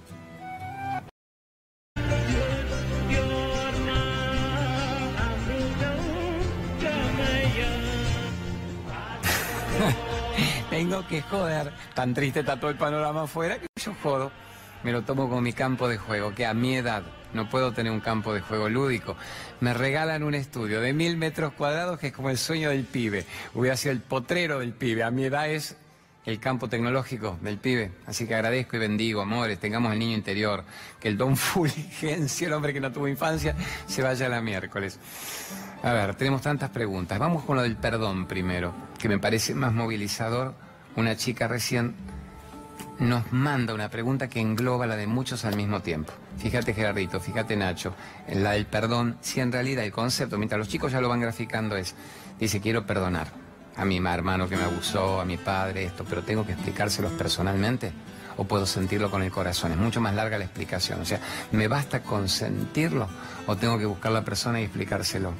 Tengo 10.81 11.05
que 11.05 11.21
joder. 11.21 11.71
Tan 11.93 12.11
triste 12.15 12.39
está 12.39 12.59
todo 12.59 12.71
el 12.71 12.75
panorama 12.75 13.21
afuera 13.25 13.59
que 13.59 13.67
yo 13.75 13.93
jodo. 14.01 14.31
me 14.83 14.91
lo 14.91 15.03
tomo 15.03 15.29
como 15.29 15.39
mi 15.39 15.53
campo 15.53 15.87
de 15.87 15.99
juego, 15.99 16.33
que 16.33 16.43
a 16.43 16.55
mi 16.55 16.73
edad 16.75 17.03
no 17.35 17.47
puedo 17.47 17.71
tener 17.71 17.91
un 17.91 17.99
campo 17.99 18.33
de 18.33 18.41
juego 18.41 18.67
lúdico. 18.67 19.15
Me 19.59 19.75
regalan 19.75 20.23
un 20.23 20.33
estudio 20.33 20.81
de 20.81 20.91
mil 20.91 21.17
metros 21.17 21.53
cuadrados 21.53 21.99
que 21.99 22.07
es 22.07 22.13
como 22.13 22.31
el 22.31 22.39
sueño 22.39 22.71
del 22.71 22.85
pibe. 22.85 23.27
Hubiera 23.53 23.77
sido 23.77 23.91
el 23.91 23.99
potrero 23.99 24.57
del 24.57 24.73
pibe. 24.73 25.03
A 25.03 25.11
mi 25.11 25.25
edad 25.25 25.51
es 25.51 25.77
el 26.25 26.39
campo 26.39 26.67
tecnológico 26.67 27.37
del 27.43 27.59
pibe. 27.59 27.91
Así 28.07 28.25
que 28.25 28.33
agradezco 28.33 28.75
y 28.77 28.79
bendigo, 28.79 29.21
amores, 29.21 29.59
tengamos 29.59 29.93
el 29.93 29.99
niño 29.99 30.15
interior, 30.15 30.63
que 30.99 31.09
el 31.09 31.15
don 31.15 31.37
Fulgencio, 31.37 32.47
el 32.47 32.53
hombre 32.53 32.73
que 32.73 32.81
no 32.81 32.91
tuvo 32.91 33.07
infancia, 33.07 33.55
se 33.85 34.01
vaya 34.01 34.25
a 34.25 34.29
la 34.29 34.41
miércoles. 34.41 34.97
A 35.83 35.93
ver, 35.93 36.15
tenemos 36.15 36.41
tantas 36.41 36.71
preguntas. 36.71 37.19
Vamos 37.19 37.43
con 37.43 37.55
lo 37.55 37.61
del 37.61 37.75
perdón 37.75 38.25
primero, 38.25 38.73
que 38.97 39.07
me 39.07 39.19
parece 39.19 39.53
más 39.53 39.73
movilizador. 39.73 40.70
Una 40.95 41.15
chica 41.15 41.47
recién 41.47 41.95
nos 42.99 43.31
manda 43.31 43.73
una 43.73 43.89
pregunta 43.89 44.29
que 44.29 44.39
engloba 44.39 44.85
la 44.85 44.95
de 44.95 45.07
muchos 45.07 45.43
al 45.45 45.55
mismo 45.55 45.81
tiempo. 45.81 46.13
Fíjate 46.37 46.73
Gerardito, 46.73 47.19
fíjate 47.19 47.55
Nacho, 47.55 47.95
la 48.31 48.51
del 48.51 48.67
perdón, 48.67 49.17
si 49.21 49.39
en 49.39 49.51
realidad 49.51 49.83
el 49.83 49.91
concepto, 49.91 50.37
mientras 50.37 50.59
los 50.59 50.67
chicos 50.67 50.91
ya 50.91 51.01
lo 51.01 51.09
van 51.09 51.19
graficando, 51.19 51.75
es, 51.75 51.95
dice, 52.39 52.61
quiero 52.61 52.85
perdonar 52.85 53.27
a 53.75 53.85
mi 53.85 53.97
hermano 53.97 54.47
que 54.47 54.57
me 54.57 54.63
abusó, 54.63 55.19
a 55.19 55.25
mi 55.25 55.37
padre, 55.37 55.85
esto, 55.85 56.05
pero 56.07 56.23
tengo 56.23 56.45
que 56.45 56.51
explicárselos 56.53 57.11
personalmente 57.13 57.91
o 58.37 58.43
puedo 58.43 58.65
sentirlo 58.65 59.09
con 59.09 59.23
el 59.23 59.31
corazón. 59.31 59.71
Es 59.71 59.77
mucho 59.77 60.01
más 60.01 60.13
larga 60.13 60.37
la 60.37 60.45
explicación. 60.45 61.01
O 61.01 61.05
sea, 61.05 61.19
¿me 61.51 61.67
basta 61.67 62.01
con 62.01 62.29
sentirlo 62.29 63.07
o 63.47 63.55
tengo 63.55 63.77
que 63.77 63.85
buscar 63.85 64.11
la 64.11 64.23
persona 64.23 64.61
y 64.61 64.65
explicárselo? 64.65 65.33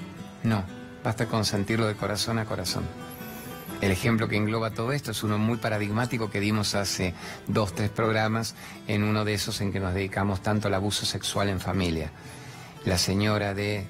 No, 0.43 0.63
basta 1.03 1.27
con 1.27 1.45
sentirlo 1.45 1.87
de 1.87 1.95
corazón 1.95 2.39
a 2.39 2.45
corazón. 2.45 2.83
El 3.81 3.89
ejemplo 3.89 4.27
que 4.27 4.37
engloba 4.37 4.69
todo 4.69 4.91
esto 4.91 5.09
es 5.09 5.23
uno 5.23 5.39
muy 5.39 5.57
paradigmático 5.57 6.29
que 6.29 6.39
dimos 6.39 6.75
hace 6.75 7.15
dos, 7.47 7.73
tres 7.73 7.89
programas 7.89 8.53
en 8.87 9.03
uno 9.03 9.25
de 9.25 9.33
esos 9.33 9.59
en 9.59 9.73
que 9.73 9.79
nos 9.79 9.95
dedicamos 9.95 10.43
tanto 10.43 10.67
al 10.67 10.75
abuso 10.75 11.07
sexual 11.07 11.49
en 11.49 11.59
familia. 11.59 12.11
La 12.85 12.99
señora 12.99 13.55
de 13.55 13.87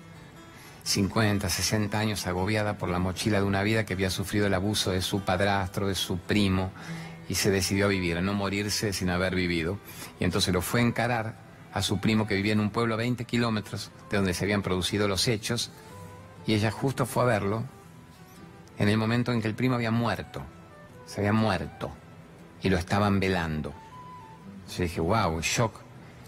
50, 0.83 1.49
60 1.49 1.99
años 1.99 2.25
agobiada 2.25 2.77
por 2.77 2.87
la 2.87 2.99
mochila 2.99 3.39
de 3.41 3.45
una 3.45 3.63
vida 3.63 3.85
que 3.85 3.93
había 3.93 4.09
sufrido 4.09 4.47
el 4.47 4.53
abuso 4.53 4.91
de 4.91 5.01
su 5.01 5.25
padrastro, 5.25 5.89
de 5.89 5.95
su 5.95 6.19
primo, 6.19 6.71
y 7.27 7.35
se 7.35 7.51
decidió 7.51 7.85
a 7.85 7.89
vivir, 7.89 8.17
a 8.17 8.21
no 8.21 8.33
morirse 8.33 8.93
sin 8.93 9.09
haber 9.09 9.35
vivido. 9.35 9.77
Y 10.21 10.23
entonces 10.23 10.53
lo 10.53 10.61
fue 10.61 10.79
a 10.79 10.83
encarar 10.83 11.35
a 11.73 11.81
su 11.81 11.99
primo 11.99 12.27
que 12.27 12.35
vivía 12.35 12.53
en 12.53 12.61
un 12.61 12.69
pueblo 12.69 12.93
a 12.93 12.97
20 12.97 13.25
kilómetros 13.25 13.91
de 14.09 14.17
donde 14.17 14.33
se 14.33 14.45
habían 14.45 14.61
producido 14.61 15.09
los 15.09 15.27
hechos, 15.27 15.69
y 16.47 16.53
ella 16.53 16.71
justo 16.71 17.05
fue 17.05 17.23
a 17.23 17.25
verlo 17.25 17.80
en 18.81 18.89
el 18.89 18.97
momento 18.97 19.31
en 19.31 19.43
que 19.43 19.47
el 19.47 19.53
primo 19.53 19.75
había 19.75 19.91
muerto, 19.91 20.41
se 21.05 21.21
había 21.21 21.33
muerto, 21.33 21.91
y 22.63 22.69
lo 22.69 22.79
estaban 22.79 23.19
velando. 23.19 23.75
Yo 24.75 24.81
dije, 24.81 24.99
wow, 24.99 25.39
shock. 25.41 25.79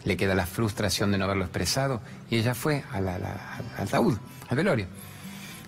Le 0.03 0.15
queda 0.17 0.35
la 0.35 0.45
frustración 0.45 1.11
de 1.11 1.17
no 1.17 1.25
haberlo 1.25 1.45
expresado, 1.45 2.01
y 2.29 2.37
ella 2.37 2.53
fue 2.53 2.83
al 2.91 3.07
ataúd, 3.79 4.17
al 4.49 4.57
velorio, 4.57 4.85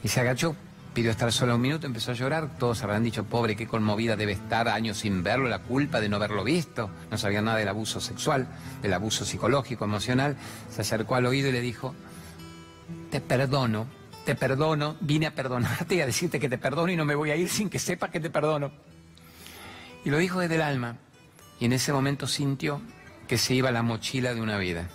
y 0.03 0.09
se 0.09 0.19
agachó, 0.19 0.55
pidió 0.93 1.09
estar 1.09 1.31
sola 1.31 1.55
un 1.55 1.61
minuto, 1.61 1.87
empezó 1.87 2.11
a 2.11 2.13
llorar, 2.13 2.55
todos 2.59 2.83
habrán 2.83 3.03
dicho, 3.03 3.23
pobre, 3.23 3.55
qué 3.55 3.65
conmovida 3.65 4.15
debe 4.15 4.33
estar, 4.33 4.67
años 4.67 4.97
sin 4.97 5.23
verlo, 5.23 5.49
la 5.49 5.63
culpa 5.63 5.99
de 5.99 6.09
no 6.09 6.17
haberlo 6.17 6.43
visto, 6.43 6.91
no 7.09 7.17
sabía 7.17 7.41
nada 7.41 7.57
del 7.57 7.69
abuso 7.69 7.99
sexual, 7.99 8.45
del 8.83 8.93
abuso 8.93 9.25
psicológico, 9.25 9.85
emocional, 9.85 10.37
se 10.69 10.81
acercó 10.81 11.15
al 11.15 11.25
oído 11.25 11.49
y 11.49 11.53
le 11.53 11.61
dijo, 11.61 11.95
te 13.09 13.21
perdono 13.21 13.87
te 14.25 14.35
perdono, 14.35 14.97
vine 14.99 15.27
a 15.27 15.35
perdonarte 15.35 15.95
y 15.95 16.01
a 16.01 16.05
decirte 16.05 16.39
que 16.39 16.49
te 16.49 16.57
perdono 16.57 16.91
y 16.91 16.95
no 16.95 17.05
me 17.05 17.15
voy 17.15 17.29
a 17.29 17.35
ir 17.35 17.47
sin 17.47 17.69
que 17.69 17.79
sepas 17.79 18.09
que 18.09 18.19
te 18.19 18.29
perdono. 18.29 18.71
Y 20.03 20.09
lo 20.09 20.17
dijo 20.17 20.39
desde 20.39 20.55
el 20.55 20.61
alma. 20.61 20.97
Y 21.59 21.65
en 21.65 21.73
ese 21.73 21.93
momento 21.93 22.27
sintió 22.27 22.81
que 23.27 23.37
se 23.37 23.53
iba 23.53 23.71
la 23.71 23.83
mochila 23.83 24.33
de 24.33 24.41
una 24.41 24.57
vida. 24.57 24.89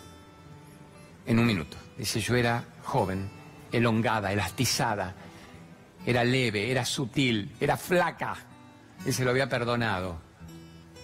En 1.26 1.38
un 1.38 1.46
minuto. 1.46 1.76
Dice, 1.96 2.20
yo 2.20 2.34
era 2.34 2.64
joven, 2.82 3.30
elongada, 3.72 4.32
elastizada, 4.32 5.14
era 6.04 6.24
leve, 6.24 6.70
era 6.70 6.84
sutil, 6.84 7.54
era 7.60 7.76
flaca. 7.76 8.36
Y 9.06 9.12
se 9.12 9.24
lo 9.24 9.30
había 9.30 9.48
perdonado. 9.48 10.18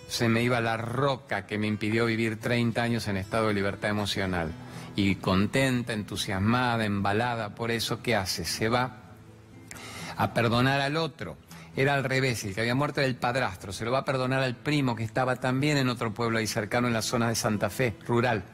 Se 0.08 0.28
me 0.28 0.42
iba 0.42 0.60
la 0.60 0.76
roca 0.76 1.46
que 1.46 1.58
me 1.58 1.66
impidió 1.66 2.06
vivir 2.06 2.38
30 2.38 2.82
años 2.82 3.08
en 3.08 3.16
estado 3.16 3.48
de 3.48 3.54
libertad 3.54 3.90
emocional 3.90 4.52
y 4.96 5.16
contenta, 5.16 5.92
entusiasmada, 5.92 6.84
embalada 6.86 7.54
por 7.54 7.70
eso, 7.70 8.02
¿qué 8.02 8.16
hace? 8.16 8.44
Se 8.44 8.68
va 8.68 8.96
a 10.16 10.32
perdonar 10.32 10.80
al 10.80 10.96
otro. 10.96 11.36
Era 11.76 11.94
al 11.94 12.04
revés, 12.04 12.42
el 12.44 12.54
que 12.54 12.62
había 12.62 12.74
muerto 12.74 13.00
era 13.00 13.06
el 13.06 13.16
padrastro, 13.16 13.70
se 13.70 13.84
lo 13.84 13.92
va 13.92 13.98
a 13.98 14.04
perdonar 14.06 14.42
al 14.42 14.56
primo 14.56 14.96
que 14.96 15.04
estaba 15.04 15.36
también 15.36 15.76
en 15.76 15.90
otro 15.90 16.14
pueblo 16.14 16.38
ahí 16.38 16.46
cercano 16.46 16.86
en 16.86 16.94
la 16.94 17.02
zona 17.02 17.28
de 17.28 17.34
Santa 17.34 17.68
Fe, 17.68 17.94
rural. 18.06 18.44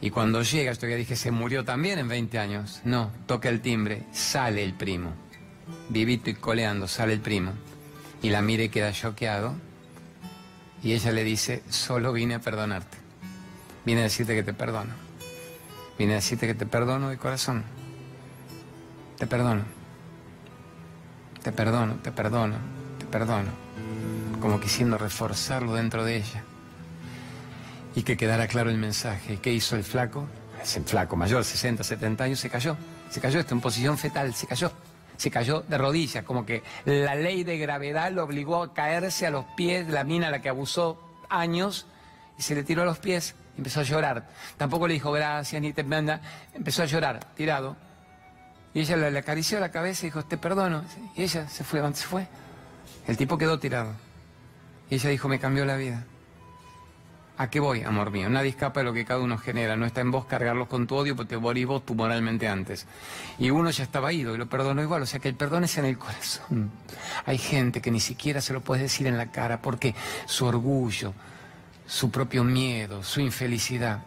Y 0.00 0.10
cuando 0.10 0.42
llega, 0.42 0.72
esto 0.72 0.88
ya 0.88 0.96
dije, 0.96 1.14
se 1.14 1.30
murió 1.30 1.64
también 1.64 2.00
en 2.00 2.08
20 2.08 2.36
años. 2.40 2.80
No, 2.82 3.12
toca 3.26 3.48
el 3.48 3.60
timbre, 3.60 4.02
sale 4.10 4.64
el 4.64 4.74
primo. 4.74 5.14
Vivito 5.90 6.28
y 6.28 6.34
coleando, 6.34 6.88
sale 6.88 7.12
el 7.12 7.20
primo. 7.20 7.52
Y 8.20 8.30
la 8.30 8.42
mire 8.42 8.64
y 8.64 8.68
queda 8.68 8.90
choqueado. 8.90 9.54
Y 10.82 10.94
ella 10.94 11.12
le 11.12 11.22
dice, 11.22 11.62
solo 11.68 12.12
vine 12.12 12.34
a 12.34 12.40
perdonarte. 12.40 12.98
Vine 13.84 14.00
a 14.00 14.04
decirte 14.04 14.34
que 14.34 14.42
te 14.42 14.52
perdono. 14.52 15.01
Vine 15.98 16.12
a 16.12 16.16
decirte 16.16 16.46
que 16.46 16.54
te 16.54 16.66
perdono 16.66 17.10
de 17.10 17.18
corazón. 17.18 17.64
Te 19.18 19.26
perdono. 19.26 19.62
Te 21.42 21.52
perdono, 21.52 21.94
te 21.96 22.12
perdono, 22.12 22.56
te 22.98 23.06
perdono. 23.06 23.50
Como 24.40 24.60
quisiendo 24.60 24.98
reforzarlo 24.98 25.74
dentro 25.74 26.04
de 26.04 26.16
ella. 26.16 26.44
Y 27.94 28.02
que 28.02 28.16
quedara 28.16 28.46
claro 28.46 28.70
el 28.70 28.78
mensaje. 28.78 29.38
¿Qué 29.40 29.52
hizo 29.52 29.76
el 29.76 29.84
flaco? 29.84 30.26
Ese 30.62 30.80
flaco 30.82 31.16
mayor, 31.16 31.44
60, 31.44 31.82
70 31.82 32.24
años, 32.24 32.40
se 32.40 32.48
cayó. 32.48 32.76
Se 33.10 33.20
cayó 33.20 33.40
esto 33.40 33.54
en 33.54 33.60
posición 33.60 33.98
fetal, 33.98 34.32
se 34.34 34.46
cayó. 34.46 34.72
Se 35.16 35.30
cayó 35.30 35.60
de 35.60 35.78
rodillas, 35.78 36.24
como 36.24 36.46
que 36.46 36.62
la 36.84 37.14
ley 37.14 37.44
de 37.44 37.58
gravedad 37.58 38.10
lo 38.10 38.24
obligó 38.24 38.62
a 38.62 38.72
caerse 38.72 39.26
a 39.26 39.30
los 39.30 39.44
pies 39.56 39.86
de 39.86 39.92
la 39.92 40.04
mina 40.04 40.28
a 40.28 40.30
la 40.30 40.40
que 40.40 40.48
abusó 40.48 41.00
años 41.28 41.86
y 42.38 42.42
se 42.42 42.54
le 42.54 42.64
tiró 42.64 42.82
a 42.82 42.84
los 42.84 42.98
pies 42.98 43.34
empezó 43.56 43.80
a 43.80 43.82
llorar. 43.82 44.28
Tampoco 44.56 44.86
le 44.86 44.94
dijo 44.94 45.12
gracias 45.12 45.60
ni 45.60 45.72
te 45.72 45.84
manda. 45.84 46.20
Empezó 46.54 46.82
a 46.82 46.86
llorar, 46.86 47.20
tirado. 47.34 47.76
Y 48.74 48.80
ella 48.80 48.96
le, 48.96 49.18
acarició 49.18 49.60
la 49.60 49.70
cabeza 49.70 50.06
y 50.06 50.08
dijo, 50.08 50.24
te 50.24 50.38
perdono. 50.38 50.84
Y 51.14 51.22
ella 51.22 51.48
se 51.48 51.64
fue, 51.64 51.80
se 51.94 52.06
fue? 52.06 52.26
El 53.06 53.16
tipo 53.16 53.36
quedó 53.36 53.58
tirado. 53.58 53.92
Y 54.88 54.96
ella 54.96 55.10
dijo, 55.10 55.28
me 55.28 55.38
cambió 55.38 55.64
la 55.64 55.76
vida. 55.76 56.04
¿A 57.38 57.48
qué 57.50 57.60
voy, 57.60 57.82
amor 57.82 58.10
mío? 58.10 58.28
Nadie 58.28 58.50
escapa 58.50 58.80
de 58.80 58.84
lo 58.84 58.92
que 58.92 59.04
cada 59.04 59.20
uno 59.20 59.38
genera. 59.38 59.74
No 59.76 59.86
está 59.86 60.00
en 60.00 60.10
vos 60.10 60.26
cargarlos 60.26 60.68
con 60.68 60.86
tu 60.86 60.94
odio 60.94 61.16
porque 61.16 61.36
morís 61.38 61.66
vos 61.66 61.84
tú 61.84 61.94
moralmente 61.94 62.46
antes. 62.46 62.86
Y 63.38 63.50
uno 63.50 63.70
ya 63.70 63.84
estaba 63.84 64.12
ido 64.12 64.34
y 64.34 64.38
lo 64.38 64.48
perdonó 64.48 64.82
igual. 64.82 65.02
O 65.02 65.06
sea 65.06 65.18
que 65.18 65.28
el 65.28 65.34
perdón 65.34 65.64
es 65.64 65.76
en 65.78 65.86
el 65.86 65.98
corazón. 65.98 66.70
Hay 67.26 67.38
gente 67.38 67.80
que 67.80 67.90
ni 67.90 68.00
siquiera 68.00 68.40
se 68.40 68.52
lo 68.52 68.60
puede 68.60 68.82
decir 68.82 69.06
en 69.06 69.16
la 69.16 69.32
cara 69.32 69.60
porque 69.60 69.94
su 70.26 70.44
orgullo, 70.44 71.14
su 71.86 72.10
propio 72.10 72.44
miedo, 72.44 73.02
su 73.02 73.20
infelicidad, 73.20 74.02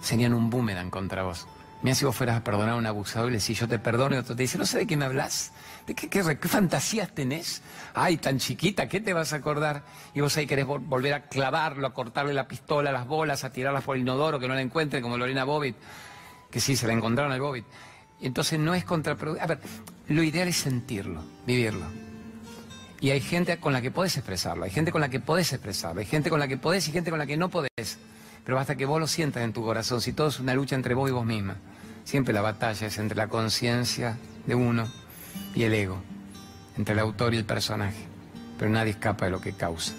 serían 0.00 0.34
un 0.34 0.50
boomerang 0.50 0.90
contra 0.90 1.22
vos. 1.22 1.46
Mira 1.82 1.94
si 1.94 2.04
vos 2.04 2.14
fueras 2.14 2.36
a 2.36 2.44
perdonar 2.44 2.70
a 2.70 2.76
un 2.76 2.86
abusador 2.86 3.30
y 3.30 3.32
le 3.32 3.38
decís, 3.38 3.58
yo 3.58 3.66
te 3.66 3.78
perdono, 3.78 4.14
y 4.14 4.18
otro 4.18 4.36
te 4.36 4.42
dice, 4.42 4.58
no 4.58 4.66
sé 4.66 4.78
de 4.78 4.86
qué 4.86 4.98
me 4.98 5.06
hablas, 5.06 5.52
de 5.86 5.94
qué, 5.94 6.22
fantasías 6.22 7.14
tenés. 7.14 7.62
Ay, 7.94 8.18
tan 8.18 8.38
chiquita, 8.38 8.86
¿qué 8.86 9.00
te 9.00 9.14
vas 9.14 9.32
a 9.32 9.36
acordar? 9.36 9.82
Y 10.12 10.20
vos 10.20 10.36
ahí 10.36 10.46
querés 10.46 10.66
volver 10.66 11.14
a 11.14 11.22
clavarlo, 11.22 11.86
a 11.86 11.94
cortarle 11.94 12.34
la 12.34 12.46
pistola, 12.46 12.92
las 12.92 13.06
bolas, 13.06 13.44
a 13.44 13.50
tirarlas 13.50 13.82
por 13.82 13.96
el 13.96 14.02
inodoro, 14.02 14.38
que 14.38 14.46
no 14.46 14.54
la 14.54 14.60
encuentren, 14.60 15.02
como 15.02 15.16
Lorena 15.16 15.44
Bobbitt, 15.44 15.76
que 16.50 16.60
sí, 16.60 16.76
se 16.76 16.86
la 16.86 16.92
encontraron 16.92 17.32
al 17.32 17.40
Bobbitt. 17.40 17.64
Entonces 18.20 18.58
no 18.58 18.74
es 18.74 18.84
contraproducente. 18.84 19.42
A 19.42 19.46
ver, 19.46 19.60
lo 20.08 20.22
ideal 20.22 20.48
es 20.48 20.56
sentirlo, 20.56 21.24
vivirlo. 21.46 22.09
Y 23.00 23.10
hay 23.10 23.20
gente 23.20 23.58
con 23.58 23.72
la 23.72 23.80
que 23.80 23.90
podés 23.90 24.16
expresarlo, 24.16 24.64
hay 24.64 24.70
gente 24.70 24.92
con 24.92 25.00
la 25.00 25.08
que 25.08 25.20
podés 25.20 25.52
expresarlo, 25.52 26.00
hay 26.00 26.06
gente 26.06 26.28
con 26.28 26.38
la 26.38 26.48
que 26.48 26.58
podés 26.58 26.86
y 26.88 26.92
gente 26.92 27.10
con 27.10 27.18
la 27.18 27.26
que 27.26 27.36
no 27.36 27.48
podés. 27.48 27.98
Pero 28.44 28.56
basta 28.56 28.76
que 28.76 28.84
vos 28.84 29.00
lo 29.00 29.06
sientas 29.06 29.42
en 29.42 29.52
tu 29.52 29.62
corazón, 29.62 30.00
si 30.00 30.12
todo 30.12 30.28
es 30.28 30.38
una 30.38 30.54
lucha 30.54 30.76
entre 30.76 30.94
vos 30.94 31.08
y 31.08 31.12
vos 31.12 31.24
misma. 31.24 31.56
Siempre 32.04 32.34
la 32.34 32.42
batalla 32.42 32.86
es 32.86 32.98
entre 32.98 33.16
la 33.16 33.28
conciencia 33.28 34.18
de 34.46 34.54
uno 34.54 34.86
y 35.54 35.62
el 35.62 35.72
ego, 35.72 36.02
entre 36.76 36.92
el 36.92 36.98
autor 36.98 37.32
y 37.32 37.38
el 37.38 37.44
personaje. 37.44 38.06
Pero 38.58 38.70
nadie 38.70 38.90
escapa 38.90 39.24
de 39.24 39.30
lo 39.30 39.40
que 39.40 39.52
causa. 39.52 39.94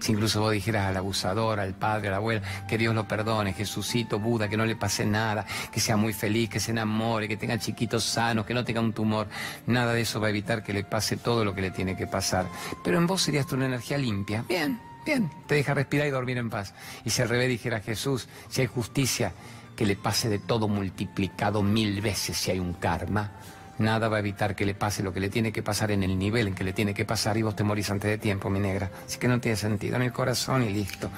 Si 0.00 0.12
incluso 0.12 0.40
vos 0.40 0.52
dijeras 0.52 0.86
al 0.86 0.96
abusador, 0.96 1.60
al 1.60 1.74
padre, 1.74 2.08
a 2.08 2.12
la 2.12 2.16
abuela, 2.16 2.42
que 2.66 2.78
Dios 2.78 2.94
lo 2.94 3.06
perdone, 3.06 3.52
Jesucito, 3.52 4.18
Buda, 4.18 4.48
que 4.48 4.56
no 4.56 4.64
le 4.64 4.76
pase 4.76 5.04
nada, 5.04 5.46
que 5.70 5.78
sea 5.78 5.96
muy 5.96 6.12
feliz, 6.12 6.48
que 6.48 6.58
se 6.58 6.70
enamore, 6.70 7.28
que 7.28 7.36
tenga 7.36 7.58
chiquitos 7.58 8.04
sanos, 8.04 8.46
que 8.46 8.54
no 8.54 8.64
tenga 8.64 8.80
un 8.80 8.92
tumor, 8.92 9.28
nada 9.66 9.92
de 9.92 10.00
eso 10.00 10.20
va 10.20 10.28
a 10.28 10.30
evitar 10.30 10.62
que 10.62 10.72
le 10.72 10.84
pase 10.84 11.16
todo 11.16 11.44
lo 11.44 11.54
que 11.54 11.60
le 11.60 11.70
tiene 11.70 11.96
que 11.96 12.06
pasar. 12.06 12.46
Pero 12.82 12.98
en 12.98 13.06
vos 13.06 13.22
serías 13.22 13.46
tú 13.46 13.56
una 13.56 13.66
energía 13.66 13.98
limpia. 13.98 14.44
Bien, 14.48 14.80
bien, 15.04 15.30
te 15.46 15.56
deja 15.56 15.74
respirar 15.74 16.06
y 16.06 16.10
dormir 16.10 16.38
en 16.38 16.50
paz. 16.50 16.74
Y 17.04 17.10
si 17.10 17.20
al 17.22 17.28
revés 17.28 17.48
dijera 17.48 17.80
Jesús, 17.80 18.28
si 18.48 18.62
hay 18.62 18.66
justicia, 18.66 19.32
que 19.76 19.86
le 19.86 19.96
pase 19.96 20.28
de 20.28 20.38
todo 20.38 20.68
multiplicado 20.68 21.62
mil 21.62 22.02
veces 22.02 22.36
si 22.36 22.50
hay 22.50 22.58
un 22.58 22.74
karma, 22.74 23.32
Nada 23.80 24.10
va 24.10 24.18
a 24.18 24.20
evitar 24.20 24.54
que 24.54 24.66
le 24.66 24.74
pase 24.74 25.02
lo 25.02 25.14
que 25.14 25.20
le 25.20 25.30
tiene 25.30 25.52
que 25.52 25.62
pasar 25.62 25.90
en 25.90 26.02
el 26.02 26.18
nivel 26.18 26.48
en 26.48 26.54
que 26.54 26.64
le 26.64 26.74
tiene 26.74 26.92
que 26.92 27.06
pasar 27.06 27.38
y 27.38 27.42
vos 27.42 27.56
te 27.56 27.64
morís 27.64 27.90
antes 27.90 28.10
de 28.10 28.18
tiempo, 28.18 28.50
mi 28.50 28.60
negra. 28.60 28.90
Así 29.06 29.18
que 29.18 29.26
no 29.26 29.40
tiene 29.40 29.56
sentido. 29.56 29.96
En 29.96 30.02
el 30.02 30.12
corazón 30.12 30.62
y 30.62 30.68
listo. 30.68 31.10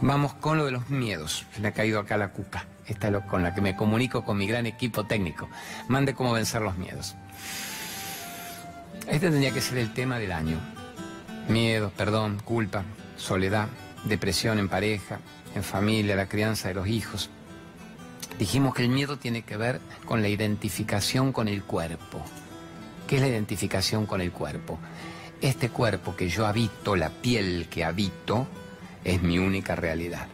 Vamos 0.00 0.34
con 0.34 0.58
lo 0.58 0.64
de 0.64 0.72
los 0.72 0.90
miedos. 0.90 1.46
Se 1.54 1.60
me 1.60 1.68
ha 1.68 1.72
caído 1.72 2.00
acá 2.00 2.16
la 2.16 2.32
cuca. 2.32 2.64
Esta 2.88 3.06
es 3.06 3.12
lo 3.12 3.24
con 3.24 3.44
la 3.44 3.54
que 3.54 3.60
me 3.60 3.76
comunico 3.76 4.24
con 4.24 4.36
mi 4.36 4.48
gran 4.48 4.66
equipo 4.66 5.06
técnico. 5.06 5.48
Mande 5.86 6.12
cómo 6.12 6.32
vencer 6.32 6.60
los 6.60 6.76
miedos. 6.76 7.14
Este 9.06 9.30
tendría 9.30 9.52
que 9.52 9.60
ser 9.60 9.78
el 9.78 9.94
tema 9.94 10.18
del 10.18 10.32
año. 10.32 10.58
Miedo, 11.48 11.92
perdón, 11.96 12.40
culpa, 12.44 12.82
soledad, 13.16 13.68
depresión 14.06 14.58
en 14.58 14.68
pareja, 14.68 15.20
en 15.54 15.62
familia, 15.62 16.16
la 16.16 16.26
crianza 16.26 16.66
de 16.66 16.74
los 16.74 16.88
hijos. 16.88 17.30
Dijimos 18.38 18.74
que 18.74 18.82
el 18.82 18.88
miedo 18.88 19.18
tiene 19.18 19.42
que 19.42 19.56
ver 19.56 19.80
con 20.04 20.22
la 20.22 20.28
identificación 20.28 21.32
con 21.32 21.48
el 21.48 21.64
cuerpo. 21.64 22.22
¿Qué 23.06 23.16
es 23.16 23.22
la 23.22 23.28
identificación 23.28 24.06
con 24.06 24.20
el 24.20 24.32
cuerpo? 24.32 24.78
Este 25.40 25.70
cuerpo 25.70 26.14
que 26.14 26.28
yo 26.28 26.46
habito, 26.46 26.94
la 26.96 27.10
piel 27.10 27.68
que 27.70 27.84
habito, 27.84 28.46
es 29.04 29.22
mi 29.22 29.38
única 29.38 29.74
realidad. 29.74 30.26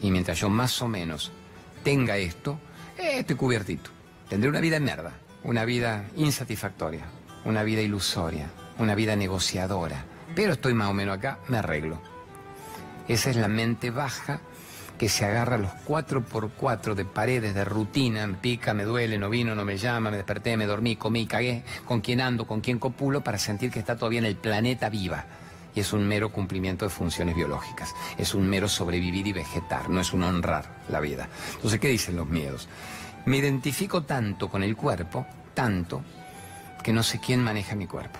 Y 0.00 0.10
mientras 0.10 0.38
yo 0.38 0.48
más 0.50 0.80
o 0.82 0.88
menos 0.88 1.32
tenga 1.82 2.16
esto, 2.16 2.58
eh, 2.96 3.20
estoy 3.20 3.36
cubiertito. 3.36 3.90
Tendré 4.28 4.50
una 4.50 4.60
vida 4.60 4.76
en 4.76 4.84
mierda, 4.84 5.12
una 5.42 5.64
vida 5.64 6.04
insatisfactoria, 6.16 7.06
una 7.44 7.62
vida 7.62 7.80
ilusoria, 7.80 8.50
una 8.78 8.94
vida 8.94 9.16
negociadora. 9.16 10.04
Pero 10.34 10.52
estoy 10.52 10.74
más 10.74 10.90
o 10.90 10.94
menos 10.94 11.16
acá, 11.16 11.38
me 11.48 11.58
arreglo. 11.58 12.00
Esa 13.08 13.30
es 13.30 13.36
la 13.36 13.48
mente 13.48 13.90
baja 13.90 14.40
que 14.98 15.08
se 15.08 15.24
agarra 15.24 15.54
a 15.54 15.58
los 15.58 15.72
cuatro 15.84 16.22
por 16.24 16.50
cuatro 16.50 16.94
de 16.96 17.04
paredes 17.04 17.54
de 17.54 17.64
rutina, 17.64 18.26
me 18.26 18.34
pica, 18.34 18.74
me 18.74 18.84
duele, 18.84 19.16
no 19.16 19.30
vino, 19.30 19.54
no 19.54 19.64
me 19.64 19.78
llama, 19.78 20.10
me 20.10 20.16
desperté, 20.16 20.56
me 20.56 20.66
dormí, 20.66 20.96
comí, 20.96 21.26
cagué, 21.26 21.62
con 21.84 22.00
quién 22.00 22.20
ando, 22.20 22.46
con 22.46 22.60
quién 22.60 22.80
copulo, 22.80 23.22
para 23.22 23.38
sentir 23.38 23.70
que 23.70 23.78
está 23.78 23.96
todavía 23.96 24.18
en 24.18 24.24
el 24.24 24.36
planeta 24.36 24.88
viva. 24.88 25.24
Y 25.74 25.80
es 25.80 25.92
un 25.92 26.06
mero 26.08 26.32
cumplimiento 26.32 26.84
de 26.84 26.90
funciones 26.90 27.36
biológicas, 27.36 27.94
es 28.18 28.34
un 28.34 28.48
mero 28.48 28.68
sobrevivir 28.68 29.28
y 29.28 29.32
vegetar, 29.32 29.88
no 29.88 30.00
es 30.00 30.12
un 30.12 30.24
honrar 30.24 30.64
la 30.88 30.98
vida. 30.98 31.28
Entonces, 31.54 31.78
¿qué 31.78 31.88
dicen 31.88 32.16
los 32.16 32.26
miedos? 32.26 32.68
Me 33.24 33.36
identifico 33.36 34.02
tanto 34.02 34.48
con 34.48 34.64
el 34.64 34.74
cuerpo, 34.74 35.26
tanto, 35.54 36.02
que 36.82 36.92
no 36.92 37.04
sé 37.04 37.20
quién 37.20 37.44
maneja 37.44 37.76
mi 37.76 37.86
cuerpo. 37.86 38.18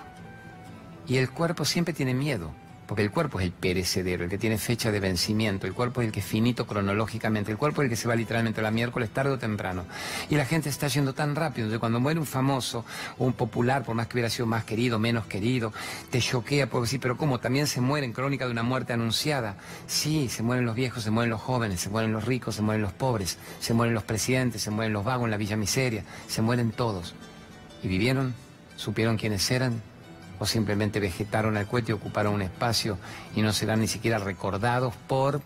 Y 1.07 1.17
el 1.17 1.29
cuerpo 1.31 1.65
siempre 1.65 1.93
tiene 1.93 2.13
miedo, 2.13 2.51
porque 2.89 3.03
el 3.03 3.11
cuerpo 3.11 3.39
es 3.39 3.45
el 3.45 3.51
perecedero, 3.51 4.23
el 4.23 4.31
que 4.31 4.39
tiene 4.39 4.57
fecha 4.57 4.91
de 4.91 4.99
vencimiento, 4.99 5.67
el 5.67 5.75
cuerpo 5.75 6.01
es 6.01 6.07
el 6.07 6.11
que 6.11 6.21
es 6.21 6.25
finito 6.25 6.65
cronológicamente, 6.65 7.51
el 7.51 7.57
cuerpo 7.59 7.83
es 7.83 7.85
el 7.85 7.89
que 7.91 7.95
se 7.95 8.07
va 8.07 8.15
literalmente 8.15 8.63
la 8.63 8.71
miércoles 8.71 9.11
tarde 9.11 9.29
o 9.29 9.37
temprano. 9.37 9.85
Y 10.27 10.35
la 10.35 10.43
gente 10.43 10.69
está 10.69 10.87
yendo 10.87 11.13
tan 11.13 11.35
rápido, 11.35 11.65
entonces 11.65 11.79
cuando 11.79 11.99
muere 11.99 12.19
un 12.19 12.25
famoso 12.25 12.83
o 13.19 13.25
un 13.25 13.33
popular, 13.33 13.83
por 13.83 13.93
más 13.93 14.07
que 14.07 14.15
hubiera 14.15 14.31
sido 14.31 14.47
más 14.47 14.63
querido, 14.63 14.97
menos 14.97 15.27
querido, 15.27 15.71
te 16.09 16.19
choquea, 16.19 16.67
porque 16.67 16.85
decir, 16.85 16.99
pero 16.99 17.15
¿cómo? 17.15 17.39
También 17.39 17.67
se 17.67 17.79
muere 17.79 18.07
en 18.07 18.11
crónica 18.11 18.47
de 18.47 18.53
una 18.53 18.63
muerte 18.63 18.91
anunciada. 18.91 19.57
Sí, 19.85 20.27
se 20.27 20.41
mueren 20.41 20.65
los 20.65 20.73
viejos, 20.73 21.03
se 21.03 21.11
mueren 21.11 21.29
los 21.29 21.41
jóvenes, 21.41 21.81
se 21.81 21.91
mueren 21.91 22.11
los 22.11 22.25
ricos, 22.25 22.55
se 22.55 22.63
mueren 22.63 22.81
los 22.81 22.93
pobres, 22.93 23.37
se 23.59 23.75
mueren 23.75 23.93
los 23.93 24.03
presidentes, 24.03 24.63
se 24.63 24.71
mueren 24.71 24.93
los 24.93 25.05
vagos 25.05 25.25
en 25.25 25.31
la 25.31 25.37
Villa 25.37 25.57
Miseria, 25.57 26.05
se 26.27 26.41
mueren 26.41 26.71
todos. 26.71 27.13
¿Y 27.83 27.87
vivieron? 27.87 28.33
¿Supieron 28.77 29.15
quiénes 29.15 29.51
eran? 29.51 29.79
O 30.39 30.45
simplemente 30.45 30.99
vegetaron 30.99 31.57
al 31.57 31.67
cohete 31.67 31.91
y 31.91 31.95
ocuparon 31.95 32.33
un 32.33 32.41
espacio 32.41 32.97
y 33.35 33.41
no 33.41 33.53
serán 33.53 33.81
ni 33.81 33.87
siquiera 33.87 34.17
recordados 34.17 34.93
por 35.07 35.41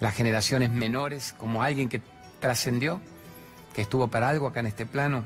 las 0.00 0.14
generaciones 0.14 0.70
menores 0.70 1.34
como 1.38 1.62
alguien 1.62 1.88
que 1.88 2.02
trascendió, 2.40 3.00
que 3.74 3.82
estuvo 3.82 4.08
para 4.08 4.28
algo 4.28 4.48
acá 4.48 4.60
en 4.60 4.66
este 4.66 4.86
plano. 4.86 5.24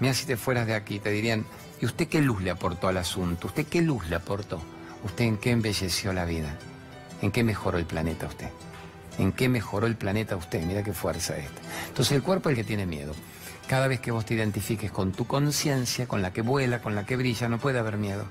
Mira 0.00 0.14
si 0.14 0.26
te 0.26 0.36
fueras 0.36 0.66
de 0.66 0.74
aquí, 0.74 0.98
te 0.98 1.10
dirían, 1.10 1.44
¿y 1.80 1.86
usted 1.86 2.08
qué 2.08 2.20
luz 2.20 2.42
le 2.42 2.50
aportó 2.50 2.88
al 2.88 2.96
asunto? 2.96 3.48
¿Usted 3.48 3.66
qué 3.66 3.82
luz 3.82 4.08
le 4.08 4.16
aportó? 4.16 4.60
¿Usted 5.04 5.24
en 5.24 5.36
qué 5.36 5.50
embelleció 5.50 6.12
la 6.12 6.24
vida? 6.24 6.54
¿En 7.22 7.30
qué 7.32 7.44
mejoró 7.44 7.78
el 7.78 7.86
planeta 7.86 8.26
usted? 8.26 8.48
¿En 9.18 9.32
qué 9.32 9.48
mejoró 9.48 9.86
el 9.86 9.96
planeta 9.96 10.36
usted? 10.36 10.62
Mira 10.64 10.82
qué 10.82 10.92
fuerza 10.92 11.36
esta. 11.36 11.60
Entonces 11.88 12.12
el 12.12 12.22
cuerpo 12.22 12.48
es 12.48 12.52
el 12.52 12.62
que 12.62 12.68
tiene 12.68 12.86
miedo. 12.86 13.14
Cada 13.66 13.88
vez 13.88 13.98
que 13.98 14.12
vos 14.12 14.24
te 14.24 14.34
identifiques 14.34 14.92
con 14.92 15.10
tu 15.10 15.26
conciencia, 15.26 16.06
con 16.06 16.22
la 16.22 16.32
que 16.32 16.40
vuela, 16.40 16.80
con 16.80 16.94
la 16.94 17.04
que 17.04 17.16
brilla, 17.16 17.48
no 17.48 17.58
puede 17.58 17.80
haber 17.80 17.96
miedo. 17.96 18.24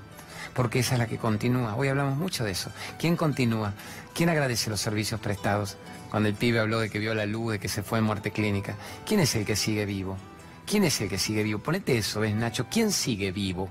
Porque 0.54 0.78
esa 0.78 0.94
es 0.94 0.98
la 0.98 1.06
que 1.06 1.18
continúa. 1.18 1.76
Hoy 1.76 1.88
hablamos 1.88 2.16
mucho 2.16 2.42
de 2.42 2.52
eso. 2.52 2.70
¿Quién 2.98 3.16
continúa? 3.16 3.74
¿Quién 4.14 4.30
agradece 4.30 4.70
los 4.70 4.80
servicios 4.80 5.20
prestados? 5.20 5.76
Cuando 6.10 6.30
el 6.30 6.34
pibe 6.34 6.60
habló 6.60 6.80
de 6.80 6.88
que 6.88 6.98
vio 6.98 7.14
la 7.14 7.26
luz, 7.26 7.52
de 7.52 7.58
que 7.58 7.68
se 7.68 7.82
fue 7.82 7.98
en 7.98 8.06
muerte 8.06 8.30
clínica. 8.30 8.76
¿Quién 9.04 9.20
es 9.20 9.34
el 9.34 9.44
que 9.44 9.56
sigue 9.56 9.84
vivo? 9.84 10.16
¿Quién 10.64 10.84
es 10.84 10.98
el 11.02 11.10
que 11.10 11.18
sigue 11.18 11.42
vivo? 11.42 11.58
Ponete 11.58 11.98
eso, 11.98 12.20
¿ves, 12.20 12.34
Nacho? 12.34 12.66
¿Quién 12.70 12.90
sigue 12.90 13.30
vivo? 13.30 13.68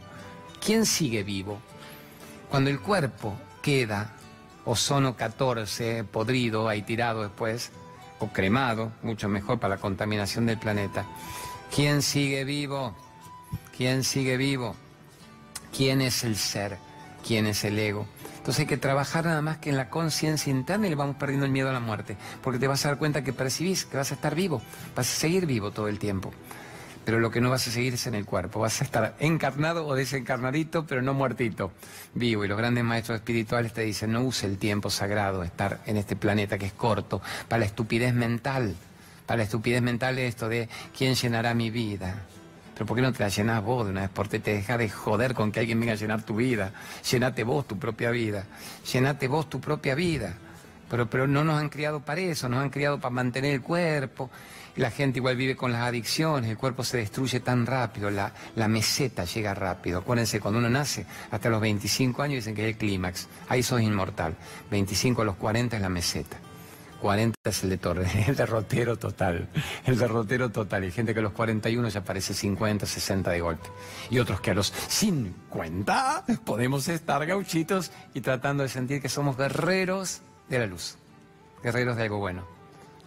¿Quién 0.63 0.85
sigue 0.85 1.23
vivo? 1.23 1.59
Cuando 2.47 2.69
el 2.69 2.79
cuerpo 2.79 3.35
queda 3.63 4.13
ozono 4.65 5.15
14, 5.15 6.03
podrido, 6.03 6.69
ahí 6.69 6.83
tirado 6.83 7.23
después, 7.23 7.71
o 8.19 8.27
cremado, 8.27 8.91
mucho 9.01 9.27
mejor 9.27 9.59
para 9.59 9.75
la 9.75 9.81
contaminación 9.81 10.45
del 10.45 10.57
planeta, 10.57 11.05
¿Quién 11.73 12.01
sigue 12.01 12.43
vivo? 12.43 12.95
¿Quién 13.75 14.03
sigue 14.03 14.37
vivo? 14.37 14.75
¿Quién 15.75 16.01
es 16.01 16.23
el 16.23 16.37
ser? 16.37 16.77
¿Quién 17.27 17.45
es 17.47 17.63
el 17.65 17.77
ego? 17.77 18.07
Entonces 18.37 18.61
hay 18.61 18.65
que 18.67 18.77
trabajar 18.77 19.25
nada 19.25 19.41
más 19.41 19.57
que 19.57 19.71
en 19.71 19.77
la 19.77 19.89
conciencia 19.89 20.51
interna 20.51 20.87
y 20.87 20.91
le 20.91 20.95
vamos 20.95 21.15
perdiendo 21.15 21.45
el 21.45 21.51
miedo 21.51 21.69
a 21.69 21.73
la 21.73 21.79
muerte, 21.79 22.15
porque 22.41 22.59
te 22.59 22.67
vas 22.67 22.85
a 22.85 22.89
dar 22.89 22.97
cuenta 22.97 23.23
que 23.23 23.33
percibís 23.33 23.85
que 23.85 23.97
vas 23.97 24.11
a 24.11 24.15
estar 24.15 24.35
vivo, 24.35 24.61
vas 24.95 25.11
a 25.11 25.19
seguir 25.19 25.45
vivo 25.45 25.71
todo 25.71 25.87
el 25.87 25.99
tiempo. 25.99 26.31
Pero 27.03 27.19
lo 27.19 27.29
que 27.29 27.41
no 27.41 27.49
vas 27.49 27.67
a 27.67 27.71
seguir 27.71 27.95
es 27.95 28.07
en 28.07 28.15
el 28.15 28.25
cuerpo, 28.25 28.59
vas 28.59 28.81
a 28.81 28.83
estar 28.83 29.15
encarnado 29.19 29.85
o 29.85 29.95
desencarnadito, 29.95 30.85
pero 30.85 31.01
no 31.01 31.13
muertito, 31.13 31.71
vivo. 32.13 32.45
Y 32.45 32.47
los 32.47 32.57
grandes 32.57 32.83
maestros 32.83 33.17
espirituales 33.17 33.73
te 33.73 33.81
dicen, 33.81 34.11
no 34.11 34.21
use 34.21 34.45
el 34.45 34.57
tiempo 34.57 34.89
sagrado, 34.89 35.43
estar 35.43 35.81
en 35.85 35.97
este 35.97 36.15
planeta 36.15 36.57
que 36.57 36.67
es 36.67 36.73
corto, 36.73 37.21
para 37.47 37.59
la 37.59 37.65
estupidez 37.65 38.13
mental 38.13 38.75
para 39.25 39.37
la 39.37 39.43
estupidez 39.43 39.81
mental 39.81 40.19
esto 40.19 40.49
de 40.49 40.69
quién 40.97 41.15
llenará 41.15 41.53
mi 41.53 41.69
vida. 41.69 42.23
Pero 42.75 42.85
¿por 42.85 42.97
qué 42.97 43.01
no 43.01 43.13
te 43.13 43.23
la 43.23 43.29
llenas 43.29 43.63
vos 43.63 43.85
de 43.85 43.91
una 43.91 44.01
vez? 44.01 44.09
Porque 44.13 44.39
te 44.39 44.53
deja 44.53 44.77
de 44.77 44.89
joder 44.89 45.33
con 45.33 45.51
que 45.51 45.61
alguien 45.61 45.79
venga 45.79 45.93
a 45.93 45.95
llenar 45.95 46.23
tu 46.23 46.35
vida. 46.35 46.73
Llenate 47.09 47.45
vos 47.45 47.65
tu 47.65 47.79
propia 47.79 48.11
vida. 48.11 48.45
Llenate 48.91 49.29
vos 49.29 49.49
tu 49.49 49.61
propia 49.61 49.95
vida. 49.95 50.33
Pero, 50.89 51.09
pero 51.09 51.25
no 51.25 51.43
nos 51.43 51.59
han 51.59 51.69
criado 51.69 52.01
para 52.01 52.21
eso, 52.21 52.47
nos 52.47 52.61
han 52.61 52.69
criado 52.69 52.99
para 52.99 53.09
mantener 53.09 53.55
el 53.55 53.61
cuerpo. 53.61 54.29
La 54.75 54.91
gente 54.91 55.19
igual 55.19 55.37
vive 55.37 55.55
con 55.55 55.71
las 55.71 55.83
adicciones, 55.83 56.49
el 56.49 56.57
cuerpo 56.57 56.83
se 56.83 56.97
destruye 56.97 57.39
tan 57.39 57.65
rápido, 57.65 58.11
la, 58.11 58.33
la 58.55 58.67
meseta 58.67 59.23
llega 59.23 59.53
rápido. 59.53 59.99
Acuérdense, 59.99 60.41
cuando 60.41 60.59
uno 60.59 60.69
nace, 60.69 61.05
hasta 61.31 61.49
los 61.49 61.61
25 61.61 62.21
años 62.21 62.35
dicen 62.35 62.55
que 62.55 62.63
es 62.63 62.73
el 62.73 62.77
clímax. 62.77 63.29
Ahí 63.47 63.63
sos 63.63 63.81
inmortal. 63.81 64.35
25 64.69 65.21
a 65.21 65.25
los 65.25 65.37
40 65.37 65.77
es 65.77 65.81
la 65.81 65.89
meseta. 65.89 66.37
40 67.05 67.37
es 67.43 67.63
el 67.63 67.69
de 67.69 67.77
Torre, 67.77 68.09
el 68.27 68.35
derrotero 68.35 68.97
total, 68.97 69.47
el 69.85 69.95
derrotero 69.95 70.49
total. 70.49 70.81
Hay 70.81 70.91
gente 70.91 71.13
que 71.13 71.19
a 71.19 71.21
los 71.21 71.33
41 71.33 71.87
ya 71.89 72.03
parece 72.03 72.33
50, 72.33 72.83
60 72.87 73.29
de 73.29 73.41
golpe. 73.41 73.69
Y 74.09 74.17
otros 74.17 74.41
que 74.41 74.49
a 74.49 74.53
los 74.55 74.73
50 74.87 76.25
podemos 76.43 76.87
estar 76.87 77.23
gauchitos 77.27 77.91
y 78.15 78.21
tratando 78.21 78.63
de 78.63 78.69
sentir 78.69 79.03
que 79.03 79.09
somos 79.09 79.37
guerreros 79.37 80.21
de 80.49 80.57
la 80.57 80.65
luz, 80.65 80.97
guerreros 81.61 81.95
de 81.95 82.01
algo 82.01 82.17
bueno, 82.17 82.43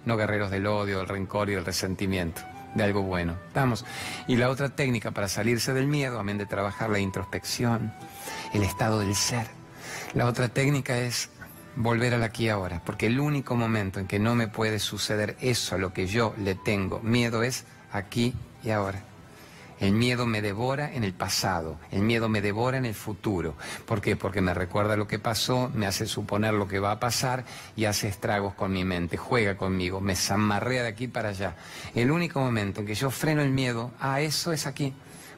no 0.05 0.17
guerreros 0.17 0.53
del 0.53 0.69
odio, 0.69 0.99
del 0.99 1.09
rencor 1.09 1.51
y 1.51 1.55
del 1.57 1.65
resentimiento, 1.65 2.41
de 2.77 2.85
algo 2.85 3.03
bueno. 3.03 3.37
Estamos. 3.49 3.85
Y 4.29 4.37
la 4.37 4.49
otra 4.49 4.69
técnica 4.69 5.11
para 5.11 5.27
salirse 5.27 5.75
del 5.75 5.89
miedo, 5.89 6.21
amén 6.21 6.39
de 6.39 6.47
trabajar 6.47 6.89
la 6.89 7.01
introspección, 7.01 7.93
el 8.55 8.63
estado 8.63 9.01
del 9.01 9.17
ser. 9.17 9.49
La 10.15 10.27
otra 10.27 10.49
técnica 10.49 10.99
es 10.99 11.31
volver 11.79 12.13
al 12.13 12.25
aquí 12.25 12.49
ahora, 12.49 12.83
porque 12.85 13.07
el 13.07 13.21
único 13.21 13.55
momento 13.55 14.01
en 14.01 14.09
que 14.09 14.19
no 14.19 14.35
me 14.35 14.49
puede 14.49 14.81
suceder 14.81 15.37
eso 15.41 15.77
a 15.77 15.79
lo 15.79 15.93
que 15.93 16.09
yo 16.09 16.35
le 16.37 16.57
tengo 16.57 17.01
miedo 17.01 17.45
es 17.45 17.65
aquí 17.93 18.35
y 18.65 18.71
ahora. 18.71 19.05
El 19.79 19.93
miedo 19.93 20.27
me 20.27 20.43
devora 20.43 20.93
en 20.93 21.05
el 21.05 21.13
pasado, 21.13 21.79
el 21.93 22.03
miedo 22.03 22.29
me 22.29 22.41
devora 22.41 22.79
en 22.79 22.85
el 22.85 22.97
futuro. 22.97 23.55
¿Por 23.87 24.01
qué? 24.01 24.17
Porque 24.17 24.41
me 24.41 24.53
recuerda 24.53 24.97
lo 24.97 25.07
que 25.07 25.21
pasó, 25.21 25.71
me 25.73 25.87
hace 25.87 26.07
suponer 26.07 26.53
lo 26.53 26.67
que 26.67 26.81
va 26.81 26.91
a 26.91 26.99
pasar 26.99 27.45
y 27.77 27.85
hace 27.85 28.09
estragos 28.09 28.55
con 28.55 28.73
mi 28.73 28.85
mente, 28.85 29.17
juega 29.17 29.57
conmigo, 29.57 30.01
me 30.01 30.17
zamarrea 30.17 30.83
de 30.83 30.89
aquí 30.89 31.07
para 31.07 31.29
allá. 31.29 31.55
El 31.95 32.11
único 32.11 32.41
momento 32.41 32.81
en 32.81 32.89
que 32.89 32.97
yo 32.97 33.09
freno 33.13 33.41
el 33.41 33.51
miedo, 33.51 33.93
a 34.01 34.21
eso 34.21 34.53
es 34.53 34.67
aquí, 34.67 34.93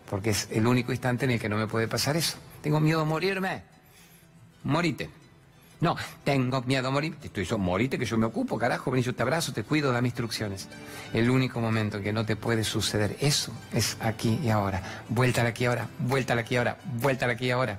porque 0.08 0.30
es 0.30 0.48
el 0.50 0.66
único 0.66 0.90
instante 0.90 1.26
en 1.26 1.32
el 1.32 1.38
que 1.38 1.50
no 1.50 1.58
me 1.58 1.66
puede 1.66 1.86
pasar 1.86 2.16
eso. 2.16 2.38
Tengo 2.62 2.80
miedo 2.80 3.02
a 3.02 3.04
morirme. 3.04 3.62
Morite. 4.64 5.19
No, 5.80 5.96
tengo 6.24 6.60
miedo 6.62 6.88
a 6.88 6.90
morir. 6.90 7.16
Estoy 7.22 7.44
yo, 7.44 7.56
morite 7.56 7.98
que 7.98 8.04
yo 8.04 8.18
me 8.18 8.26
ocupo, 8.26 8.58
carajo, 8.58 8.90
ven, 8.90 9.02
yo 9.02 9.14
te 9.14 9.22
abrazo, 9.22 9.52
te 9.52 9.64
cuido, 9.64 9.92
dame 9.92 10.08
instrucciones. 10.08 10.68
El 11.14 11.30
único 11.30 11.60
momento 11.60 11.96
en 11.96 12.04
que 12.04 12.12
no 12.12 12.26
te 12.26 12.36
puede 12.36 12.64
suceder 12.64 13.16
eso 13.20 13.52
es 13.72 13.96
aquí 14.00 14.38
y 14.42 14.50
ahora. 14.50 14.82
Vuelta 15.08 15.42
aquí 15.46 15.64
ahora, 15.64 15.88
vuelta 15.98 16.34
aquí 16.34 16.56
ahora, 16.56 16.76
vuelta 17.00 17.26
aquí 17.26 17.50
ahora. 17.50 17.78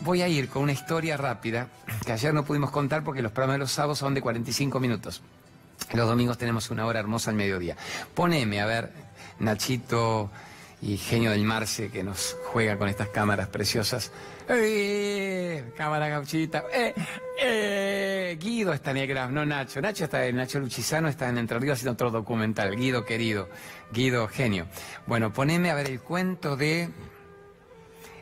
Voy 0.00 0.22
a 0.22 0.28
ir 0.28 0.48
con 0.48 0.62
una 0.62 0.72
historia 0.72 1.16
rápida 1.16 1.68
que 2.04 2.12
ayer 2.12 2.32
no 2.32 2.44
pudimos 2.44 2.70
contar 2.70 3.04
porque 3.04 3.22
los 3.22 3.32
programas 3.32 3.56
de 3.56 3.60
los 3.60 3.72
sábados 3.72 3.98
son 3.98 4.14
de 4.14 4.22
45 4.22 4.80
minutos. 4.80 5.22
Los 5.92 6.08
domingos 6.08 6.38
tenemos 6.38 6.70
una 6.70 6.86
hora 6.86 7.00
hermosa 7.00 7.30
al 7.30 7.36
mediodía. 7.36 7.76
Poneme, 8.14 8.60
a 8.60 8.66
ver, 8.66 8.92
Nachito 9.38 10.30
y 10.82 10.96
genio 10.96 11.30
del 11.30 11.44
Marce 11.44 11.90
que 11.90 12.02
nos 12.02 12.36
juega 12.44 12.76
con 12.76 12.88
estas 12.88 13.08
cámaras 13.08 13.48
preciosas. 13.48 14.12
¡Eh! 14.48 15.72
Cámara 15.76 16.08
gauchita. 16.08 16.64
¡Eh! 16.72 16.94
¡Eh! 17.40 18.38
Guido 18.40 18.72
está 18.72 18.92
negra, 18.92 19.26
no 19.28 19.46
Nacho. 19.46 19.80
Nacho 19.80 20.04
está, 20.04 20.30
Nacho 20.32 20.60
Luchizano 20.60 21.08
está 21.08 21.28
en 21.28 21.38
Entre 21.38 21.58
Ríos 21.58 21.78
haciendo 21.78 21.92
otro 21.92 22.10
documental. 22.10 22.76
Guido 22.76 23.04
querido, 23.04 23.48
Guido 23.92 24.28
genio. 24.28 24.66
Bueno, 25.06 25.32
poneme 25.32 25.70
a 25.70 25.74
ver 25.74 25.86
el 25.86 26.00
cuento 26.00 26.56
de... 26.56 26.90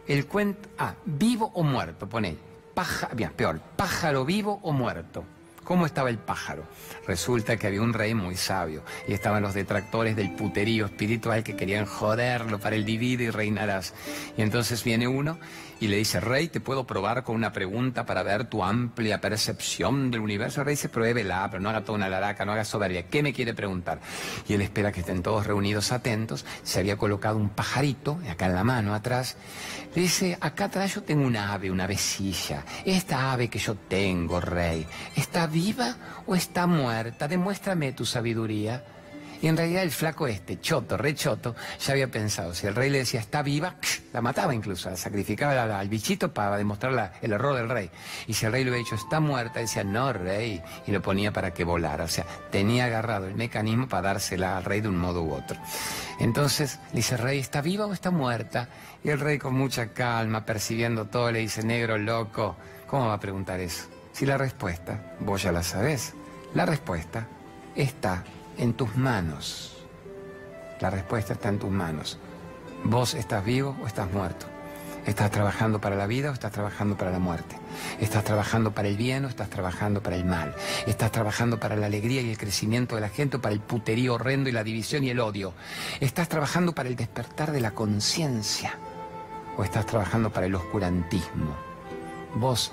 El 0.07 0.27
cuento... 0.27 0.69
Ah, 0.79 0.95
vivo 1.05 1.51
o 1.55 1.63
muerto, 1.63 2.09
pone. 2.09 2.37
Paja, 2.75 3.09
bien, 3.15 3.33
peor, 3.33 3.61
pájaro 3.77 4.25
vivo 4.25 4.61
o 4.63 4.73
muerto. 4.73 5.25
¿Cómo 5.65 5.87
estaba 5.87 6.11
el 6.11 6.19
pájaro? 6.19 6.65
Resulta 7.07 7.57
que 7.57 7.67
había 7.67 7.83
un 7.83 7.93
rey 7.93 8.15
muy 8.15 8.37
sabio 8.37 8.83
y 9.07 9.13
estaban 9.13 9.43
los 9.43 9.55
detractores 9.55 10.17
del 10.17 10.35
puterío 10.35 10.87
espiritual 10.87 11.45
que 11.45 11.57
querían 11.57 11.87
joderlo 11.87 12.59
para 12.59 12.77
el 12.77 12.85
divide 12.85 13.25
y 13.25 13.31
reinarás. 13.31 13.95
Y 14.37 14.43
entonces 14.43 14.83
viene 14.83 15.07
uno 15.07 15.39
y 15.83 15.89
le 15.89 15.97
dice, 15.97 16.21
rey, 16.21 16.47
¿te 16.47 16.61
puedo 16.61 16.87
probar 16.87 17.25
con 17.25 17.35
una 17.35 17.53
pregunta 17.53 18.07
para 18.07 18.23
ver 18.23 18.45
tu 18.45 18.63
amplia 18.63 19.21
percepción 19.21 20.13
del 20.13 20.21
universo? 20.21 20.61
El 20.61 20.67
rey 20.67 20.75
dice, 20.75 20.89
pruébela, 20.89 21.49
pero 21.51 21.61
no 21.61 21.71
haga 21.71 21.81
toda 21.83 21.99
una 21.99 22.09
laraca, 22.09 22.45
no 22.45 22.53
haga 22.53 22.65
soberbia. 22.65 23.09
¿Qué 23.09 23.21
me 23.23 23.33
quiere 23.33 23.53
preguntar? 23.53 24.01
Y 24.49 24.55
él 24.55 24.63
espera 24.63 24.93
que 24.93 25.01
estén 25.01 25.23
todos 25.23 25.45
reunidos 25.45 25.91
atentos. 25.91 26.45
Se 26.63 26.79
había 26.79 26.97
colocado 26.97 27.37
un 27.37 27.49
pajarito, 27.49 28.21
acá 28.31 28.47
en 28.47 28.55
la 28.55 28.63
mano, 28.63 28.95
atrás. 28.95 29.37
Le 29.95 30.03
dice, 30.03 30.39
acá 30.41 30.67
atrás 30.67 30.95
yo 30.95 31.03
tengo 31.03 31.27
un 31.27 31.37
ave, 31.37 31.71
una 31.71 31.85
avecilla. 31.85 32.65
Esta 32.85 33.33
ave 33.33 33.49
que 33.49 33.59
yo 33.59 33.75
tengo, 33.75 34.41
rey, 34.41 34.87
¿está 35.17 35.49
viva 35.63 35.95
o 36.27 36.35
está 36.35 36.67
muerta? 36.67 37.29
Demuéstrame 37.29 37.93
tu 37.93 38.05
sabiduría. 38.05 38.83
Y 39.41 39.49
en 39.49 39.57
realidad 39.57 39.83
el 39.83 39.91
flaco 39.91 40.29
este, 40.29 40.61
choto, 40.61 40.97
re 40.97 41.17
choto, 41.17 41.57
ya 41.81 41.93
había 41.93 42.09
pensado, 42.09 42.55
si 42.55 42.69
el 42.69 42.77
rey 42.77 42.91
le 42.91 42.99
decía 42.99 43.19
está 43.19 43.43
viva, 43.43 43.75
la 44.13 44.21
mataba 44.23 44.55
incluso, 44.55 44.89
la 44.89 44.97
sacrificaba 44.97 45.81
al, 45.81 45.89
bichito 45.89 46.33
para 46.33 46.57
demostrar 46.57 47.15
el 47.21 47.33
error 47.33 47.57
del 47.57 47.69
rey. 47.69 47.91
Y 48.29 48.35
si 48.35 48.47
el 48.47 48.53
rey 48.53 48.63
le 48.63 48.71
había 48.71 48.85
dicho 48.85 48.95
está 48.95 49.19
muerta, 49.19 49.59
decía 49.59 49.83
no, 49.83 50.13
rey, 50.13 50.63
y 50.87 50.93
lo 50.93 51.03
ponía 51.03 51.33
para 51.33 51.53
que 51.53 51.65
volara. 51.65 52.05
O 52.05 52.09
sea, 52.09 52.25
tenía 52.53 52.85
agarrado 52.85 53.27
el 53.27 53.35
mecanismo 53.35 53.89
para 53.89 54.11
dársela 54.11 54.57
al 54.57 54.65
rey 54.65 54.81
de 54.81 54.89
un 54.89 54.99
modo 54.99 55.25
u 55.25 55.33
otro. 55.33 55.59
Entonces 56.21 56.79
le 56.91 56.99
dice, 56.99 57.17
rey, 57.17 57.41
¿está 57.41 57.63
viva 57.63 57.87
o 57.87 57.93
está 57.93 58.13
muerta? 58.13 58.69
Y 59.03 59.11
el 59.11 59.19
rey 59.19 59.39
con 59.39 59.55
mucha 59.55 59.89
calma, 59.89 60.45
percibiendo 60.45 61.07
todo, 61.07 61.33
le 61.33 61.41
dice, 61.41 61.65
negro 61.65 61.99
loco, 61.99 62.57
¿cómo 62.87 63.09
va 63.09 63.15
a 63.15 63.21
preguntar 63.21 63.59
eso? 63.59 64.02
Si 64.13 64.27
la 64.27 64.37
respuesta, 64.37 65.17
vos 65.21 65.43
ya 65.43 65.53
la 65.53 65.63
sabés, 65.63 66.15
la 66.55 66.67
respuesta 66.67 67.27
está 67.75 68.25
en 68.59 68.75
tus 68.75 68.95
manos. 68.97 69.77
La 70.81 70.91
respuesta 70.91 71.33
está 71.33 71.49
en 71.49 71.59
tus 71.59 71.71
manos. 71.71 72.19
Vos 72.85 73.15
estás 73.15 73.45
vivo 73.45 73.77
o 73.83 73.87
estás 73.87 74.13
muerto. 74.13 74.47
¿Estás 75.07 75.33
trabajando 75.33 75.81
para 75.81 75.97
la 75.97 76.07
vida 76.07 76.31
o 76.31 76.33
estás 76.33 76.53
trabajando 76.53 76.97
para 76.97 77.11
la 77.11 77.19
muerte? 77.19 77.57
¿Estás 78.01 78.23
trabajando 78.23 78.73
para 78.73 78.87
el 78.87 78.97
bien 78.97 79.25
o 79.25 79.29
estás 79.29 79.51
trabajando 79.51 80.01
para 80.01 80.15
el 80.15 80.25
mal? 80.25 80.55
¿Estás 80.87 81.11
trabajando 81.11 81.59
para 81.59 81.75
la 81.75 81.87
alegría 81.87 82.21
y 82.21 82.31
el 82.31 82.39
crecimiento 82.39 82.95
de 82.95 83.01
la 83.01 83.09
gente 83.09 83.39
o 83.39 83.41
para 83.41 83.53
el 83.53 83.61
puterío 83.61 84.15
horrendo 84.15 84.49
y 84.49 84.53
la 84.53 84.63
división 84.63 85.03
y 85.03 85.11
el 85.11 85.19
odio? 85.19 85.55
¿Estás 86.01 86.29
trabajando 86.29 86.73
para 86.73 86.89
el 86.89 86.95
despertar 86.95 87.51
de 87.51 87.61
la 87.61 87.73
conciencia 87.73 88.79
o 89.57 89.65
estás 89.65 89.87
trabajando 89.87 90.33
para 90.33 90.47
el 90.47 90.55
oscurantismo? 90.55 91.57
Vos 92.37 92.73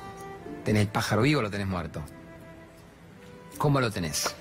tenés 0.70 0.84
el 0.84 0.89
pájaro 0.89 1.24
vivo 1.24 1.39
o 1.39 1.41
lo 1.41 1.49
tenés 1.49 1.65
muerto. 1.65 2.03
¿Cómo 3.57 3.82
lo 3.82 3.89
tenés? 3.89 4.36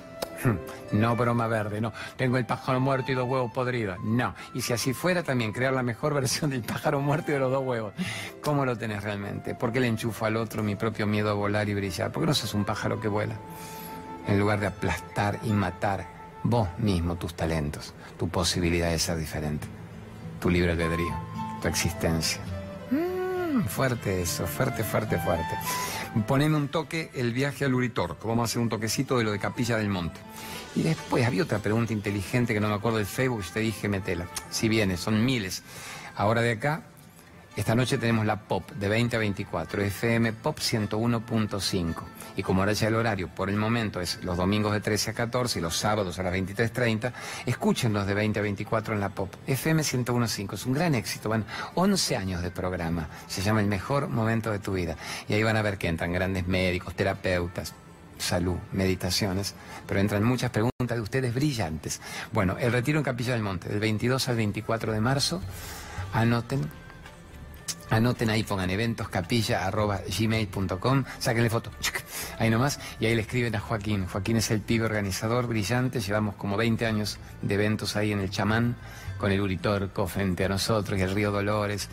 No 0.92 1.16
broma 1.16 1.46
verde, 1.48 1.80
no. 1.80 1.92
Tengo 2.16 2.36
el 2.36 2.46
pájaro 2.46 2.80
muerto 2.80 3.12
y 3.12 3.14
dos 3.14 3.28
huevos 3.28 3.50
podridos. 3.52 3.98
No. 4.04 4.34
Y 4.54 4.60
si 4.62 4.72
así 4.72 4.94
fuera, 4.94 5.22
también 5.22 5.52
crear 5.52 5.72
la 5.72 5.82
mejor 5.82 6.12
versión 6.20 6.50
del 6.50 6.62
pájaro 6.62 7.00
muerto 7.00 7.30
y 7.30 7.34
de 7.34 7.40
los 7.40 7.50
dos 7.50 7.62
huevos. 7.62 7.94
¿Cómo 8.42 8.66
lo 8.66 8.76
tenés 8.76 9.02
realmente? 9.02 9.54
¿Por 9.54 9.72
qué 9.72 9.80
le 9.80 9.86
enchufo 9.86 10.26
al 10.26 10.36
otro 10.36 10.62
mi 10.62 10.76
propio 10.76 11.06
miedo 11.06 11.30
a 11.30 11.32
volar 11.32 11.66
y 11.68 11.74
brillar? 11.74 12.12
¿Por 12.12 12.22
qué 12.22 12.26
no 12.26 12.34
sos 12.34 12.52
un 12.52 12.66
pájaro 12.66 13.00
que 13.00 13.08
vuela? 13.08 13.34
En 14.26 14.38
lugar 14.38 14.60
de 14.60 14.66
aplastar 14.66 15.38
y 15.44 15.52
matar 15.52 16.06
vos 16.42 16.68
mismo 16.78 17.16
tus 17.16 17.34
talentos, 17.34 17.94
tu 18.18 18.28
posibilidad 18.28 18.90
de 18.90 18.98
ser 18.98 19.16
diferente, 19.16 19.66
tu 20.40 20.50
libre 20.50 20.72
albedrío, 20.72 21.14
tu 21.62 21.68
existencia. 21.68 22.40
Fuerte 23.66 24.22
eso, 24.22 24.46
fuerte, 24.46 24.84
fuerte, 24.84 25.18
fuerte. 25.18 25.58
Poneme 26.26 26.56
un 26.56 26.68
toque 26.68 27.10
el 27.14 27.32
viaje 27.32 27.64
al 27.64 27.74
Uritorco. 27.74 28.28
Vamos 28.28 28.42
a 28.42 28.44
hacer 28.46 28.62
un 28.62 28.68
toquecito 28.68 29.18
de 29.18 29.24
lo 29.24 29.32
de 29.32 29.38
Capilla 29.38 29.76
del 29.76 29.88
Monte. 29.88 30.20
Y 30.74 30.82
después 30.82 31.26
había 31.26 31.42
otra 31.42 31.58
pregunta 31.58 31.92
inteligente 31.92 32.54
que 32.54 32.60
no 32.60 32.68
me 32.68 32.74
acuerdo 32.74 32.98
del 32.98 33.06
Facebook 33.06 33.44
te 33.52 33.60
dije 33.60 33.88
metela. 33.88 34.26
Si 34.50 34.68
viene, 34.68 34.96
son 34.96 35.24
miles. 35.24 35.62
Ahora 36.16 36.40
de 36.40 36.52
acá, 36.52 36.82
esta 37.58 37.74
noche 37.74 37.98
tenemos 37.98 38.24
la 38.24 38.38
POP 38.38 38.70
de 38.74 38.88
20 38.88 39.16
a 39.16 39.18
24, 39.18 39.82
FM 39.82 40.32
POP 40.32 40.60
101.5. 40.60 41.94
Y 42.36 42.42
como 42.44 42.62
ahora 42.62 42.72
ya 42.72 42.86
el 42.86 42.94
horario 42.94 43.34
por 43.34 43.50
el 43.50 43.56
momento 43.56 44.00
es 44.00 44.22
los 44.22 44.36
domingos 44.36 44.72
de 44.72 44.80
13 44.80 45.10
a 45.10 45.14
14 45.14 45.58
y 45.58 45.62
los 45.62 45.76
sábados 45.76 46.20
a 46.20 46.22
las 46.22 46.32
23.30, 46.32 47.12
escúchenlos 47.46 48.06
de 48.06 48.14
20 48.14 48.38
a 48.38 48.42
24 48.42 48.94
en 48.94 49.00
la 49.00 49.08
POP. 49.08 49.34
FM 49.48 49.82
101.5 49.82 50.54
es 50.54 50.66
un 50.66 50.72
gran 50.72 50.94
éxito, 50.94 51.30
van 51.30 51.44
11 51.74 52.16
años 52.16 52.42
de 52.42 52.52
programa. 52.52 53.08
Se 53.26 53.42
llama 53.42 53.60
El 53.60 53.66
mejor 53.66 54.06
momento 54.06 54.52
de 54.52 54.60
tu 54.60 54.74
vida. 54.74 54.96
Y 55.28 55.34
ahí 55.34 55.42
van 55.42 55.56
a 55.56 55.62
ver 55.62 55.78
que 55.78 55.88
entran 55.88 56.12
grandes 56.12 56.46
médicos, 56.46 56.94
terapeutas, 56.94 57.74
salud, 58.18 58.56
meditaciones, 58.70 59.56
pero 59.84 59.98
entran 59.98 60.22
muchas 60.22 60.52
preguntas 60.52 60.96
de 60.96 61.00
ustedes 61.00 61.34
brillantes. 61.34 62.00
Bueno, 62.32 62.56
el 62.60 62.70
retiro 62.70 62.98
en 62.98 63.04
Capilla 63.04 63.32
del 63.32 63.42
Monte, 63.42 63.68
del 63.68 63.80
22 63.80 64.28
al 64.28 64.36
24 64.36 64.92
de 64.92 65.00
marzo, 65.00 65.42
anoten 66.12 66.70
Anoten 67.90 68.28
ahí, 68.28 68.42
pongan 68.42 68.68
eventoscapilla.gmail.com, 68.70 71.04
sáquenle 71.18 71.48
foto, 71.48 71.70
ahí 72.38 72.50
nomás, 72.50 72.78
y 73.00 73.06
ahí 73.06 73.14
le 73.14 73.22
escriben 73.22 73.56
a 73.56 73.60
Joaquín. 73.60 74.06
Joaquín 74.06 74.36
es 74.36 74.50
el 74.50 74.60
pibe 74.60 74.84
organizador 74.84 75.46
brillante, 75.46 76.00
llevamos 76.00 76.34
como 76.34 76.58
20 76.58 76.84
años 76.84 77.18
de 77.40 77.54
eventos 77.54 77.96
ahí 77.96 78.12
en 78.12 78.20
el 78.20 78.28
chamán, 78.30 78.76
con 79.18 79.32
el 79.32 79.40
Uritorco 79.40 80.06
frente 80.06 80.44
a 80.44 80.48
nosotros, 80.48 80.98
y 80.98 81.02
el 81.02 81.14
Río 81.14 81.32
Dolores, 81.32 81.88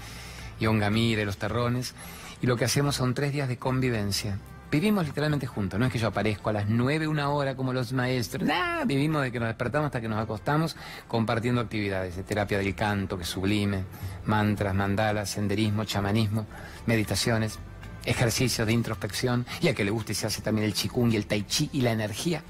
y 0.59 0.65
Ongamire, 0.65 1.23
los 1.25 1.37
Terrones, 1.37 1.93
y 2.41 2.47
lo 2.47 2.57
que 2.57 2.65
hacemos 2.65 2.95
son 2.95 3.13
tres 3.13 3.31
días 3.31 3.47
de 3.47 3.57
convivencia 3.57 4.37
Vivimos 4.75 5.05
literalmente 5.05 5.47
juntos, 5.47 5.79
no 5.79 5.85
es 5.85 5.93
que 5.93 5.99
yo 5.99 6.09
aparezco 6.09 6.49
a 6.49 6.51
las 6.51 6.67
nueve 6.67 7.07
una 7.07 7.29
hora 7.29 7.55
como 7.55 7.71
los 7.71 7.93
maestros, 7.93 8.45
nah, 8.45 8.83
vivimos 8.83 9.21
de 9.21 9.31
que 9.31 9.39
nos 9.39 9.47
despertamos 9.47 9.85
hasta 9.85 10.01
que 10.01 10.09
nos 10.09 10.21
acostamos 10.21 10.75
compartiendo 11.07 11.61
actividades 11.61 12.17
de 12.17 12.23
terapia 12.23 12.57
del 12.57 12.75
canto, 12.75 13.17
que 13.17 13.23
sublime, 13.23 13.85
mantras, 14.25 14.75
mandalas, 14.75 15.29
senderismo, 15.29 15.85
chamanismo, 15.85 16.45
meditaciones, 16.87 17.57
ejercicios 18.03 18.67
de 18.67 18.73
introspección 18.73 19.45
y 19.61 19.69
a 19.69 19.73
que 19.73 19.85
le 19.85 19.91
guste 19.91 20.13
se 20.13 20.27
hace 20.27 20.41
también 20.41 20.65
el 20.65 20.73
chikung 20.73 21.13
y 21.13 21.15
el 21.15 21.25
tai 21.25 21.43
chi 21.43 21.69
y 21.71 21.79
la 21.79 21.93
energía. 21.93 22.43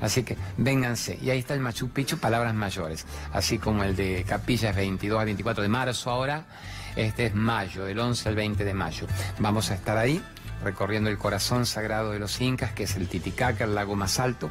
Así 0.00 0.22
que 0.22 0.36
vénganse. 0.58 1.18
Y 1.20 1.30
ahí 1.30 1.40
está 1.40 1.54
el 1.54 1.60
Machu 1.60 1.88
Picchu, 1.88 2.16
palabras 2.16 2.54
mayores, 2.54 3.06
así 3.32 3.58
como 3.58 3.82
el 3.82 3.96
de 3.96 4.24
Capilla 4.24 4.70
es 4.70 4.76
22 4.76 5.18
al 5.18 5.24
24 5.24 5.64
de 5.64 5.68
marzo 5.68 6.10
ahora. 6.12 6.46
Este 6.94 7.26
es 7.26 7.34
mayo, 7.34 7.86
del 7.86 7.98
11 7.98 8.28
al 8.28 8.36
20 8.36 8.64
de 8.64 8.74
mayo. 8.74 9.08
Vamos 9.40 9.72
a 9.72 9.74
estar 9.74 9.98
ahí 9.98 10.22
recorriendo 10.62 11.10
el 11.10 11.18
corazón 11.18 11.66
sagrado 11.66 12.12
de 12.12 12.18
los 12.18 12.40
incas, 12.40 12.72
que 12.72 12.84
es 12.84 12.96
el 12.96 13.08
Titicaca, 13.08 13.64
el 13.64 13.74
lago 13.74 13.94
más 13.96 14.18
alto, 14.18 14.50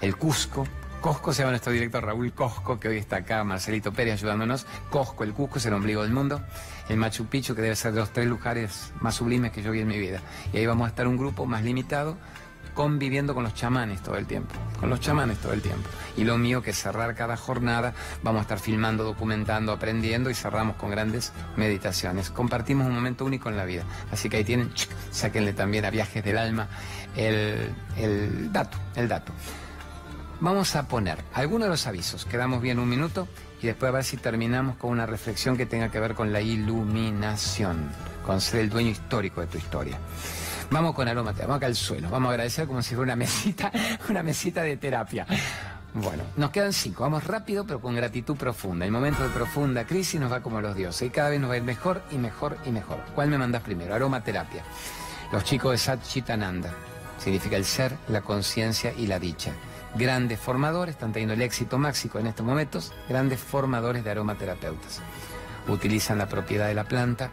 el 0.00 0.16
Cusco. 0.16 0.66
Cosco 1.00 1.32
se 1.32 1.42
llama 1.42 1.52
nuestro 1.52 1.72
director 1.72 2.04
Raúl 2.04 2.32
Cosco, 2.32 2.80
que 2.80 2.88
hoy 2.88 2.96
está 2.96 3.16
acá, 3.16 3.44
Marcelito 3.44 3.92
Pérez 3.92 4.14
ayudándonos. 4.14 4.66
Cosco, 4.90 5.24
el 5.24 5.34
Cusco 5.34 5.58
es 5.58 5.66
el 5.66 5.74
ombligo 5.74 6.02
del 6.02 6.12
mundo. 6.12 6.42
El 6.88 6.96
Machu 6.96 7.26
Picchu, 7.26 7.54
que 7.54 7.62
debe 7.62 7.76
ser 7.76 7.92
de 7.92 8.00
los 8.00 8.12
tres 8.12 8.26
lugares 8.26 8.92
más 9.00 9.14
sublimes 9.14 9.52
que 9.52 9.62
yo 9.62 9.70
vi 9.70 9.80
en 9.80 9.88
mi 9.88 9.98
vida. 9.98 10.20
Y 10.52 10.56
ahí 10.56 10.66
vamos 10.66 10.86
a 10.86 10.88
estar 10.88 11.06
un 11.06 11.16
grupo 11.16 11.46
más 11.46 11.62
limitado, 11.62 12.16
conviviendo 12.76 13.34
con 13.34 13.42
los 13.42 13.54
chamanes 13.54 14.02
todo 14.02 14.16
el 14.16 14.26
tiempo, 14.26 14.54
con 14.78 14.90
los 14.90 15.00
chamanes 15.00 15.38
todo 15.38 15.54
el 15.54 15.62
tiempo. 15.62 15.88
Y 16.16 16.24
lo 16.24 16.36
mío 16.36 16.62
que 16.62 16.74
cerrar 16.74 17.14
cada 17.16 17.36
jornada, 17.36 17.94
vamos 18.22 18.40
a 18.40 18.42
estar 18.42 18.60
filmando, 18.60 19.02
documentando, 19.02 19.72
aprendiendo 19.72 20.28
y 20.30 20.34
cerramos 20.34 20.76
con 20.76 20.90
grandes 20.90 21.32
meditaciones. 21.56 22.30
Compartimos 22.30 22.86
un 22.86 22.94
momento 22.94 23.24
único 23.24 23.48
en 23.48 23.56
la 23.56 23.64
vida. 23.64 23.82
Así 24.12 24.28
que 24.28 24.36
ahí 24.36 24.44
tienen, 24.44 24.70
sáquenle 25.10 25.54
también 25.54 25.86
a 25.86 25.90
Viajes 25.90 26.22
del 26.22 26.36
Alma 26.36 26.68
el, 27.16 27.74
el 27.96 28.52
dato, 28.52 28.76
el 28.94 29.08
dato. 29.08 29.32
Vamos 30.38 30.76
a 30.76 30.86
poner 30.86 31.18
algunos 31.32 31.64
de 31.64 31.70
los 31.70 31.86
avisos, 31.86 32.26
quedamos 32.26 32.60
bien 32.60 32.78
un 32.78 32.90
minuto 32.90 33.26
y 33.62 33.68
después 33.68 33.88
a 33.88 33.92
ver 33.92 34.04
si 34.04 34.18
terminamos 34.18 34.76
con 34.76 34.90
una 34.90 35.06
reflexión 35.06 35.56
que 35.56 35.64
tenga 35.64 35.90
que 35.90 35.98
ver 35.98 36.14
con 36.14 36.30
la 36.30 36.42
iluminación, 36.42 37.88
con 38.26 38.42
ser 38.42 38.60
el 38.60 38.68
dueño 38.68 38.90
histórico 38.90 39.40
de 39.40 39.46
tu 39.46 39.56
historia. 39.56 39.98
Vamos 40.70 40.94
con 40.94 41.06
aromaterapia, 41.06 41.46
vamos 41.46 41.56
acá 41.58 41.66
al 41.66 41.76
suelo. 41.76 42.10
Vamos 42.10 42.28
a 42.28 42.30
agradecer 42.32 42.66
como 42.66 42.82
si 42.82 42.94
fuera 42.94 43.14
una 43.14 43.16
mesita, 43.24 43.70
una 44.08 44.22
mesita 44.22 44.62
de 44.62 44.76
terapia. 44.76 45.26
Bueno, 45.94 46.24
nos 46.36 46.50
quedan 46.50 46.72
cinco. 46.72 47.04
Vamos 47.04 47.24
rápido, 47.24 47.64
pero 47.66 47.80
con 47.80 47.94
gratitud 47.94 48.36
profunda. 48.36 48.84
El 48.84 48.92
momento 48.92 49.22
de 49.22 49.30
profunda 49.30 49.86
crisis 49.86 50.20
nos 50.20 50.30
va 50.30 50.42
como 50.42 50.60
los 50.60 50.76
dioses. 50.76 51.08
Y 51.08 51.10
cada 51.10 51.30
vez 51.30 51.40
nos 51.40 51.48
va 51.48 51.54
a 51.54 51.56
ir 51.56 51.62
mejor 51.62 52.02
y 52.10 52.18
mejor 52.18 52.58
y 52.66 52.70
mejor. 52.70 52.98
¿Cuál 53.14 53.30
me 53.30 53.38
mandas 53.38 53.62
primero? 53.62 53.94
Aromaterapia. 53.94 54.62
Los 55.32 55.44
chicos 55.44 55.72
de 55.72 55.78
Sat 55.78 56.02
Chitananda. 56.02 56.70
Significa 57.18 57.56
el 57.56 57.64
ser, 57.64 57.96
la 58.08 58.20
conciencia 58.20 58.92
y 58.92 59.06
la 59.06 59.18
dicha. 59.18 59.52
grandes 59.94 60.38
formadores, 60.38 60.96
están 60.96 61.12
teniendo 61.12 61.32
el 61.32 61.40
éxito 61.40 61.78
máximo 61.78 62.20
en 62.20 62.26
estos 62.26 62.44
momentos, 62.44 62.92
grandes 63.08 63.40
formadores 63.40 64.04
de 64.04 64.10
aromaterapeutas. 64.10 65.00
Utilizan 65.68 66.18
la 66.18 66.28
propiedad 66.28 66.66
de 66.68 66.74
la 66.74 66.84
planta 66.84 67.30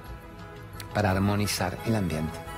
para 0.93 1.11
armonizar 1.11 1.77
el 1.85 1.95
ambiente. 1.95 2.52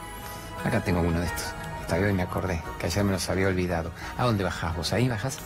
Acá 0.65 0.83
tengo 0.83 0.99
uno 0.99 1.19
de 1.19 1.27
estos. 1.27 1.45
Hasta 1.81 1.97
hoy 1.97 2.13
me 2.13 2.23
acordé, 2.23 2.59
que 2.79 2.87
ayer 2.87 3.03
me 3.03 3.11
los 3.11 3.29
había 3.29 3.47
olvidado. 3.47 3.91
¿A 4.17 4.25
dónde 4.25 4.43
bajás 4.43 4.75
vos? 4.75 4.91
¿Ahí 4.93 5.07
bajás? 5.07 5.37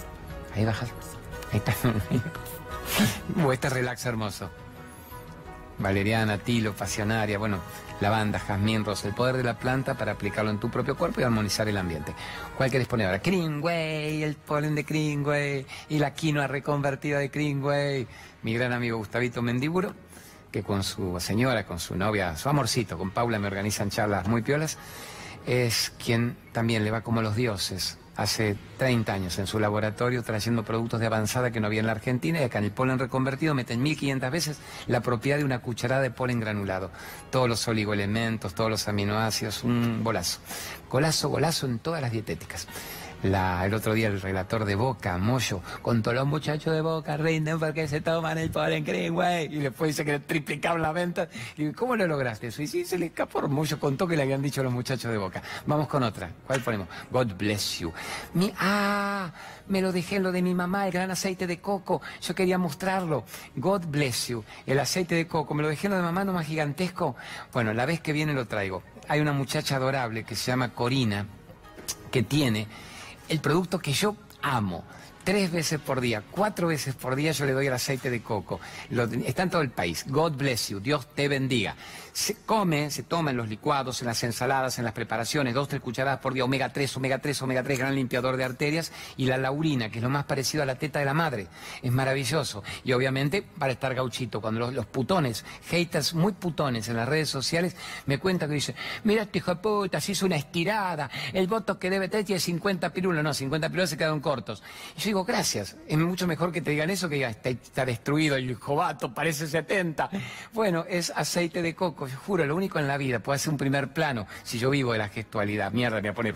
¿Ahí 0.55 0.63
bajás? 0.63 0.89
Ahí 1.51 1.59
está. 1.59 1.73
este 3.51 3.69
relax 3.69 4.05
hermoso. 4.05 4.49
Valeriana, 5.77 6.37
tilo, 6.37 6.73
pasionaria, 6.73 7.37
bueno, 7.37 7.59
lavanda, 7.99 8.39
jazmín, 8.39 8.85
rosa, 8.85 9.09
el 9.09 9.13
poder 9.13 9.35
de 9.37 9.43
la 9.43 9.59
planta 9.59 9.95
para 9.95 10.13
aplicarlo 10.13 10.51
en 10.51 10.59
tu 10.59 10.69
propio 10.69 10.95
cuerpo 10.95 11.19
y 11.19 11.23
armonizar 11.23 11.67
el 11.67 11.77
ambiente. 11.77 12.13
¿Cuál 12.57 12.71
querés 12.71 12.87
poner 12.87 13.07
ahora? 13.07 13.21
Kringway, 13.21 14.23
el 14.23 14.35
polen 14.35 14.75
de 14.75 14.85
Kringway 14.85 15.65
y 15.89 15.99
la 15.99 16.13
quinoa 16.13 16.47
reconvertida 16.47 17.19
de 17.19 17.29
Kringway. 17.29 18.07
Mi 18.43 18.53
gran 18.53 18.71
amigo 18.71 18.97
Gustavito 18.97 19.41
Mendiburo, 19.41 19.93
que 20.51 20.63
con 20.63 20.83
su 20.83 21.17
señora, 21.19 21.65
con 21.65 21.79
su 21.79 21.95
novia, 21.95 22.35
su 22.35 22.49
amorcito, 22.49 22.97
con 22.97 23.11
Paula 23.11 23.39
me 23.39 23.47
organizan 23.47 23.89
charlas 23.89 24.27
muy 24.27 24.41
piolas, 24.41 24.77
es 25.49 25.91
quien 26.03 26.37
también 26.51 26.83
le 26.83 26.91
va 26.91 27.01
como 27.01 27.23
los 27.23 27.35
dioses 27.35 27.97
hace 28.15 28.55
30 28.77 29.13
años 29.13 29.39
en 29.39 29.47
su 29.47 29.59
laboratorio 29.59 30.21
trayendo 30.21 30.63
productos 30.63 30.99
de 30.99 31.07
avanzada 31.07 31.49
que 31.51 31.59
no 31.59 31.67
había 31.67 31.79
en 31.79 31.87
la 31.87 31.93
Argentina 31.93 32.39
y 32.39 32.43
acá 32.43 32.59
en 32.59 32.65
el 32.65 32.71
polen 32.71 32.99
reconvertido 32.99 33.55
meten 33.55 33.81
1500 33.81 34.29
veces 34.29 34.59
la 34.87 35.01
propiedad 35.01 35.37
de 35.37 35.45
una 35.45 35.59
cucharada 35.59 36.01
de 36.01 36.11
polen 36.11 36.39
granulado. 36.39 36.91
Todos 37.31 37.49
los 37.49 37.67
oligoelementos, 37.67 38.53
todos 38.53 38.69
los 38.69 38.87
aminoácidos, 38.87 39.63
un 39.63 40.03
golazo. 40.03 40.39
Golazo, 40.89 41.29
golazo 41.29 41.65
en 41.65 41.79
todas 41.79 42.01
las 42.01 42.11
dietéticas 42.11 42.67
el 43.21 43.73
otro 43.73 43.93
día 43.93 44.07
el 44.07 44.21
relator 44.21 44.63
de 44.63 44.75
Boca, 44.75 45.17
Moyo, 45.17 45.61
con 45.81 46.01
todos 46.01 46.15
los 46.15 46.25
muchachos 46.25 46.73
de 46.73 46.79
Boca 46.79 47.17
rinden 47.17 47.59
porque 47.59 47.85
se 47.87 47.99
toman 47.99 48.37
el 48.37 48.49
polen 48.49 48.85
güey. 49.13 49.53
Y 49.53 49.59
después 49.59 49.89
dice 49.89 50.05
que 50.05 50.13
le 50.13 50.19
triplicaron 50.19 50.81
la 50.81 50.93
venta. 50.93 51.27
Y 51.57 51.71
¿cómo 51.73 51.95
lo 51.97 52.07
lograste 52.07 52.47
eso? 52.47 52.61
Y 52.61 52.67
sí, 52.67 52.85
se 52.85 52.97
le 52.97 53.07
escapó. 53.07 53.41
Moyo 53.47 53.77
contó 53.77 54.07
que 54.07 54.15
le 54.15 54.23
habían 54.23 54.41
dicho 54.41 54.61
a 54.61 54.63
los 54.63 54.71
muchachos 54.71 55.11
de 55.11 55.17
Boca. 55.17 55.41
Vamos 55.65 55.87
con 55.87 56.03
otra. 56.03 56.31
¿Cuál 56.47 56.61
ponemos? 56.61 56.87
God 57.11 57.33
bless 57.37 57.79
you. 57.79 57.91
Mi, 58.35 58.53
ah, 58.57 59.31
me 59.67 59.81
lo 59.81 59.91
dejé 59.91 60.15
en 60.15 60.23
lo 60.23 60.31
de 60.31 60.41
mi 60.41 60.55
mamá, 60.55 60.85
el 60.85 60.93
gran 60.93 61.11
aceite 61.11 61.45
de 61.45 61.59
coco. 61.59 62.01
Yo 62.21 62.33
quería 62.33 62.57
mostrarlo. 62.57 63.25
God 63.55 63.85
bless 63.87 64.27
you. 64.29 64.43
El 64.65 64.79
aceite 64.79 65.15
de 65.15 65.27
coco. 65.27 65.53
Me 65.53 65.63
lo 65.63 65.69
dejé 65.69 65.87
en 65.87 65.91
lo 65.91 65.97
de 65.97 66.03
mamá, 66.03 66.23
no 66.23 66.31
más 66.31 66.47
gigantesco. 66.47 67.17
Bueno, 67.51 67.73
la 67.73 67.85
vez 67.85 67.99
que 67.99 68.13
viene 68.13 68.33
lo 68.33 68.45
traigo. 68.45 68.81
Hay 69.09 69.19
una 69.19 69.33
muchacha 69.33 69.75
adorable 69.75 70.23
que 70.23 70.35
se 70.35 70.51
llama 70.51 70.73
Corina, 70.73 71.25
que 72.11 72.23
tiene 72.23 72.67
el 73.29 73.39
producto 73.39 73.79
que 73.79 73.93
yo 73.93 74.15
amo. 74.41 74.83
Tres 75.23 75.51
veces 75.51 75.79
por 75.79 76.01
día, 76.01 76.23
cuatro 76.31 76.67
veces 76.67 76.95
por 76.95 77.15
día 77.15 77.31
yo 77.33 77.45
le 77.45 77.51
doy 77.51 77.67
el 77.67 77.73
aceite 77.73 78.09
de 78.09 78.21
coco. 78.21 78.59
está 79.25 79.43
en 79.43 79.49
todo 79.49 79.61
el 79.61 79.69
país. 79.69 80.05
God 80.07 80.33
bless 80.33 80.69
you. 80.69 80.79
Dios 80.79 81.07
te 81.13 81.27
bendiga 81.27 81.75
se 82.13 82.35
come, 82.45 82.91
se 82.91 83.03
toma 83.03 83.31
en 83.31 83.37
los 83.37 83.49
licuados, 83.49 84.01
en 84.01 84.07
las 84.07 84.23
ensaladas, 84.23 84.79
en 84.79 84.85
las 84.85 84.93
preparaciones, 84.93 85.53
dos, 85.53 85.67
tres 85.67 85.81
cucharadas 85.81 86.19
por 86.19 86.33
día, 86.33 86.43
omega 86.43 86.71
3, 86.71 86.97
omega 86.97 87.19
3, 87.19 87.41
omega 87.41 87.63
3, 87.63 87.79
gran 87.79 87.95
limpiador 87.95 88.37
de 88.37 88.43
arterias, 88.43 88.91
y 89.17 89.25
la 89.25 89.37
laurina, 89.37 89.89
que 89.89 89.99
es 89.99 90.03
lo 90.03 90.09
más 90.09 90.25
parecido 90.25 90.63
a 90.63 90.65
la 90.65 90.75
teta 90.75 90.99
de 90.99 91.05
la 91.05 91.13
madre. 91.13 91.47
Es 91.81 91.91
maravilloso. 91.91 92.63
Y 92.83 92.93
obviamente 92.93 93.41
para 93.41 93.73
estar 93.73 93.93
gauchito, 93.93 94.41
cuando 94.41 94.71
los, 94.71 94.85
putones, 94.85 95.45
haters 95.69 96.13
muy 96.13 96.33
putones 96.33 96.89
en 96.89 96.97
las 96.97 97.07
redes 97.07 97.29
sociales, 97.29 97.75
me 98.05 98.17
cuentan 98.17 98.49
que 98.49 98.55
dicen, 98.55 98.75
mira 99.03 99.23
este 99.23 99.39
hijo 99.39 99.51
de 99.51 99.61
puta, 99.61 100.01
se 100.01 100.13
hizo 100.13 100.25
una 100.25 100.35
estirada, 100.35 101.09
el 101.33 101.47
voto 101.47 101.79
que 101.79 101.89
debe 101.89 102.07
tener 102.07 102.25
tiene 102.25 102.39
50 102.39 102.91
pirulos, 102.91 103.23
no, 103.23 103.33
50 103.33 103.69
pirulos 103.69 103.89
se 103.89 103.97
quedaron 103.97 104.19
cortos. 104.19 104.63
Y 104.95 104.99
yo 104.99 105.05
digo, 105.05 105.25
gracias, 105.25 105.77
es 105.87 105.97
mucho 105.97 106.27
mejor 106.27 106.51
que 106.51 106.61
te 106.61 106.71
digan 106.71 106.89
eso 106.89 107.09
que 107.09 107.15
diga, 107.15 107.29
está, 107.29 107.49
está 107.49 107.85
destruido 107.85 108.35
el 108.35 108.55
jovato, 108.55 109.13
parece 109.13 109.47
70. 109.47 110.09
Bueno, 110.53 110.85
es 110.87 111.11
aceite 111.15 111.61
de 111.61 111.75
coco 111.75 111.98
juro, 112.07 112.45
lo 112.45 112.55
único 112.55 112.79
en 112.79 112.87
la 112.87 112.97
vida, 112.97 113.19
puede 113.19 113.39
ser 113.39 113.51
un 113.51 113.57
primer 113.57 113.93
plano, 113.93 114.27
si 114.43 114.59
yo 114.59 114.69
vivo 114.69 114.93
de 114.93 114.99
la 114.99 115.09
gestualidad, 115.09 115.71
mierda, 115.71 115.97
me 115.97 116.01
voy 116.01 116.09
a 116.09 116.13
poner 116.13 116.35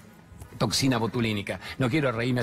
toxina 0.57 0.97
botulínica. 0.97 1.59
No 1.77 1.89
quiero 1.89 2.11
reírme 2.11 2.41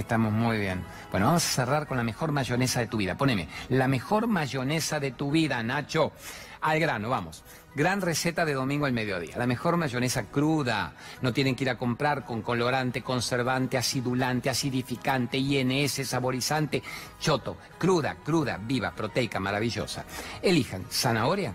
estamos 0.01 0.33
muy 0.33 0.59
bien. 0.59 0.85
Bueno, 1.11 1.27
vamos 1.27 1.45
a 1.45 1.49
cerrar 1.49 1.87
con 1.87 1.97
la 1.97 2.03
mejor 2.03 2.33
mayonesa 2.33 2.81
de 2.81 2.87
tu 2.87 2.97
vida. 2.97 3.17
Poneme, 3.17 3.49
la 3.69 3.89
mejor 3.89 4.27
mayonesa 4.27 5.01
de 5.01 5.11
tu 5.11 5.31
vida, 5.31 5.63
Nacho. 5.63 6.13
Al 6.61 6.81
grano, 6.81 7.09
vamos. 7.09 7.45
Gran 7.75 8.01
receta 8.01 8.45
de 8.45 8.55
domingo 8.55 8.87
al 8.87 8.93
mediodía. 8.93 9.37
La 9.37 9.47
mejor 9.47 9.77
mayonesa 9.77 10.25
cruda. 10.25 10.95
No 11.21 11.33
tienen 11.33 11.55
que 11.55 11.65
ir 11.65 11.71
a 11.71 11.77
comprar 11.77 12.25
con 12.25 12.43
colorante, 12.43 13.03
conservante, 13.03 13.77
acidulante, 13.77 14.49
acidificante, 14.49 15.37
INS, 15.37 16.09
saborizante. 16.09 16.83
Choto. 17.21 17.59
Cruda, 17.79 18.17
cruda, 18.25 18.59
viva, 18.61 18.93
proteica, 18.93 19.39
maravillosa. 19.39 20.05
Elijan 20.41 20.87
zanahoria, 20.91 21.55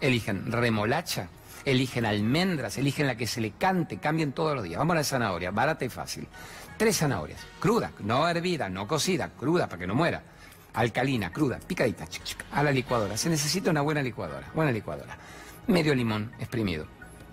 eligen 0.00 0.50
remolacha, 0.50 1.28
eligen 1.64 2.04
almendras, 2.04 2.76
eligen 2.78 3.06
la 3.06 3.16
que 3.16 3.26
se 3.26 3.40
le 3.40 3.52
cante, 3.52 3.98
cambien 3.98 4.32
todos 4.32 4.54
los 4.54 4.64
días. 4.64 4.78
Vamos 4.78 4.94
a 4.94 4.98
la 4.98 5.04
zanahoria, 5.04 5.52
barata 5.52 5.84
y 5.84 5.88
fácil. 5.88 6.26
Tres 6.80 6.96
zanahorias, 6.96 7.46
cruda, 7.58 7.92
no 7.98 8.26
hervida, 8.26 8.70
no 8.70 8.88
cocida, 8.88 9.28
cruda 9.38 9.66
para 9.66 9.80
que 9.80 9.86
no 9.86 9.94
muera. 9.94 10.22
Alcalina, 10.72 11.30
cruda, 11.30 11.58
picadita, 11.58 12.06
a 12.52 12.62
la 12.62 12.72
licuadora. 12.72 13.18
Se 13.18 13.28
necesita 13.28 13.70
una 13.70 13.82
buena 13.82 14.00
licuadora, 14.00 14.50
buena 14.54 14.72
licuadora. 14.72 15.14
Medio 15.66 15.94
limón 15.94 16.32
exprimido. 16.38 16.86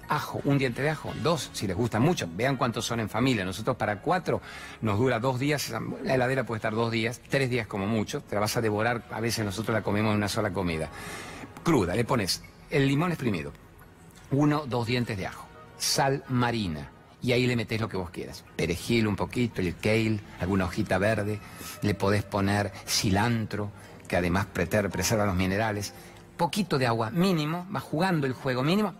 Ajo, 0.09 0.41
un 0.43 0.57
diente 0.57 0.81
de 0.81 0.89
ajo, 0.89 1.13
dos, 1.23 1.49
si 1.53 1.65
les 1.65 1.77
gusta 1.77 1.97
mucho. 1.97 2.27
Vean 2.35 2.57
cuántos 2.57 2.83
son 2.83 2.99
en 2.99 3.07
familia. 3.07 3.45
Nosotros 3.45 3.77
para 3.77 4.01
cuatro 4.01 4.41
nos 4.81 4.99
dura 4.99 5.17
dos 5.17 5.39
días. 5.39 5.73
La 6.03 6.15
heladera 6.15 6.43
puede 6.43 6.57
estar 6.57 6.75
dos 6.75 6.91
días, 6.91 7.21
tres 7.29 7.49
días 7.49 7.67
como 7.67 7.87
mucho. 7.87 8.19
Te 8.19 8.35
la 8.35 8.41
vas 8.41 8.57
a 8.57 8.59
devorar. 8.59 9.05
A 9.11 9.21
veces 9.21 9.45
nosotros 9.45 9.73
la 9.73 9.81
comemos 9.81 10.11
en 10.11 10.17
una 10.17 10.27
sola 10.27 10.51
comida. 10.51 10.89
Cruda, 11.63 11.95
le 11.95 12.03
pones 12.03 12.43
el 12.69 12.85
limón 12.85 13.13
exprimido, 13.13 13.53
uno, 14.29 14.65
dos 14.65 14.87
dientes 14.87 15.17
de 15.17 15.27
ajo, 15.27 15.47
sal 15.77 16.25
marina, 16.27 16.91
y 17.27 17.33
ahí 17.33 17.45
le 17.45 17.57
metés 17.57 17.81
lo 17.81 17.89
que 17.89 17.97
vos 17.97 18.09
quieras. 18.09 18.45
Perejil 18.55 19.05
un 19.05 19.17
poquito, 19.17 19.59
el 19.59 19.75
kale, 19.75 20.21
alguna 20.39 20.63
hojita 20.63 20.97
verde, 20.97 21.41
le 21.81 21.93
podés 21.93 22.23
poner 22.23 22.71
cilantro, 22.87 23.69
que 24.07 24.15
además 24.15 24.45
preserva 24.45 25.25
los 25.25 25.35
minerales, 25.35 25.93
poquito 26.37 26.77
de 26.77 26.87
agua 26.87 27.09
mínimo, 27.09 27.67
va 27.75 27.81
jugando 27.81 28.27
el 28.27 28.31
juego 28.31 28.63
mínimo, 28.63 28.93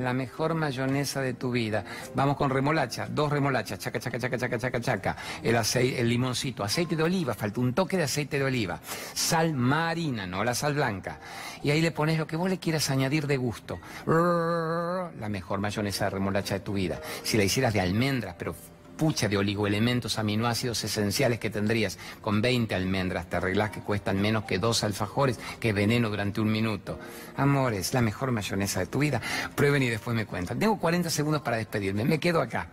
la 0.00 0.12
mejor 0.12 0.54
mayonesa 0.54 1.20
de 1.20 1.34
tu 1.34 1.50
vida. 1.50 1.84
Vamos 2.14 2.36
con 2.36 2.50
remolacha, 2.50 3.06
dos 3.08 3.30
remolachas, 3.30 3.78
chaca, 3.78 4.00
chaca, 4.00 4.18
chaca, 4.18 4.38
chaca, 4.38 4.58
chaca, 4.58 4.80
chaca. 4.80 5.16
El, 5.42 5.56
aceite, 5.56 6.00
el 6.00 6.08
limoncito, 6.08 6.64
aceite 6.64 6.96
de 6.96 7.02
oliva, 7.02 7.34
falta 7.34 7.60
un 7.60 7.74
toque 7.74 7.96
de 7.96 8.04
aceite 8.04 8.38
de 8.38 8.44
oliva. 8.44 8.80
Sal 8.82 9.52
marina, 9.54 10.26
no 10.26 10.42
la 10.44 10.54
sal 10.54 10.74
blanca. 10.74 11.18
Y 11.62 11.70
ahí 11.70 11.80
le 11.80 11.90
pones 11.90 12.18
lo 12.18 12.26
que 12.26 12.36
vos 12.36 12.48
le 12.48 12.58
quieras 12.58 12.90
añadir 12.90 13.26
de 13.26 13.36
gusto. 13.36 13.78
La 14.06 15.28
mejor 15.28 15.60
mayonesa 15.60 16.04
de 16.04 16.10
remolacha 16.10 16.54
de 16.54 16.60
tu 16.60 16.72
vida. 16.72 17.00
Si 17.22 17.36
la 17.36 17.44
hicieras 17.44 17.72
de 17.72 17.80
almendras, 17.80 18.34
pero 18.38 18.54
pucha 19.00 19.28
de 19.28 19.38
oligoelementos 19.38 20.18
aminoácidos 20.18 20.84
esenciales 20.84 21.38
que 21.38 21.48
tendrías 21.48 21.96
con 22.20 22.42
20 22.42 22.74
almendras. 22.74 23.30
Te 23.30 23.36
arreglás 23.36 23.70
que 23.70 23.80
cuestan 23.80 24.20
menos 24.20 24.44
que 24.44 24.58
dos 24.58 24.84
alfajores, 24.84 25.40
que 25.58 25.72
veneno 25.72 26.10
durante 26.10 26.42
un 26.42 26.52
minuto. 26.52 26.98
Amores, 27.38 27.94
la 27.94 28.02
mejor 28.02 28.30
mayonesa 28.30 28.80
de 28.80 28.86
tu 28.88 28.98
vida. 28.98 29.22
Prueben 29.54 29.84
y 29.84 29.88
después 29.88 30.14
me 30.14 30.26
cuentan. 30.26 30.58
Tengo 30.58 30.78
40 30.78 31.08
segundos 31.08 31.40
para 31.40 31.56
despedirme. 31.56 32.04
Me 32.04 32.20
quedo 32.20 32.42
acá. 32.42 32.68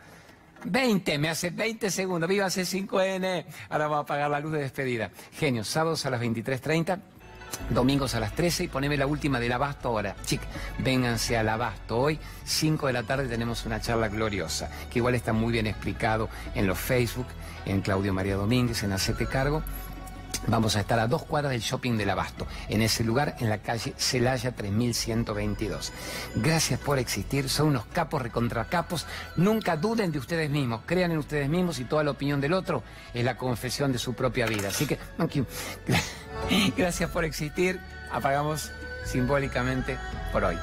20, 0.66 1.18
me 1.18 1.30
hace 1.30 1.50
20 1.50 1.90
segundos. 1.90 2.28
Viva 2.28 2.48
C5N. 2.48 3.46
Ahora 3.70 3.86
vamos 3.86 4.00
a 4.00 4.02
apagar 4.02 4.30
la 4.30 4.42
luz 4.42 4.52
de 4.52 4.60
despedida. 4.60 5.12
Genio, 5.32 5.64
sábados 5.64 6.06
a 6.06 6.10
las 6.10 6.20
23.30. 6.20 7.00
Domingos 7.70 8.16
a 8.16 8.20
las 8.20 8.34
13 8.34 8.66
y 8.66 8.68
poneme 8.68 8.98
la 8.98 9.08
última 9.08 9.40
del 9.40 9.52
abasto 9.52 9.90
ahora. 9.90 10.16
Chic, 10.26 10.42
vénganse 10.80 11.38
al 11.38 11.50
abasto. 11.50 11.98
Hoy, 11.98 12.20
5 12.46 12.88
de 12.88 12.94
la 12.94 13.04
tarde, 13.04 13.28
tenemos 13.28 13.66
una 13.66 13.82
charla 13.82 14.08
gloriosa, 14.08 14.70
que 14.90 15.00
igual 15.00 15.16
está 15.16 15.34
muy 15.34 15.52
bien 15.52 15.68
explicado 15.68 16.30
en 16.56 16.66
los 16.66 16.78
Facebook, 16.78 17.28
en 17.66 17.82
Claudio 17.82 18.14
María 18.14 18.36
Domínguez, 18.36 18.84
en 18.84 18.94
Acete 18.94 19.26
Cargo. 19.26 19.64
Vamos 20.48 20.76
a 20.76 20.82
estar 20.82 21.00
a 21.00 21.08
dos 21.08 21.24
cuadras 21.24 21.52
del 21.52 21.62
shopping 21.62 21.98
del 21.98 22.10
Abasto, 22.10 22.48
en 22.70 22.82
ese 22.82 23.04
lugar, 23.04 23.36
en 23.40 23.50
la 23.50 23.58
calle 23.60 23.94
Celaya 23.98 24.56
3122. 24.56 25.92
Gracias 26.36 26.80
por 26.80 27.00
existir, 27.00 27.50
son 27.50 27.68
unos 27.68 27.86
capos 27.86 28.22
recontra 28.22 28.66
capos. 28.66 29.06
Nunca 29.36 29.76
duden 29.76 30.12
de 30.12 30.20
ustedes 30.20 30.50
mismos, 30.50 30.82
crean 30.86 31.12
en 31.12 31.18
ustedes 31.18 31.50
mismos 31.50 31.80
y 31.80 31.86
toda 31.86 32.04
la 32.04 32.12
opinión 32.12 32.40
del 32.40 32.54
otro 32.54 32.84
es 33.14 33.26
la 33.26 33.38
confesión 33.38 33.92
de 33.92 34.00
su 34.00 34.14
propia 34.14 34.46
vida. 34.46 34.70
Así 34.70 34.86
que, 34.86 35.00
gracias 36.78 37.10
por 37.10 37.26
existir. 37.26 37.80
Apagamos 38.12 38.72
simbólicamente 39.06 39.98
por 40.32 40.44
hoy. 40.44 40.58